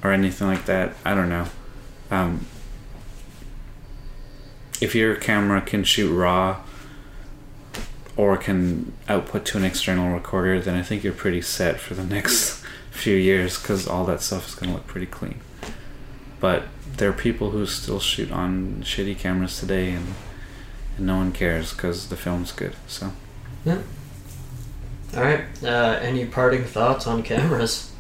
or 0.02 0.12
anything 0.12 0.46
like 0.46 0.64
that. 0.66 0.94
I 1.04 1.14
don't 1.14 1.28
know. 1.28 1.46
Um, 2.10 2.46
if 4.80 4.94
your 4.94 5.16
camera 5.16 5.60
can 5.60 5.84
shoot 5.84 6.12
raw 6.14 6.58
or 8.16 8.36
can 8.36 8.92
output 9.08 9.44
to 9.46 9.58
an 9.58 9.64
external 9.64 10.12
recorder, 10.12 10.60
then 10.60 10.74
I 10.74 10.82
think 10.82 11.04
you're 11.04 11.12
pretty 11.12 11.42
set 11.42 11.78
for 11.80 11.94
the 11.94 12.04
next 12.04 12.62
few 12.90 13.16
years 13.16 13.60
because 13.60 13.86
all 13.86 14.04
that 14.06 14.22
stuff 14.22 14.48
is 14.48 14.54
going 14.54 14.70
to 14.70 14.76
look 14.76 14.86
pretty 14.86 15.06
clean. 15.06 15.40
but 16.40 16.64
there 16.96 17.10
are 17.10 17.12
people 17.12 17.50
who 17.50 17.66
still 17.66 18.00
shoot 18.00 18.30
on 18.32 18.76
shitty 18.82 19.18
cameras 19.18 19.60
today, 19.60 19.90
and 19.92 20.14
and 20.96 21.06
no 21.06 21.16
one 21.16 21.32
cares 21.32 21.72
because 21.72 22.08
the 22.08 22.16
film's 22.16 22.52
good. 22.52 22.74
So 22.86 23.12
Yeah. 23.64 23.82
All 25.14 25.22
right. 25.22 25.44
Uh, 25.62 25.98
any 26.00 26.24
parting 26.24 26.64
thoughts 26.64 27.06
on 27.06 27.22
cameras? 27.22 27.92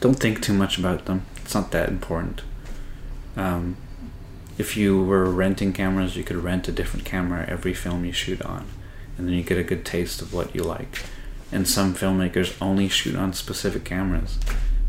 don't 0.00 0.18
think 0.18 0.42
too 0.42 0.52
much 0.52 0.78
about 0.78 1.04
them. 1.04 1.24
It's 1.36 1.54
not 1.54 1.70
that 1.70 1.88
important. 1.88 2.42
Um, 3.36 3.76
if 4.58 4.76
you 4.76 5.00
were 5.02 5.30
renting 5.30 5.72
cameras, 5.72 6.16
you 6.16 6.24
could 6.24 6.36
rent 6.36 6.68
a 6.68 6.72
different 6.72 7.06
camera 7.06 7.46
every 7.48 7.72
film 7.72 8.04
you 8.04 8.12
shoot 8.12 8.42
on, 8.42 8.66
and 9.16 9.26
then 9.26 9.34
you 9.34 9.42
get 9.42 9.58
a 9.58 9.64
good 9.64 9.84
taste 9.84 10.22
of 10.22 10.32
what 10.32 10.54
you 10.54 10.62
like. 10.62 11.00
And 11.50 11.68
some 11.68 11.94
filmmakers 11.94 12.56
only 12.62 12.88
shoot 12.88 13.14
on 13.16 13.32
specific 13.32 13.84
cameras. 13.84 14.38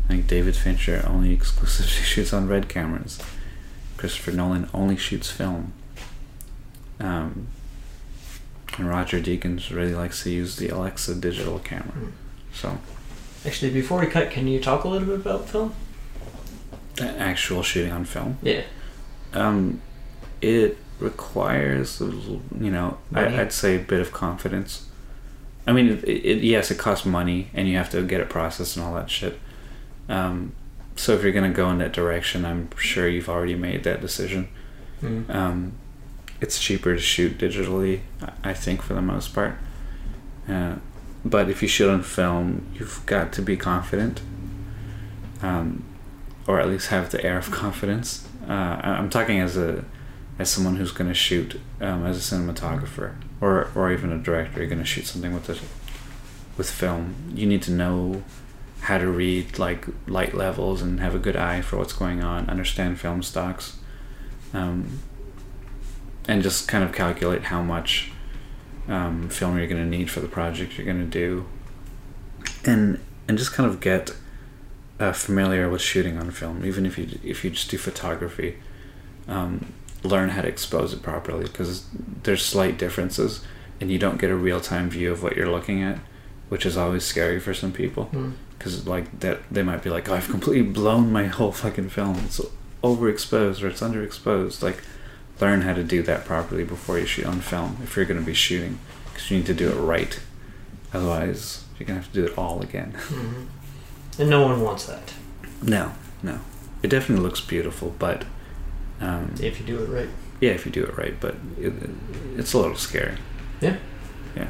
Like 0.08 0.26
David 0.26 0.56
Fincher 0.56 1.04
only 1.06 1.32
exclusively 1.34 1.90
shoots 2.04 2.32
on 2.32 2.48
red 2.48 2.68
cameras. 2.68 3.18
Christopher 3.96 4.32
Nolan 4.32 4.68
only 4.74 4.96
shoots 4.96 5.30
film. 5.30 5.72
Um, 7.00 7.48
and 8.78 8.88
Roger 8.88 9.20
Deakins 9.20 9.74
really 9.74 9.94
likes 9.94 10.22
to 10.24 10.30
use 10.30 10.56
the 10.56 10.68
Alexa 10.68 11.14
digital 11.16 11.58
camera. 11.58 11.92
Hmm. 11.92 12.08
So, 12.52 12.78
Actually, 13.46 13.72
before 13.72 14.00
we 14.00 14.06
cut, 14.06 14.30
can 14.30 14.48
you 14.48 14.58
talk 14.58 14.84
a 14.84 14.88
little 14.88 15.06
bit 15.06 15.20
about 15.20 15.48
film? 15.48 15.74
actual 17.00 17.62
shooting 17.62 17.92
on 17.92 18.04
film. 18.04 18.38
Yeah. 18.42 18.62
Um, 19.32 19.80
it 20.40 20.78
requires, 21.00 22.00
a 22.00 22.04
little- 22.04 22.42
you 22.60 22.70
know, 22.70 22.98
Money? 23.10 23.36
I, 23.36 23.42
I'd 23.42 23.52
say 23.52 23.76
a 23.76 23.80
bit 23.80 24.00
of 24.00 24.12
confidence. 24.12 24.86
I 25.66 25.72
mean, 25.72 25.88
it, 25.88 26.04
it, 26.04 26.42
yes, 26.42 26.70
it 26.70 26.78
costs 26.78 27.06
money, 27.06 27.48
and 27.54 27.68
you 27.68 27.76
have 27.76 27.90
to 27.90 28.02
get 28.02 28.20
it 28.20 28.28
processed 28.28 28.76
and 28.76 28.84
all 28.84 28.94
that 28.94 29.10
shit. 29.10 29.38
Um, 30.08 30.52
so 30.96 31.12
if 31.14 31.22
you're 31.22 31.32
gonna 31.32 31.50
go 31.52 31.70
in 31.70 31.78
that 31.78 31.92
direction, 31.92 32.44
I'm 32.44 32.68
sure 32.76 33.08
you've 33.08 33.28
already 33.28 33.54
made 33.54 33.82
that 33.84 34.00
decision. 34.00 34.48
Mm. 35.02 35.28
Um, 35.34 35.72
it's 36.40 36.60
cheaper 36.60 36.94
to 36.94 37.00
shoot 37.00 37.38
digitally, 37.38 38.00
I- 38.22 38.50
I 38.50 38.54
think, 38.54 38.82
for 38.82 38.94
the 38.94 39.02
most 39.02 39.34
part. 39.34 39.54
Uh, 40.48 40.76
but 41.24 41.48
if 41.48 41.62
you 41.62 41.68
shoot 41.68 41.88
on 41.90 42.02
film, 42.02 42.66
you've 42.74 43.00
got 43.06 43.32
to 43.32 43.42
be 43.42 43.56
confident, 43.56 44.20
um, 45.42 45.82
or 46.46 46.60
at 46.60 46.68
least 46.68 46.88
have 46.88 47.10
the 47.10 47.24
air 47.24 47.38
of 47.38 47.50
confidence. 47.62 48.26
Uh, 48.46 48.52
I'm 48.82 49.08
talking 49.08 49.40
as 49.40 49.56
a 49.56 49.84
as 50.38 50.50
someone 50.50 50.76
who's 50.76 50.92
going 50.92 51.08
to 51.08 51.14
shoot 51.14 51.60
um, 51.80 52.04
as 52.04 52.16
a 52.16 52.34
cinematographer, 52.34 53.14
or 53.40 53.70
or 53.74 53.92
even 53.92 54.12
a 54.12 54.18
director. 54.18 54.60
You're 54.60 54.68
going 54.68 54.78
to 54.80 54.84
shoot 54.84 55.06
something 55.06 55.32
with 55.32 55.48
with 56.56 56.70
film. 56.70 57.14
You 57.34 57.46
need 57.46 57.62
to 57.62 57.70
know 57.70 58.22
how 58.80 58.98
to 58.98 59.08
read 59.08 59.58
like 59.58 59.86
light 60.06 60.34
levels 60.34 60.82
and 60.82 61.00
have 61.00 61.14
a 61.14 61.18
good 61.18 61.36
eye 61.36 61.62
for 61.62 61.78
what's 61.78 61.92
going 61.94 62.22
on. 62.22 62.48
Understand 62.50 63.00
film 63.00 63.22
stocks. 63.22 63.78
Um, 64.52 65.00
and 66.26 66.42
just 66.42 66.68
kind 66.68 66.84
of 66.84 66.92
calculate 66.92 67.44
how 67.44 67.62
much 67.62 68.10
um, 68.88 69.28
film 69.28 69.58
you're 69.58 69.66
going 69.66 69.82
to 69.82 69.96
need 69.96 70.10
for 70.10 70.20
the 70.20 70.28
project 70.28 70.76
you're 70.76 70.84
going 70.84 70.98
to 70.98 71.04
do, 71.04 71.46
and 72.64 73.00
and 73.28 73.38
just 73.38 73.52
kind 73.52 73.68
of 73.68 73.80
get 73.80 74.14
uh, 75.00 75.12
familiar 75.12 75.68
with 75.68 75.80
shooting 75.80 76.18
on 76.18 76.30
film. 76.30 76.64
Even 76.64 76.86
if 76.86 76.98
you 76.98 77.18
if 77.22 77.44
you 77.44 77.50
just 77.50 77.70
do 77.70 77.78
photography, 77.78 78.58
um, 79.28 79.72
learn 80.04 80.28
how 80.30 80.42
to 80.42 80.48
expose 80.48 80.92
it 80.92 81.02
properly 81.02 81.44
because 81.44 81.86
there's 82.22 82.44
slight 82.44 82.78
differences, 82.78 83.44
and 83.80 83.90
you 83.90 83.98
don't 83.98 84.20
get 84.20 84.30
a 84.30 84.36
real 84.36 84.60
time 84.60 84.88
view 84.90 85.10
of 85.10 85.22
what 85.22 85.36
you're 85.36 85.50
looking 85.50 85.82
at, 85.82 85.98
which 86.48 86.64
is 86.66 86.76
always 86.76 87.04
scary 87.04 87.40
for 87.40 87.52
some 87.54 87.72
people 87.72 88.10
Mm. 88.12 88.34
because 88.58 88.86
like 88.86 89.20
that 89.20 89.40
they 89.50 89.62
might 89.62 89.82
be 89.82 89.90
like, 89.90 90.08
oh, 90.08 90.14
I've 90.14 90.28
completely 90.28 90.62
blown 90.70 91.10
my 91.10 91.24
whole 91.38 91.52
fucking 91.52 91.88
film. 91.88 92.16
It's 92.26 92.40
overexposed 92.82 93.62
or 93.62 93.68
it's 93.68 93.80
underexposed. 93.80 94.62
Like, 94.62 94.82
learn 95.40 95.62
how 95.62 95.72
to 95.74 95.82
do 95.82 96.02
that 96.02 96.24
properly 96.24 96.64
before 96.64 96.98
you 96.98 97.06
shoot 97.06 97.26
on 97.26 97.40
film 97.40 97.78
if 97.82 97.96
you're 97.96 98.04
going 98.04 98.20
to 98.20 98.26
be 98.26 98.34
shooting, 98.34 98.78
because 99.12 99.30
you 99.30 99.38
need 99.38 99.46
to 99.46 99.54
do 99.54 99.70
it 99.70 99.74
right. 99.80 100.20
Otherwise, 100.92 101.64
you're 101.78 101.86
gonna 101.86 102.00
have 102.00 102.12
to 102.12 102.20
do 102.20 102.26
it 102.26 102.38
all 102.38 102.60
again. 102.62 102.92
hmm 103.08 103.44
And 104.20 104.30
no 104.30 104.42
one 104.46 104.60
wants 104.60 104.86
that 104.86 105.12
No, 105.62 105.92
no, 106.22 106.38
it 106.84 106.88
definitely 106.88 107.24
looks 107.24 107.40
beautiful, 107.40 107.94
but 107.98 108.24
um, 109.00 109.34
if 109.40 109.60
you 109.60 109.66
do 109.66 109.82
it 109.82 109.86
right. 109.88 110.08
yeah, 110.40 110.50
if 110.50 110.66
you 110.66 110.72
do 110.72 110.84
it 110.84 110.96
right, 110.96 111.14
but 111.20 111.34
it, 111.58 111.72
it's 112.36 112.52
a 112.52 112.58
little 112.58 112.76
scary. 112.76 113.16
Yeah. 113.60 113.76
Yeah. 114.36 114.48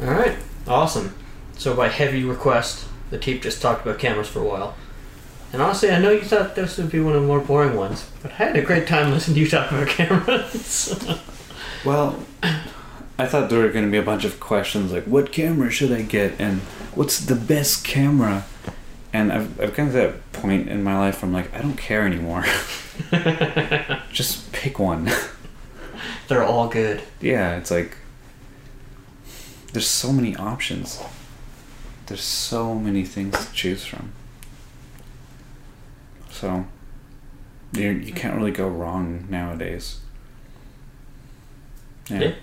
All 0.00 0.10
right. 0.10 0.36
Awesome. 0.66 1.14
So 1.56 1.74
by 1.74 1.88
heavy 1.88 2.24
request, 2.24 2.86
the 3.10 3.18
team 3.18 3.40
just 3.40 3.60
talked 3.62 3.82
about 3.86 3.98
cameras 3.98 4.28
for 4.28 4.40
a 4.40 4.44
while. 4.44 4.74
And 5.52 5.60
honestly, 5.60 5.90
I 5.90 5.98
know 5.98 6.10
you 6.10 6.22
thought 6.22 6.54
this 6.54 6.78
would 6.78 6.90
be 6.90 7.00
one 7.00 7.14
of 7.14 7.20
the 7.20 7.26
more 7.28 7.40
boring 7.40 7.76
ones, 7.76 8.08
but 8.22 8.32
I 8.32 8.34
had 8.36 8.56
a 8.56 8.62
great 8.62 8.86
time 8.86 9.10
listening 9.10 9.34
to 9.34 9.40
you 9.42 9.48
talk 9.48 9.70
about 9.70 9.86
cameras. 9.98 11.20
Well, 11.84 12.18
I 13.18 13.26
thought 13.26 13.50
there 13.50 13.58
were 13.58 13.68
going 13.68 13.84
to 13.84 13.90
be 13.90 13.98
a 13.98 14.02
bunch 14.02 14.24
of 14.24 14.40
questions 14.40 14.92
like, 14.92 15.04
what 15.04 15.30
camera 15.30 15.70
should 15.70 15.92
I 15.92 16.02
get? 16.02 16.40
And 16.40 16.60
what's 16.94 17.18
the 17.20 17.34
best 17.36 17.84
camera? 17.84 18.44
And 19.12 19.32
I've, 19.32 19.60
I've 19.60 19.74
come 19.74 19.88
to 19.88 19.92
that 19.92 20.32
point 20.32 20.68
in 20.68 20.82
my 20.82 20.98
life 20.98 21.22
where 21.22 21.28
I'm 21.28 21.32
like, 21.32 21.52
I 21.54 21.60
don't 21.60 21.76
care 21.76 22.06
anymore. 22.06 22.44
Just 24.12 24.52
pick 24.52 24.78
one. 24.78 25.10
They're 26.28 26.44
all 26.44 26.68
good. 26.68 27.02
yeah, 27.20 27.56
it's 27.56 27.70
like, 27.70 27.96
there's 29.72 29.86
so 29.86 30.12
many 30.12 30.34
options. 30.36 31.02
There's 32.06 32.22
so 32.22 32.74
many 32.74 33.04
things 33.04 33.46
to 33.46 33.52
choose 33.52 33.84
from. 33.84 34.12
So, 36.30 36.66
you're, 37.72 37.92
you 37.92 38.12
can't 38.12 38.36
really 38.36 38.50
go 38.50 38.68
wrong 38.68 39.26
nowadays. 39.28 40.00
Yeah. 42.08 42.34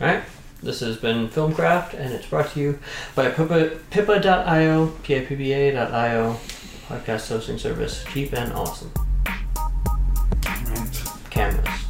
Alright. 0.00 0.24
This 0.62 0.78
has 0.78 0.96
been 0.96 1.28
Filmcraft, 1.28 1.94
and 1.94 2.12
it's 2.14 2.26
brought 2.26 2.50
to 2.52 2.60
you 2.60 2.78
by 3.16 3.30
Pippa, 3.30 3.78
Pippa.io, 3.90 4.86
P-I-P-P-A.io, 5.02 6.36
podcast 6.86 7.28
hosting 7.28 7.58
service, 7.58 8.04
cheap 8.12 8.32
and 8.32 8.52
awesome. 8.52 8.92
Cameras. 11.30 11.81